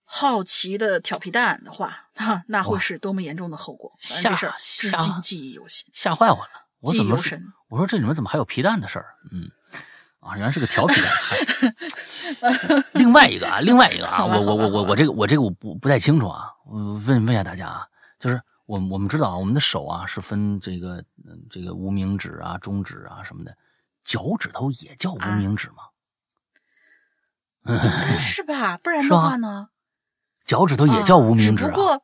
[0.05, 3.91] 好奇的调皮蛋的话，哈，那会是多么严重的后果。
[3.99, 5.85] 反正这事儿至吓今记忆犹新。
[5.93, 6.49] 吓坏我了，
[6.79, 9.15] 我记忆怎么是犹深我说这里面怎么还有皮蛋的事儿？
[9.31, 9.49] 嗯，
[10.19, 11.11] 啊，原来是个调皮蛋。
[12.93, 17.87] 另外一个啊，另外一个啊，我我我我我这个我这个我不不太清楚啊，我问问一下大家啊，
[18.19, 23.57] 就是我我们知道啊，我们的手啊是分这个嗯这个无名指啊、中指啊什么的，
[24.03, 25.83] 脚趾头也叫无啊名指吗？
[28.19, 28.77] 是吧？
[28.77, 29.69] 不然的话呢？
[30.45, 31.67] 脚趾头也叫无名指啊？
[31.67, 32.01] 只不过，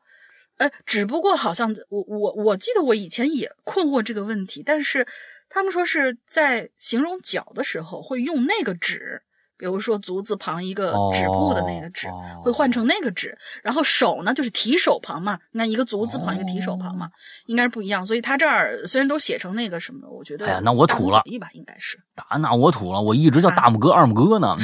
[0.58, 5.06] 呃，只不过好像我我我记得我以前也困惑这个问题，但是
[5.48, 9.22] 他们说是在形容脚的时候会用那个指，
[9.56, 17.08] 比如说足字旁一个止步的那个指，哦会换成那个指，然后手呢就是提手旁嘛，你看一个足字旁一个提手旁嘛，
[17.46, 21.98] 应该是不一样，所以他这儿虽然都写成那个什么，我觉得哎呀那我土了大同小异吧，应该是。
[22.14, 24.56] 打那我土了，我一直叫大拇哥、二拇哥呢。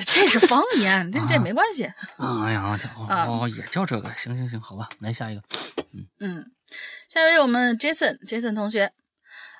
[0.06, 1.84] 这是方言，这这没关系。
[2.16, 2.62] 哎呀，
[3.08, 5.42] 啊哦，也叫这个，行行行，好吧，来下一个。
[6.20, 6.50] 嗯，
[7.08, 8.92] 下一位我们 Jason，Jason 同学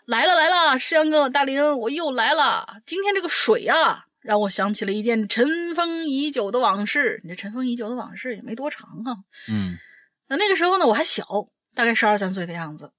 [0.07, 2.81] 来了来了，石阳哥大林，我又来了。
[2.87, 7.21] 今天这个水啊，让我想起了一件尘封已久的往事。
[7.25, 9.17] 你这尘封已久的往事也没多长啊。
[9.49, 9.77] 嗯
[10.29, 11.25] 那那个时候呢，我还小，
[11.75, 12.93] 大概十二三岁的样子。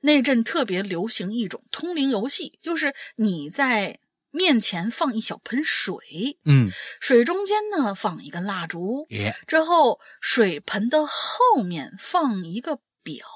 [0.00, 3.98] 那阵特别流行一种通灵游戏，就是你在
[4.36, 13.26] 面前放一小盆水，嗯，水中间呢放一个蜡烛，耶，之后水盆的后面放一个表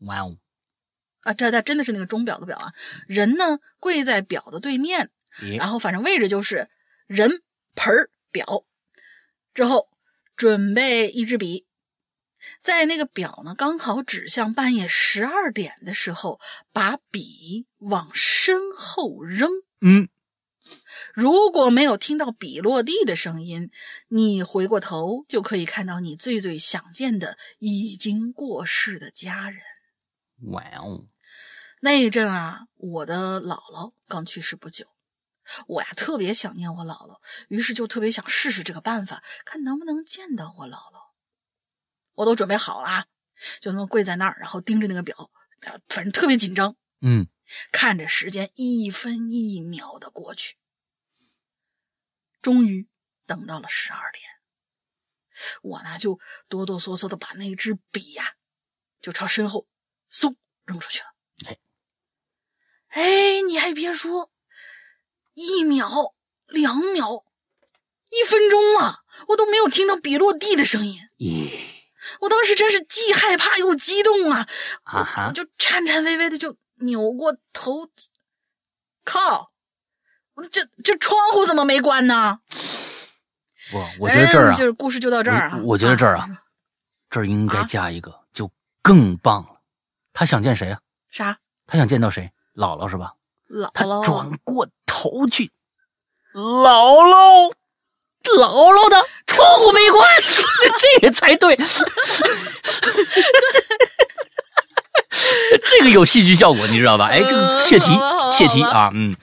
[0.00, 0.36] 哇哦，
[1.20, 2.72] 啊，这这真的是那个钟表的表啊。
[3.06, 5.10] 人呢跪在表的对面，
[5.56, 6.68] 然后反正位置就是
[7.06, 7.42] 人
[7.76, 8.64] 盆儿表，
[9.54, 9.88] 之后
[10.34, 11.66] 准备一支笔，
[12.62, 16.40] 在那个表呢刚好指向半夜十二点的时候，
[16.72, 19.48] 把笔往身后扔。
[19.82, 20.08] 嗯，
[21.14, 23.70] 如果没有听到笔落地的声音，
[24.08, 29.60] 你回过头就可以看到你最最想见的已经过世的家人。
[30.52, 31.06] 哇哦，
[31.80, 34.86] 那一阵啊，我的姥姥刚去世不久，
[35.66, 37.18] 我呀特别想念我姥姥，
[37.48, 41.10] 于是就特别想试试这个办法，看能不能见到我姥姥。
[42.14, 43.06] 我都准备好了啊，
[43.60, 45.30] 就那么跪在那儿，然后盯着那个表，
[45.60, 47.26] 呃反正特别紧张，嗯，
[47.72, 50.56] 看着时间一分一秒的过去，
[52.42, 52.88] 终于
[53.26, 54.24] 等到了十二点，
[55.62, 56.18] 我呢就
[56.48, 58.34] 哆哆嗦嗦的把那支笔呀、
[59.00, 59.66] 就朝身后
[60.10, 61.06] 嗖扔出去了。
[61.46, 61.58] 哎，
[62.88, 64.30] 哎，你还别说，
[65.34, 66.14] 一秒、
[66.46, 67.24] 两秒、
[68.10, 71.00] 一分钟啊，我都没有听到笔落地的声音。
[71.18, 71.58] 咦，
[72.22, 74.48] 我当时真是既害怕又激动啊！
[74.84, 77.90] 啊哈我就颤颤巍巍的就扭过头，
[79.04, 79.52] 靠！
[80.40, 82.38] 我这这窗户怎么没关呢？
[83.70, 85.56] 不，我觉得这儿啊就是故事就到这儿啊。
[85.58, 86.26] 我我觉得这儿啊
[87.10, 88.50] 这儿应该加一个，就
[88.82, 89.60] 更棒了。
[90.12, 90.80] 他想见谁啊？
[91.10, 91.36] 啥？
[91.66, 92.30] 他想见到谁？
[92.56, 93.12] 姥姥是吧？
[93.48, 95.50] 姥姥姥转过头去，
[96.34, 97.52] 姥姥，
[98.24, 98.96] 姥姥的
[99.26, 100.08] 窗户没关，
[100.80, 101.56] 这个才对。
[105.70, 107.06] 这个有戏剧效果，你知道吧？
[107.06, 107.86] 哎，这个切题
[108.32, 109.14] 切题啊，嗯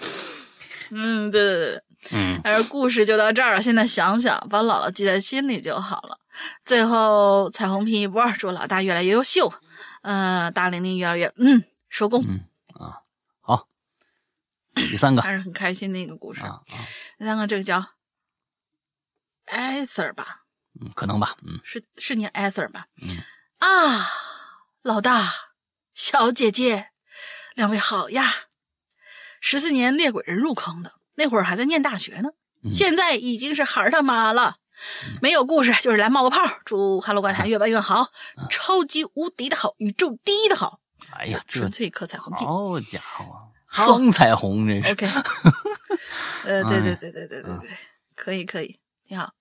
[0.91, 1.83] 嗯，对对对。
[2.11, 3.61] 嗯，但是故事就到这儿了。
[3.61, 6.19] 现在想想，把姥姥记在心里就好了。
[6.63, 9.51] 最后，彩虹拼一波，祝老大越来越优秀，
[10.03, 12.45] 呃，大玲玲越来越嗯收工，嗯
[12.79, 13.01] 啊，
[13.41, 13.67] 好，
[14.75, 16.41] 第三个啊还是很开心的一个故事。
[16.43, 16.61] 啊，
[17.17, 17.83] 第三个这个叫
[19.45, 20.43] 艾 Sir 吧，
[20.79, 22.85] 嗯，可能吧，嗯是是念艾 Sir 吧？
[23.01, 23.17] 嗯
[23.57, 24.07] 啊，
[24.83, 25.33] 老大，
[25.95, 26.91] 小姐姐，
[27.55, 28.46] 两位好呀！
[29.49, 32.31] 十四年猎鬼人入坑的那会儿还在念大学呢，
[32.65, 34.57] 嗯现在已经是孩儿他妈了。
[35.21, 36.41] 没有故事，就是来冒个泡。
[36.65, 38.09] 祝《哈喽怪谈》越办越好，
[38.49, 40.81] 超级无敌的好，宇宙第一的好。
[41.11, 42.43] 哎呀，纯粹一颗彩虹屁。
[42.43, 44.91] 好家伙，好双彩虹这是。
[44.91, 45.07] OK，
[46.43, 47.77] 呃，对对哎对对对对对，
[48.17, 49.31] 可以可以，挺好。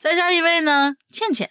[0.00, 1.50] 再下一位呢，倩倩，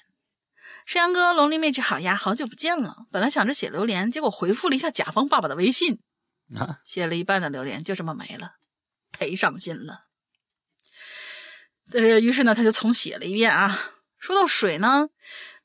[0.88, 3.06] 山羊哥、龙鳞妹纸好呀，好久不见了。
[3.12, 6.00] 本来想着写榴莲，结果回复了一下甲方爸爸的微信，
[6.56, 8.56] 啊，写了一半的榴莲就这么没了，
[9.18, 10.06] 忒伤心了。
[11.92, 13.78] 但是，于是呢，他就重写了一遍啊。
[14.18, 15.10] 说到水呢，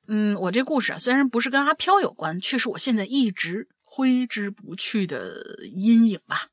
[0.07, 6.49] 嗯，我这故事啊，虽然不是跟阿飘有关，却是我现在一直挥之不去的阴影吧。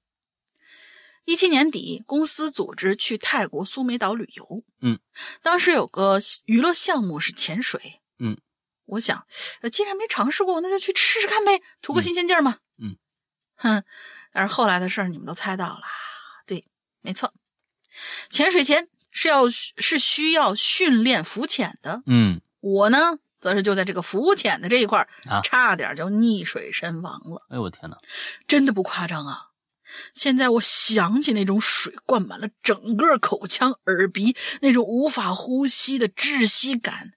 [1.26, 5.00] 一七年底，公司组织去泰国苏梅岛旅游，嗯，
[5.44, 8.36] 当时有个娱乐项目是潜水，嗯，
[8.86, 9.28] 我想，
[9.62, 12.98] 呃，既然没尝试过，那就去试试看呗，图个新鲜劲儿嘛，嗯，
[13.58, 13.84] 哼，
[14.32, 15.82] 但是后来的事儿你们都猜到了，
[16.46, 16.66] 对，
[17.02, 17.34] 没错，
[18.30, 27.98] 潜水前是要是需要训练浮潜的，嗯，我呢，则是就在这个浮潜的这一块儿啊差点就溺水身亡了，哎呦我天哪，
[28.48, 29.48] 真的不夸张啊！
[30.14, 37.14] 现在我想起那种水灌满了整个口腔、耳鼻，那种无法呼吸的窒息感，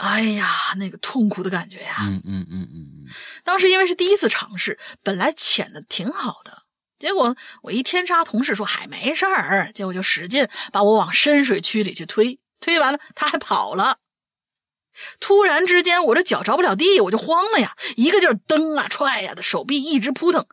[0.00, 0.48] 哎呀，
[0.78, 1.96] 那个痛苦的感觉呀！
[2.00, 3.08] 嗯嗯嗯嗯嗯，
[3.44, 6.62] 当时因为是第一次尝试，本来潜的挺好的，
[6.98, 13.98] 结果我一天杀同事说还没事儿，结果就使劲把我往深水区里去推，推完了他还跑了。
[15.20, 20.46] 突然之间，我这脚着不了地，我就慌了呀，一个劲儿蹬啊踹呀的，手臂一直扑腾，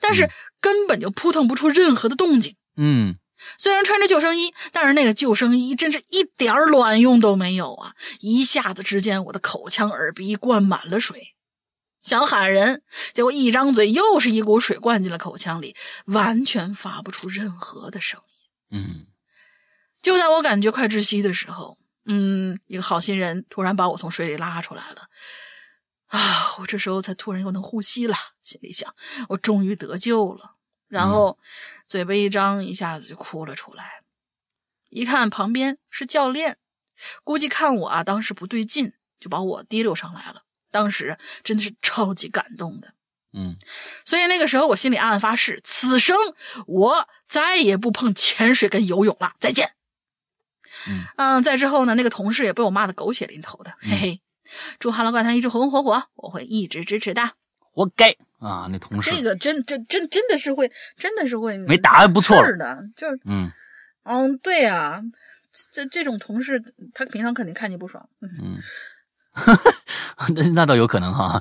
[0.00, 0.30] 但是
[0.60, 2.56] 根本就扑腾不出任何的动静。
[2.76, 3.16] 嗯，
[3.58, 7.94] 虽然穿着救生衣，但是那个救生衣真是一点儿卵用都没有啊！
[8.20, 11.34] 一下子之间，我的口腔、耳鼻灌满了水，
[12.02, 12.82] 想喊人，
[13.14, 18.78] 结果一张嘴又是一股水灌进了口腔里，完全发不出任何的声音。
[18.78, 19.06] 嗯，
[20.00, 25.08] 就在我感觉快窒息的时候，嗯，一个好心人突然把我从水里拉出来了。
[26.08, 26.56] 啊！
[26.58, 28.94] 我这时候才突然又能呼吸了，心里想，
[29.30, 30.56] 我终于得救了。
[30.86, 31.38] 然后
[31.92, 34.00] 嘴巴一张，一下子就哭了出来。
[34.88, 36.56] 一看旁边是教练，
[37.22, 40.44] 估计看我啊当时不对劲，就把我提溜上来了。
[40.70, 42.94] 当时真的是超级感动的。
[43.34, 43.58] 嗯，
[44.06, 46.16] 所以那个时候我心里暗暗发誓，此生
[46.66, 49.74] 我再也不碰潜水跟游泳了，再见。
[51.18, 54.22] 嗯在之后呢，那个同事也被我骂的狗血淋头的，嘿嘿。
[54.78, 57.32] 祝《哈喽怪谈》一直红红火火，我会一直支持的。
[57.58, 58.66] 活该啊！
[58.70, 63.50] 那同事，这个真真真真的是会，真的是会没打还不错了事的，就是嗯
[64.04, 65.00] 嗯，对呀、
[65.72, 66.60] 这这种同事，
[66.92, 68.08] 他平常肯定看你不爽。
[68.20, 68.58] 嗯
[70.28, 71.40] 嗯， 那那倒有可能哈。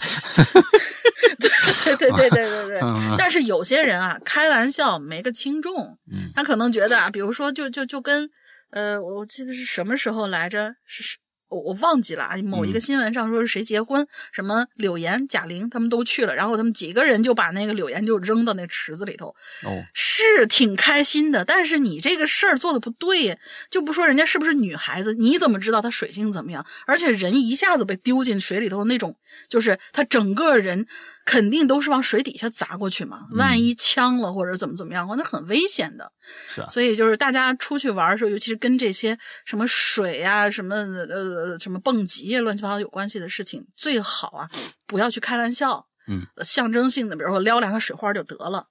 [1.84, 2.80] 对对对对对对。
[2.86, 8.30] 嗯但是有些人啊，开玩笑没个轻重，嗯他可能觉得啊，比如说就就就跟
[8.72, 10.76] 呃，我记得是什么时候来着？
[10.86, 11.18] 是是。
[11.52, 12.82] 我我忘记了啊，某一个嗯。
[12.82, 19.28] 新闻上说是谁结婚，什么柳岩、贾玲他们都去了，然后他们几个人就把那个柳岩就扔到那池子里头，
[19.64, 19.84] 哦，
[20.22, 23.38] 是挺开心的，但是你这个事儿做的不对，
[23.70, 26.66] 就不说人家是不是女孩子，你怎么知道她水性怎么样？
[26.86, 29.16] 而且人一下子被丢进水里头，那种
[29.50, 30.86] 就是她整个人
[31.26, 36.12] 肯定都是往水底下砸过去嘛，万一呛了或者怎么怎么样那很危险的。
[36.48, 44.50] 是啊，所以就是大家出去玩的时候，尤其是跟这些什么水啊、什么呃什么蹦极啊、乱七八糟有关系的事情，最好啊
[44.86, 45.88] 不要去开玩笑。
[46.08, 48.68] 嗯，象征性的，比如说撩两个水花就得了。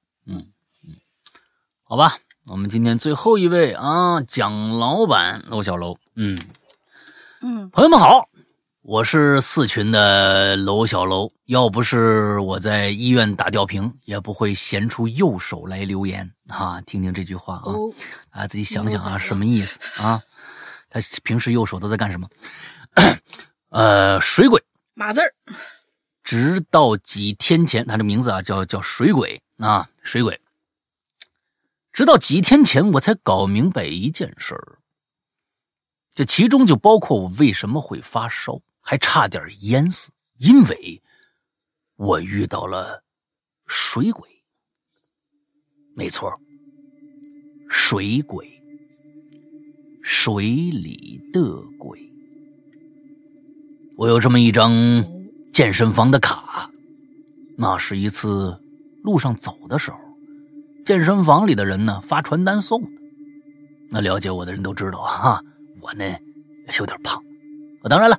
[1.90, 6.40] 好吧，我们今天最后一位啊，蒋老板楼小楼，嗯，
[7.42, 8.28] 嗯朋友们好，
[8.82, 11.28] 我是四群的楼小楼。
[11.46, 16.80] 要不是我在医院打吊瓶，也不会闲出右手来留言啊。
[16.82, 17.92] 听听这句话啊，哦，
[18.30, 20.22] 啊，自己想想啊，什么意思啊？
[20.90, 22.28] 他平时右手都在干什么？
[23.70, 24.62] 呃，水鬼，
[24.94, 25.34] 码字儿。
[26.22, 30.40] 直到几天前，他的名字啊叫叫水鬼啊，水鬼。
[31.92, 34.56] 直到几天前，我才搞明白一件事，
[36.14, 41.02] 这其中就包括我为什么会发烧，还差点淹死，因为
[41.96, 43.02] 我遇到了
[43.66, 44.28] 水鬼。
[45.94, 46.32] 没错，
[47.68, 48.62] 水鬼，
[50.02, 52.00] 水里的鬼。
[53.96, 54.72] 我有这么一张
[55.52, 56.70] 健身房的卡，
[57.58, 58.58] 那是一次
[59.02, 59.98] 路上走的时候，
[60.84, 62.88] 健身房里的人呢发传单送的。
[63.90, 65.42] 那了解我的人都知道哈，
[65.80, 66.04] 我呢
[66.78, 67.22] 有点胖，
[67.84, 68.18] 当然了，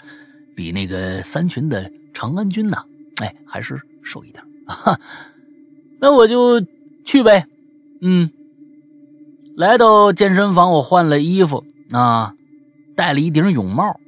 [0.56, 2.84] 比那个三群的长安君呐，
[3.22, 5.00] 哎，还是瘦一点哈。
[6.00, 6.62] 那我就
[7.06, 7.46] 去呗，
[8.02, 8.30] 嗯。
[9.58, 12.34] 来到健身房，我换了衣服啊，
[12.96, 14.00] 戴了一顶泳帽，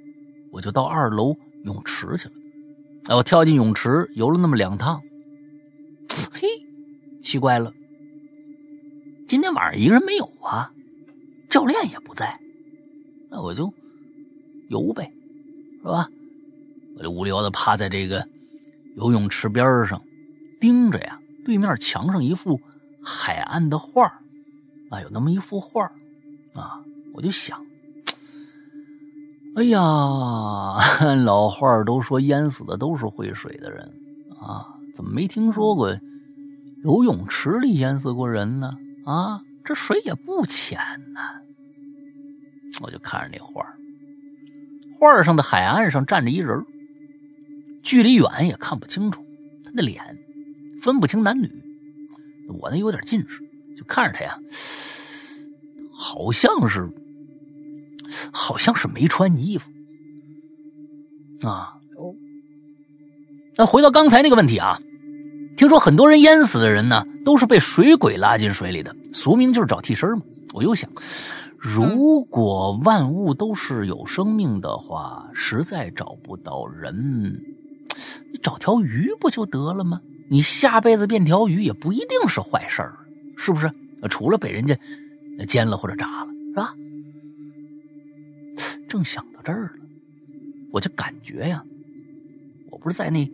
[0.51, 2.33] 我就到二楼泳池去了。
[3.05, 5.01] 哎，我跳进泳池游了那么两趟，
[6.31, 6.47] 嘿，
[7.21, 7.71] 奇怪了，
[9.33, 10.71] 今天晚上一个人没有啊，
[11.49, 12.39] 教练也不在，
[13.31, 13.73] 那我就
[14.69, 15.11] 游呗，
[15.81, 16.07] 是吧？
[16.95, 18.27] 我就无聊的趴在这个
[18.95, 19.99] 游泳池边上，
[20.61, 22.61] 盯着呀对面墙上一幅
[23.03, 24.05] 海岸的画
[24.91, 25.85] 啊，有那么一幅画
[26.53, 26.83] 啊，
[27.15, 27.59] 我就想。
[29.55, 29.81] 哎呀，
[31.25, 33.91] 老话都说淹死的都是会水的人
[34.39, 35.89] 啊，怎么没听说过
[36.83, 38.77] 游泳池里淹死过人呢？
[39.05, 40.79] 啊，这水也不浅
[41.13, 41.19] 呢。
[42.81, 43.65] 我就看着那画
[44.97, 46.65] 画上的海岸上站着一人，
[47.81, 49.23] 距离远也看不清楚
[49.63, 50.01] 他的脸，
[50.81, 51.51] 分不清男女。
[52.59, 53.39] 我呢有点近视，
[53.77, 54.39] 就看着他呀，
[55.91, 56.89] 好像是。
[58.31, 59.71] 好像是没穿衣服
[61.47, 61.73] 啊。
[63.55, 64.79] 那回到刚才那个问题啊，
[65.55, 70.23] 听说很多人淹死的人呢，都是被水鬼拉进水里的，俗名就是找替身嘛。
[70.53, 70.89] 我又想，
[71.57, 77.39] 如果万物都是有生命的话，实在找不到人，
[78.31, 80.01] 你找条鱼不就得了吗？
[80.29, 82.97] 你下辈子变条鱼也不一定是坏事儿，
[83.37, 83.71] 是不是？
[84.09, 84.77] 除了被人家
[85.47, 86.75] 煎了或者炸了，是吧？
[88.87, 89.71] 正想到这儿了，
[90.71, 91.63] 我就感觉呀，
[92.69, 93.25] 我不是在那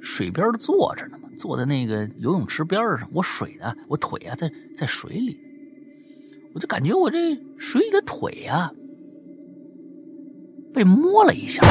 [0.00, 1.28] 水边坐着呢嘛？
[1.36, 5.38] 坐在那个游泳池边上，我水呢，我腿啊在在水里，
[6.54, 8.72] 我就感觉我这水里的腿呀
[10.72, 11.62] 被摸了一下，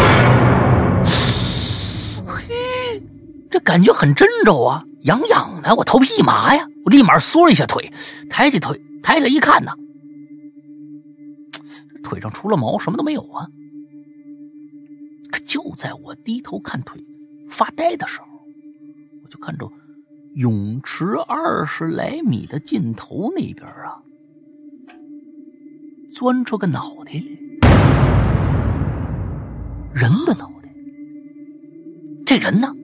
[2.25, 3.01] 嘿，
[3.49, 7.91] 这感觉很真着啊，痒痒的，我头皮一麻呀，我立马缩了一下腿，
[8.29, 9.71] 抬起腿抬起来一看呢。
[12.03, 13.47] 腿上除了毛什么都没有啊！
[15.29, 17.03] 可就在我低头看腿
[17.49, 18.27] 发呆的时候，
[19.23, 19.69] 我就看着
[20.35, 24.01] 泳池二十来米的尽头那边啊，
[26.11, 27.23] 钻出个脑袋来，
[29.93, 30.69] 人的脑袋。
[32.25, 32.75] 这人呢，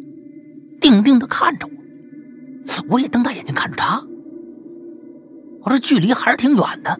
[0.79, 1.73] 定定的看着我，
[2.89, 4.01] 我也瞪大眼睛看着他。
[5.61, 6.99] 我这距离还是挺远的，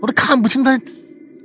[0.00, 0.80] 我都看不清他。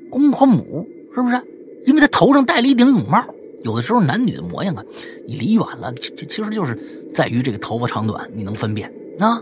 [0.10, 1.42] 公和母是不是？
[1.86, 3.24] 因为他头上戴了一顶泳帽，
[3.66, 4.86] 有的时候男女的模样啊，
[5.28, 6.78] 你离远了，其其实就是
[7.12, 9.42] 在于这个头发长短，你能分辨啊。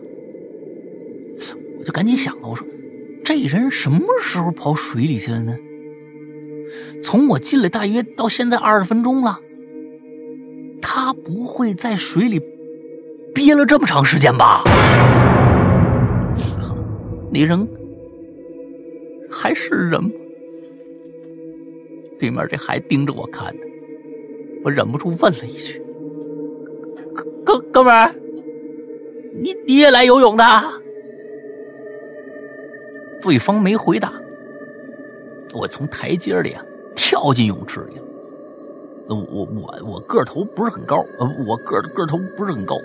[1.78, 2.66] 我就赶紧想了，我说
[3.26, 5.54] 这人什么时候跑水里去了呢？
[7.04, 9.42] 从我进来大约到现在二十分钟了，
[10.82, 12.42] 他不会在水里
[13.36, 14.64] 憋了这么长时间吧？
[17.30, 17.68] 那人
[19.30, 20.10] 还是人吗？
[22.18, 23.62] 对面这还盯着我看呢，
[24.64, 25.82] 我忍不住问了一句
[27.14, 28.14] ：“哥哥哥们儿，
[29.42, 30.44] 你你也来游泳的？”
[33.22, 34.14] 对方没回答。
[35.54, 36.64] 我从台阶里啊
[36.96, 38.04] 跳进泳池里了。
[39.10, 41.06] 我我我个头不是很高，
[41.46, 42.76] 我个个头不是很高，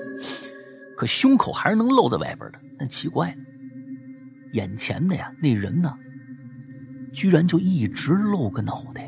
[0.97, 2.59] 可胸口还是能露在外边的。
[2.79, 3.35] 但奇怪了，
[4.53, 5.95] 眼前的呀那人呢，
[7.13, 9.08] 居然就一直露个脑袋。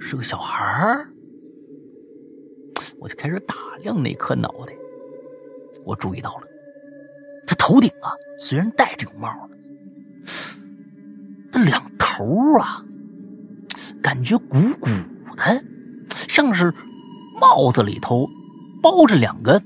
[0.00, 1.08] 是个小孩儿，
[2.98, 4.72] 我就开始打量那颗脑袋。
[5.84, 6.46] 我注意到了，
[7.46, 9.48] 他头顶啊，虽然戴着个帽，
[11.52, 12.84] 那两头啊，
[14.02, 14.88] 感觉鼓鼓
[15.36, 15.64] 的，
[16.28, 16.74] 像是
[17.40, 18.28] 帽子里头
[18.82, 19.62] 包着两个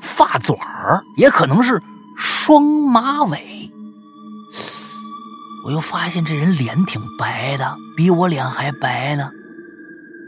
[0.00, 1.82] 发卷儿，也可能是
[2.16, 3.57] 双马尾。
[5.68, 9.30] 我又发现这人脸挺白的，比我脸还白呢。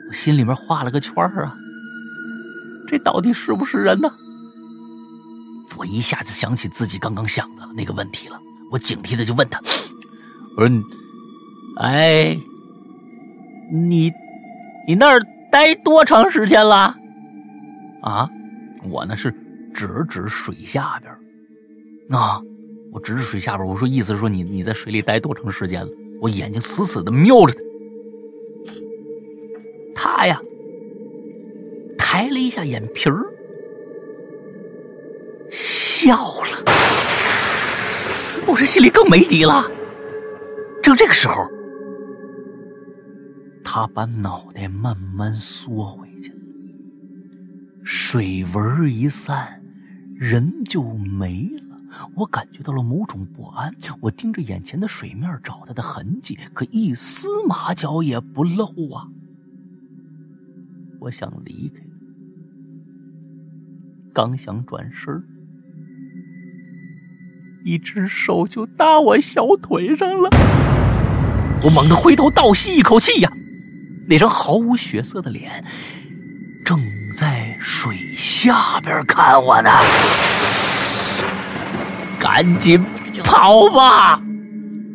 [0.06, 1.56] 我心里面画了个圈儿啊，
[2.86, 4.12] 这到底是不是人呢？
[5.78, 8.38] 我一下子想起自己刚刚想的那个问题了，
[8.70, 9.58] 我警惕的就问他
[10.58, 10.82] ：“我说，
[11.78, 12.38] 哎，
[13.72, 14.12] 你
[14.86, 15.18] 你那儿
[15.50, 16.94] 待多长时间了？”
[18.04, 18.28] 啊，
[18.82, 19.34] 我呢是
[19.72, 22.42] 指指水下边啊。
[22.92, 25.90] 我指着水下边，我说：“意思是说你你在水里待多长时间了？”
[26.20, 27.54] 我眼睛死死的瞄着
[29.94, 30.42] 他，他呀
[31.96, 33.24] 抬了一下眼皮儿，
[35.50, 36.64] 笑了。
[38.46, 39.70] 我这心里更没底了。
[40.82, 41.48] 正这个时候，
[43.62, 46.32] 他把脑袋慢慢缩回去，
[47.84, 49.62] 水纹一散，
[50.16, 51.69] 人就没了。
[52.14, 53.74] 我感觉到了某种不安。
[54.00, 59.08] 我盯着眼前的水面找他的痕迹，可一丝马脚也不露啊！
[61.00, 61.82] 我想离开，
[64.12, 65.24] 刚想转身，
[67.64, 70.28] 一只手就搭我小腿上了。
[71.62, 73.32] 我猛地回头，倒吸一口气呀，
[74.08, 75.64] 那张毫无血色的脸
[76.64, 76.78] 正
[77.14, 79.70] 在水下边看我呢。
[82.20, 82.84] 赶紧
[83.24, 84.20] 跑吧！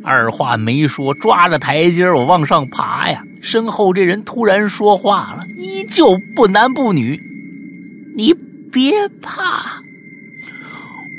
[0.06, 3.24] 二话没说，抓着台阶我往上爬呀。
[3.42, 7.20] 身后这人突然说话了，依旧不男不女
[8.16, 8.34] ：“你
[8.72, 9.82] 别怕，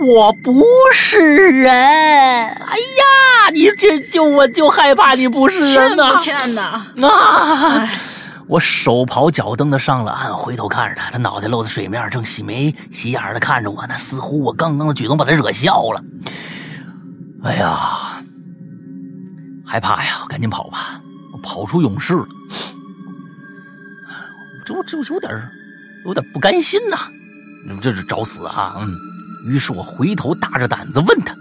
[0.06, 0.62] 我不
[0.94, 6.16] 是人。”哎呀，你这就我就害怕你不是人呐！
[6.16, 6.86] 欠不欠呐？
[7.08, 7.88] 啊！
[8.48, 13.94] 我手刨脚蹬的上了岸，回头看着他，他脑袋露在水面，正喜眉喜眼的看着我呢。
[13.96, 16.04] 似乎我刚刚的举动把他惹笑了。
[17.42, 18.22] 哎呀，
[19.66, 20.24] 害怕呀！
[20.28, 21.00] 赶紧跑吧！
[21.32, 22.26] 我跑出泳室了。
[24.64, 25.32] 这我这我有点
[26.06, 26.96] 有点不甘心呐！
[27.80, 28.76] 这是找死啊！
[28.78, 28.94] 嗯。
[29.48, 31.32] 于是我回头大着胆子问他：“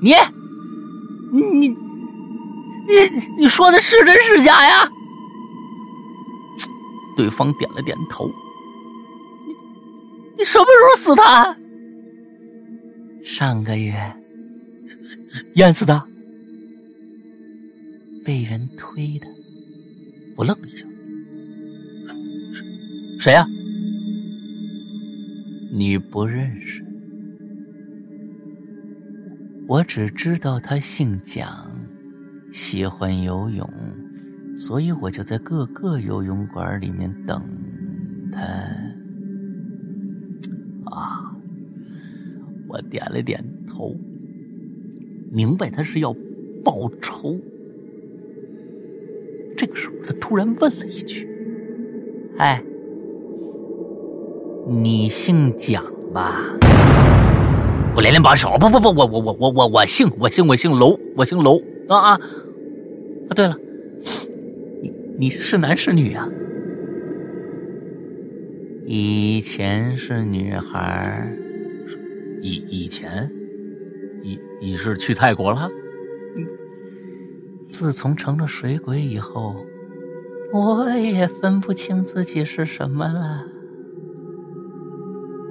[0.00, 0.14] 你，
[1.32, 1.74] 你，你，
[3.36, 4.88] 你说的是真是假呀？”
[7.18, 8.30] 对方点了点头。
[10.34, 11.22] 你你什么时候死的？
[13.24, 13.92] 上个月
[15.56, 16.00] 淹死的，
[18.24, 19.26] 被人推的。
[20.36, 20.86] 我愣了一下，
[23.18, 23.44] 谁呀？
[25.72, 26.84] 你不认识？
[29.66, 31.68] 我只知道他姓蒋，
[32.52, 33.68] 喜欢游泳。
[34.58, 37.42] 所以我就在各个游泳馆里面等
[38.32, 38.40] 他。
[40.90, 41.32] 啊，
[42.66, 43.94] 我点了点头，
[45.30, 46.12] 明白他是要
[46.64, 47.38] 报仇。
[49.56, 51.28] 这个时候，他突然问了一句
[52.38, 52.62] ：“哎，
[54.66, 56.42] 你姓蒋吧？”
[57.94, 62.12] 我连连摆手：“不不不，我我我我我我姓我姓我姓楼，我姓楼啊啊！
[62.12, 62.20] 啊，
[63.34, 63.56] 对了。”
[65.20, 66.28] 你是男是女啊？
[68.86, 71.28] 以前是女孩
[72.40, 73.28] 以以前，
[74.22, 75.68] 你你是去泰国了？
[77.68, 79.56] 自从成了水鬼以后，
[80.52, 83.44] 我也分不清自己是什么了。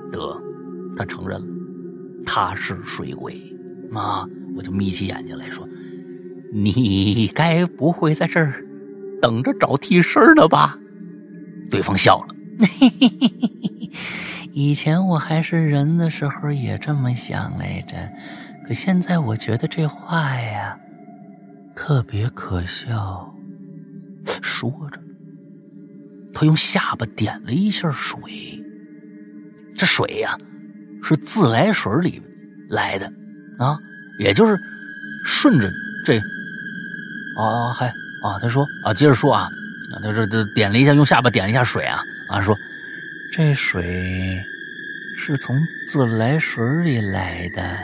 [0.09, 0.41] 得，
[0.95, 1.45] 他承认了，
[2.25, 3.35] 他是水鬼
[3.91, 4.25] 啊！
[4.55, 5.67] 我就眯起眼睛来说
[6.53, 8.63] ：“你该不会在这儿？”
[9.21, 10.77] 等着找替身呢吧？
[11.69, 12.27] 对方笑了。
[14.53, 18.09] 以前我还是人的时候也这么想来着，
[18.67, 20.77] 可现在我觉得这话呀
[21.75, 23.31] 特别可笑。
[24.41, 24.99] 说着，
[26.33, 28.19] 他用下巴点了一下水。
[29.75, 30.37] 这水呀
[31.03, 32.21] 是自来水里
[32.69, 33.05] 来的
[33.59, 33.77] 啊，
[34.19, 34.57] 也就是
[35.25, 35.69] 顺着
[36.03, 36.17] 这……
[37.39, 37.93] 啊，还。
[38.21, 39.49] 啊，他说啊，接着说啊，
[40.01, 42.57] 他这这点了一下，用下巴点了一下水啊啊，说
[43.33, 44.43] 这水
[45.19, 47.77] 是从自来水里来的，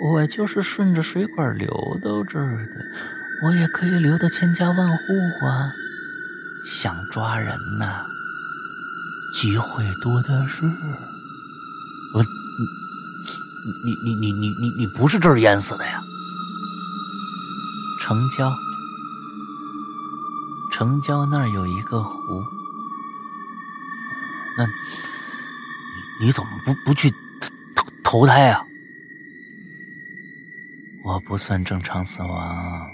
[0.00, 2.84] 我就是顺着水管流到这儿的，
[3.44, 5.70] 我也可以流到千家万户啊。
[6.66, 8.04] 想抓人呐，
[9.34, 10.62] 机会多的是。
[12.12, 12.24] 我，
[13.84, 16.02] 你你你你你你不是这儿淹死的呀？
[18.00, 18.52] 成交。
[20.76, 22.44] 城郊那儿有一个湖，
[24.58, 24.66] 那，
[26.20, 27.10] 你怎么不不去
[27.74, 28.62] 投投胎啊？
[31.02, 32.86] 我不算正常死亡，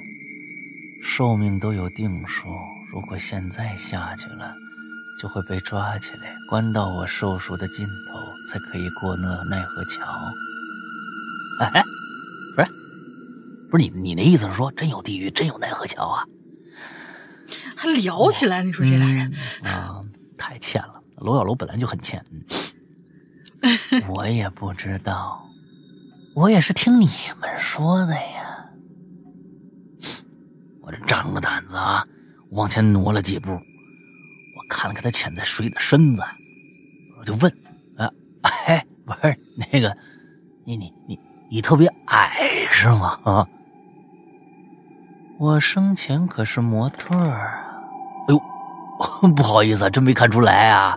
[1.05, 2.47] 寿命都有定数。
[2.93, 4.55] 如果现在下去了，
[5.21, 10.07] 就会被抓起来，关到我寿数的尽头，才可以过那奈何桥。
[11.59, 11.83] 哎，
[12.55, 12.69] 不是，
[13.73, 16.23] 不是你你那意思是说，真有地狱，真有奈何桥啊？
[17.77, 19.33] 还聊起来，你说这俩人
[19.65, 20.03] 啊，
[20.37, 21.03] 太欠了。
[21.19, 22.25] 罗小楼本来就很欠，
[24.09, 25.49] 我也不知道，
[26.35, 27.07] 我也是听你
[27.41, 28.67] 们说的呀。
[30.81, 32.05] 我这张着胆子啊，
[32.51, 36.23] 往前挪了几步，我看了看他潜在水里的身子，
[37.21, 37.53] 我就问
[37.97, 38.11] 啊，
[38.67, 39.39] 哎，不是
[39.71, 39.97] 那个，
[40.65, 41.19] 你你你
[41.49, 43.21] 你特别矮是吗？
[43.23, 43.49] 啊，
[45.43, 47.67] 我生前可是模特啊。
[48.29, 50.97] 哎呦， 不好意思，真没看出来啊。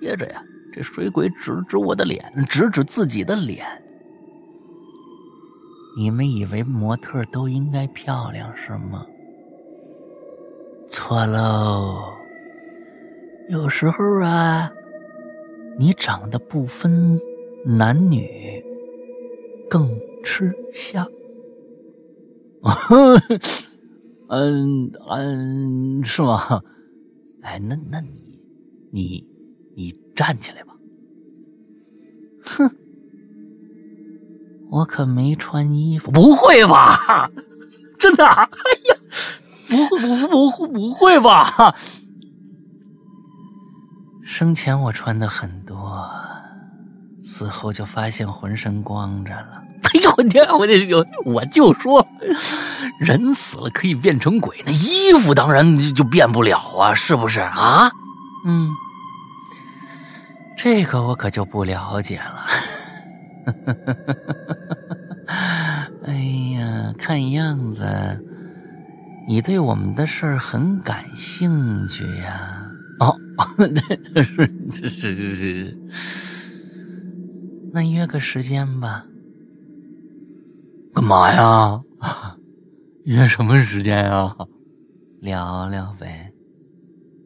[0.00, 0.42] 接着呀，
[0.72, 3.64] 这水鬼指指我的脸，指指自己的脸，
[5.96, 9.06] 你们以为模特都应该漂亮是吗？
[10.88, 12.12] 错喽，
[13.48, 14.68] 有时候啊，
[15.78, 17.20] 你长得不分
[17.64, 18.60] 男女，
[19.70, 19.88] 更
[20.24, 21.08] 吃香。
[24.28, 26.60] 嗯嗯，是吗？
[27.42, 28.40] 哎，那那你
[28.92, 29.24] 你
[29.76, 30.74] 你站起来吧。
[32.44, 32.68] 哼，
[34.70, 36.10] 我可没穿衣服。
[36.10, 37.30] 不会吧？
[37.98, 38.24] 真的？
[38.26, 38.96] 哎呀！
[39.68, 41.74] 不不不不不会吧？
[44.24, 46.04] 生前我穿的很多，
[47.22, 49.62] 死后就发现浑身光着了。
[49.86, 50.44] 哎呦我天！
[50.48, 52.06] 我这有我就说，
[52.98, 57.90] 人死了可以变成鬼，那衣服当然就变不了啊，是不是啊？
[58.46, 58.70] 嗯，
[60.56, 62.46] 这个我可就不了解了。
[66.06, 66.14] 哎
[66.58, 68.22] 呀，看样子。
[69.28, 72.62] 你对我们的事儿很感兴趣呀？
[73.00, 73.16] 哦，
[73.58, 75.76] 对是是是这是，
[77.72, 79.04] 那约个时间吧。
[80.96, 81.82] 干嘛呀？
[83.04, 84.34] 约什么时间呀？
[85.20, 86.32] 聊聊呗。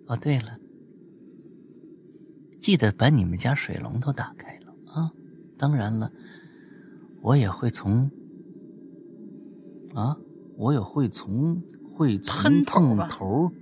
[0.08, 0.58] 哦，对了，
[2.60, 5.08] 记得把你们家水龙头打开了啊！
[5.56, 6.10] 当然了，
[7.22, 8.10] 我也会从
[9.94, 10.16] 啊，
[10.56, 11.62] 我也会从。
[11.94, 13.52] 会从碰头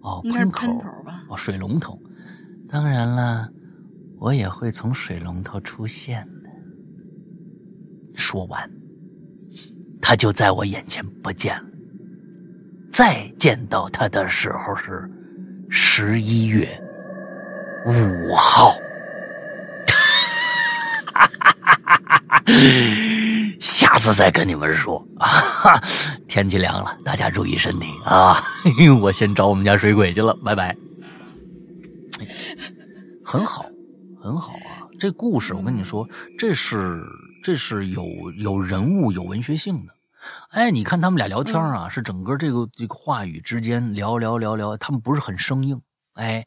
[0.00, 0.64] 哦，喷口
[1.28, 2.00] 哦，水龙头。
[2.68, 3.52] 当然了，
[4.20, 6.48] 我也会从水龙头出现的。
[8.14, 8.70] 说完，
[10.00, 11.64] 他就在我眼前不见了。
[12.90, 15.08] 再见到他的时候是
[15.68, 16.66] 十一月
[17.86, 18.74] 五号。
[23.60, 25.80] 下次再跟你们说啊！
[26.28, 28.42] 天气凉了，大家注意身体啊！
[29.00, 30.74] 我先找我们家水鬼去了，拜拜。
[33.24, 33.66] 很好，
[34.22, 34.88] 很好啊！
[34.98, 36.08] 这故事我跟你说，
[36.38, 37.02] 这是
[37.42, 38.04] 这是有
[38.36, 39.94] 有人物、有文学性的。
[40.50, 45.80] 哎，你看他们俩聊天啊，是整个这个这个话语之间聊聊聊聊，他们不是很生硬。
[46.14, 46.46] 哎。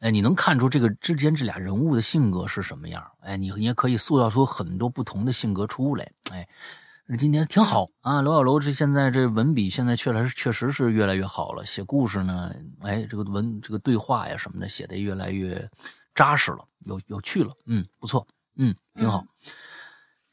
[0.00, 3.02] 哎，你能看出这个之间这俩人物的性格是什么样？
[3.20, 6.12] 哎，你你也可以塑造出很多不同的性格出来。
[6.32, 6.46] 哎，
[7.16, 15.66] 今天挺好啊，罗小楼这现在这文笔现在确实确实是越来越好了，写故事呢，哎，这个文这个对话呀什么的写的越来越
[16.14, 18.26] 扎实了，有有趣了，嗯，不错，
[18.56, 19.24] 嗯，挺好。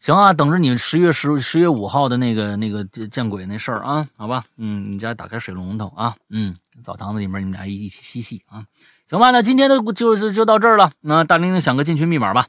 [0.04, 8.66] 行啊，等着你十月十十月五号的那个那个见鬼那事儿啊，好吧，嗯，你家打开水龙头啊，嗯，澡堂子里面你们俩一起嬉戏啊。
[9.10, 10.92] 行吧，那今天的就就就到这儿了。
[11.00, 12.48] 那大玲玲想个进群密码吧。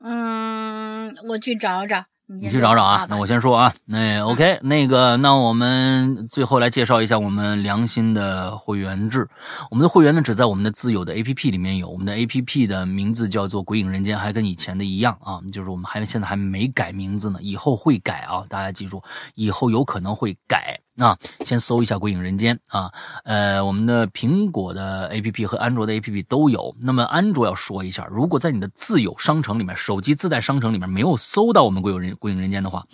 [0.00, 2.06] 嗯，我去找找。
[2.40, 3.06] 你去找找啊。
[3.08, 3.74] 那我先说啊。
[3.84, 9.28] 那 OK，那个，那我们最后来介绍一下我们良心的会员制。
[9.70, 11.88] 我们的会员呢，只在我们的自有的 APP 里面有。
[11.88, 18.44] 我们的 APP 的名字叫做《鬼影人间》，还跟以前的一样啊，就是我们还现在还没改名字呢，以后会改啊。
[18.48, 19.02] 大家记住，
[19.34, 20.78] 以后有可能会改。
[20.98, 22.92] 啊，先搜一下《鬼影人间》啊，
[23.24, 26.76] 呃，我们的苹果的 APP 和安卓的 APP 都有。
[26.82, 32.86] 那么安卓要说一下，如果在你的自有商城里面，手机自带商城里面没有搜到我们《鬼影人鬼影人间》的话，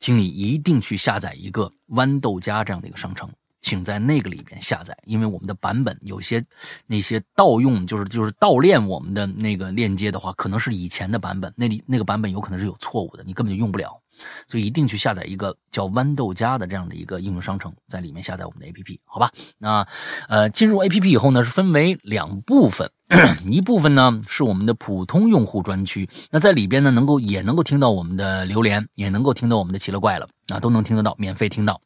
[0.00, 3.30] 请你一定去下载一个豌豆荚这样的一个商城，
[3.62, 6.44] 请在那个里边下载，因为我们的版本有些
[6.88, 14.02] 那些盗用，就是就是盗链我们的那个链接的话，可能是以前的版本，那里那个版本有可能是有错误的，你根本就用不了。
[14.46, 19.30] 所以一定去下载一个叫豌豆荚的这样的一个应用商城，在里面下载我们的 APP，好吧？
[19.58, 19.86] 那
[20.28, 22.90] 呃，进入 APP 以后呢，是分为两部分，
[23.50, 31.80] 一部分呢是我们的普通用户专区，那在里边呢能够也能够听到我们的榴莲，也能够听到我们的奇了怪了，啊，都能听得到，免费听到。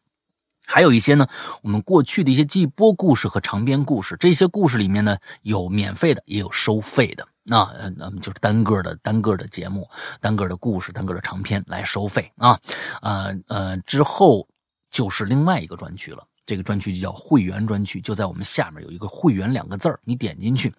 [0.70, 1.26] 还有一些呢，
[1.62, 7.26] 我们过去的一些季播故事和长篇故事，这些故事里面呢有免费的，也有收费的。
[7.42, 9.88] 那，那么就是单个的、单个的节目、
[10.20, 12.56] 单个的故事、单个的长篇来收费啊，
[13.02, 14.47] 呃呃，之后
[14.92, 16.24] 就是另外一个专区了。
[16.47, 20.72] 这个专区就叫会员专区，就在我们下面有一个“会员”两个字儿，你点进去，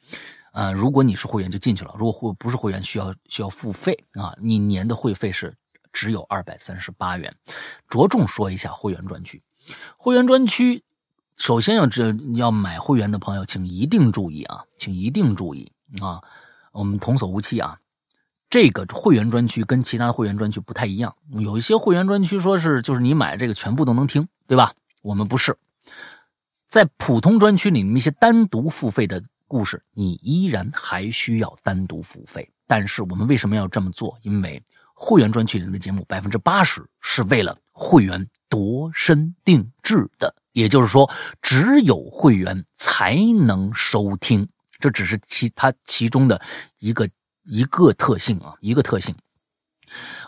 [0.53, 4.33] 呃，如果你是会员就进去了；如果会不是会员，需要需要付费啊。
[4.41, 5.53] 你年的会费是
[5.93, 7.33] 只有二百三十八元。
[7.87, 9.41] 着重说一下会员专区，
[9.97, 10.83] 会员专区
[11.37, 16.21] 首先要这要买会员的朋友，请一定注意啊，请一定注意啊。
[16.71, 17.77] 我们童叟无欺啊，
[18.49, 21.15] 这个会员专区跟其他的会员专区不太一样。
[21.29, 24.73] 有一些会员专区说是就是你买这个全部都能听，对吧？
[25.01, 25.57] 我们不是，
[26.67, 32.47] 在普通专区里那些单独付费的故事，你依然还需要单独付费。
[32.67, 34.17] 但是我们为什么要这么做？
[34.21, 34.61] 因为
[34.93, 41.09] 会员专区里面的节目，百分之八十是为了会员度身定制的，也就是说，
[41.41, 43.15] 只有会员才
[43.47, 44.47] 能收听。
[44.77, 46.39] 这只是其它其中的
[46.79, 47.09] 一个
[47.43, 49.15] 一个特性啊，一个特性。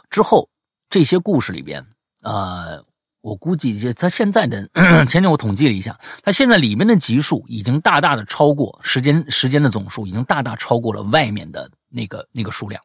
[0.09, 0.49] 之后
[0.89, 1.85] 这些故事里边，
[2.21, 2.85] 呃，
[3.21, 4.69] 我估计它现在的
[5.09, 12.81] 前天我统计了一下，它现在里面的集数已经大大的超过时间时间的总数，已经大大超过了外面的那个那个数量。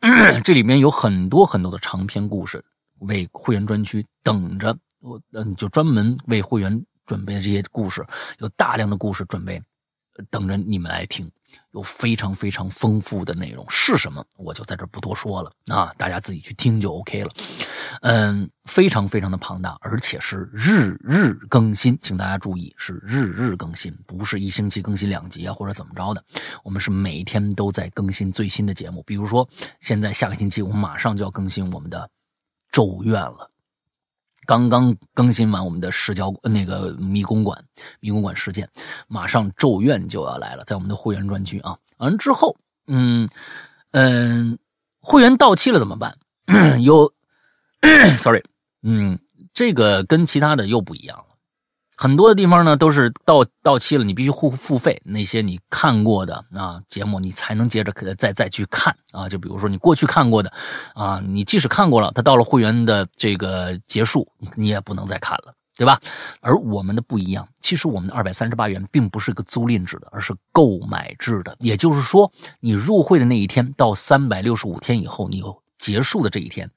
[0.44, 2.64] 这里面有很多很多的长篇故事，
[3.06, 8.04] 为会员专区等着我，嗯，就专门为会员准备的这些故事，
[8.38, 9.62] 有大量的故事准备。
[10.28, 11.26] 等着你们来听，
[11.70, 14.22] 有非常非常丰富的内容是什么？
[14.36, 17.30] 我就在这不多说了啊，大家自己去听就 OK 了。
[18.02, 26.22] 嗯，非常非常的庞大，而且是日日更新，请大家注意是日日更新，不是一星期更新两集啊或者怎么着的。
[26.62, 29.48] 我们是每天都在更新最新的节目，比如说
[29.80, 31.98] 现在下个星期我们马上就要更新我们的
[32.72, 33.48] 《咒怨》了。
[34.44, 37.64] 刚刚更新完我们的视角那个迷宫馆
[38.00, 38.68] 迷宫馆事件，
[39.06, 41.78] 马上咒怨就要来了，在我们的会员专区啊。
[41.98, 42.56] 完之后，
[42.88, 43.28] 嗯
[43.92, 44.58] 嗯，
[44.98, 46.18] 会员到期了怎么办？
[46.82, 47.12] 有，
[48.18, 48.42] sorry，
[48.82, 49.16] 嗯，
[49.54, 51.31] 这个跟其他的又不一样了。
[52.02, 55.00] 很多的地方呢，都是到到期了，你必须付付费。
[55.04, 59.28] 那些你看过的啊节目，你才能接着再再去看啊。
[59.28, 60.52] 就比如说你过去看过的
[60.96, 64.26] 啊，你即使看过了，它到了会员的这个结束，
[64.56, 66.00] 你也不能再看了，对吧？
[66.40, 71.54] 而我们的不一样，其实我们的二百三十八元并不是个租赁制的，而是购买制的。
[71.60, 75.40] 也就是说，你入会的那一天到三百六十五天以后，你
[75.78, 76.68] 结束的这一天。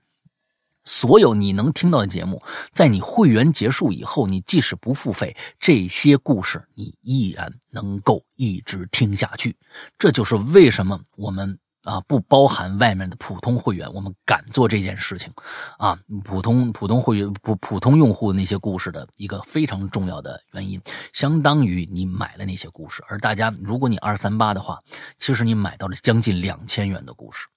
[0.86, 2.41] 所有你能听到的节目，
[2.72, 9.57] 在你会员结束以后，你即使不付费，这些故事你依然能够一直听下去。
[9.98, 15.34] 这就是为什么我们啊不包含外面的普通会员，我们敢做这件事情，
[15.78, 20.80] 啊，普通普通会员普普通用户那些故事的一个非常重要的原因，
[21.14, 23.03] 相当于你买了那些故事。
[23.07, 24.80] 而大家，如果你二三八的话，
[25.18, 27.48] 其实你买到了将近两千元的故事。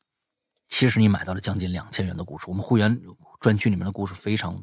[0.69, 3.01] 其实你买到了将近两千元的故事，我们会员
[3.41, 4.61] 专区里面的故事非常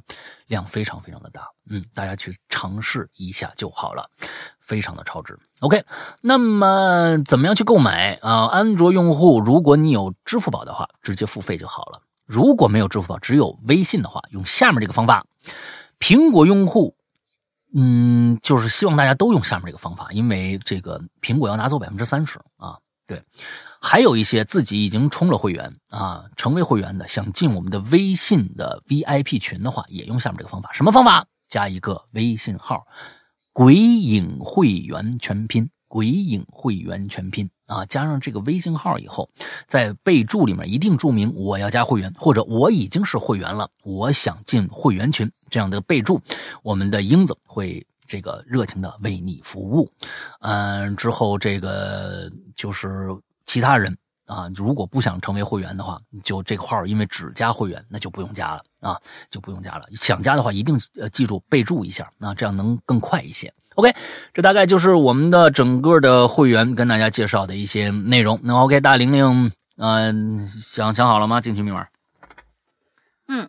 [0.48, 4.10] 量非常非常的大，嗯，大家去尝试一下就好了，
[4.60, 5.38] 非常的超值。
[5.62, 5.84] OK，
[6.22, 8.46] 那么怎么样去购买啊？
[8.48, 15.26] 安卓用户，如果你有支付宝的话，直接付费就好了；如果没有支付宝，只有微信的话，用下面这个方法。
[16.00, 16.96] 苹果用户，
[17.74, 22.78] 嗯，就是希望大家都用下面这个方法，因为这个苹果要拿走百分之三十啊，
[23.08, 23.24] 对。
[23.82, 30.72] 还有一些自己已经充了会员啊，成为会员的，想进我们的微信的 VIP 群的话，也用下面这个方法。
[30.74, 31.26] 什么方法？
[31.48, 32.84] 加一个微信号
[33.54, 39.30] “鬼影会员全拼”，“鬼影会员全拼”啊，加上这个微信号以后，
[39.68, 46.20] 在备注里面一定注明我要加会员，或者我已经是会员了，我想进会员群这样的备注，
[46.64, 49.88] 我们的英子会这个热情的为你服务。
[50.42, 53.10] 嗯，之后这个就是。
[53.56, 59.00] 其他人啊，如果不想成为会员的话，就这个号，因为只加会员，那就不用加了啊，
[59.32, 59.84] 就不用加了。
[59.94, 63.54] 想加的话，一定呃记住备注一下啊，这样能更快一些。
[63.76, 63.96] OK，
[64.34, 68.38] 这大概就是我们的整个的会员跟大家介绍的一些内容。
[68.44, 71.40] 那 OK，大玲玲，嗯，想想好了吗？
[71.40, 71.88] 进群密码。
[73.30, 73.48] 嗯，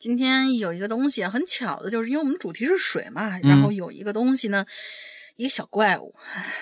[0.00, 4.66] 今天有一个东西很巧的，就是因为我们主题是水嘛，然后有一个东西呢。
[5.36, 6.14] 一个小怪物，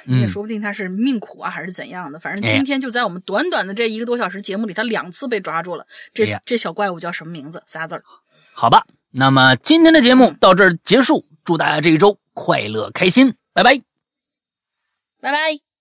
[0.05, 2.19] 你也说不定他是命苦啊，还是怎样的。
[2.19, 5.87] 反正今天就在我们短短的这一个多小时节目里，他两次被抓住了。
[6.15, 7.63] 这这小怪物叫什么名字？
[7.67, 8.03] 仨字儿？
[8.55, 11.27] 好吧，那么今天的节目到这儿结束。
[11.45, 13.83] 祝大家这一周快乐开心，拜拜，
[15.21, 15.72] 拜拜。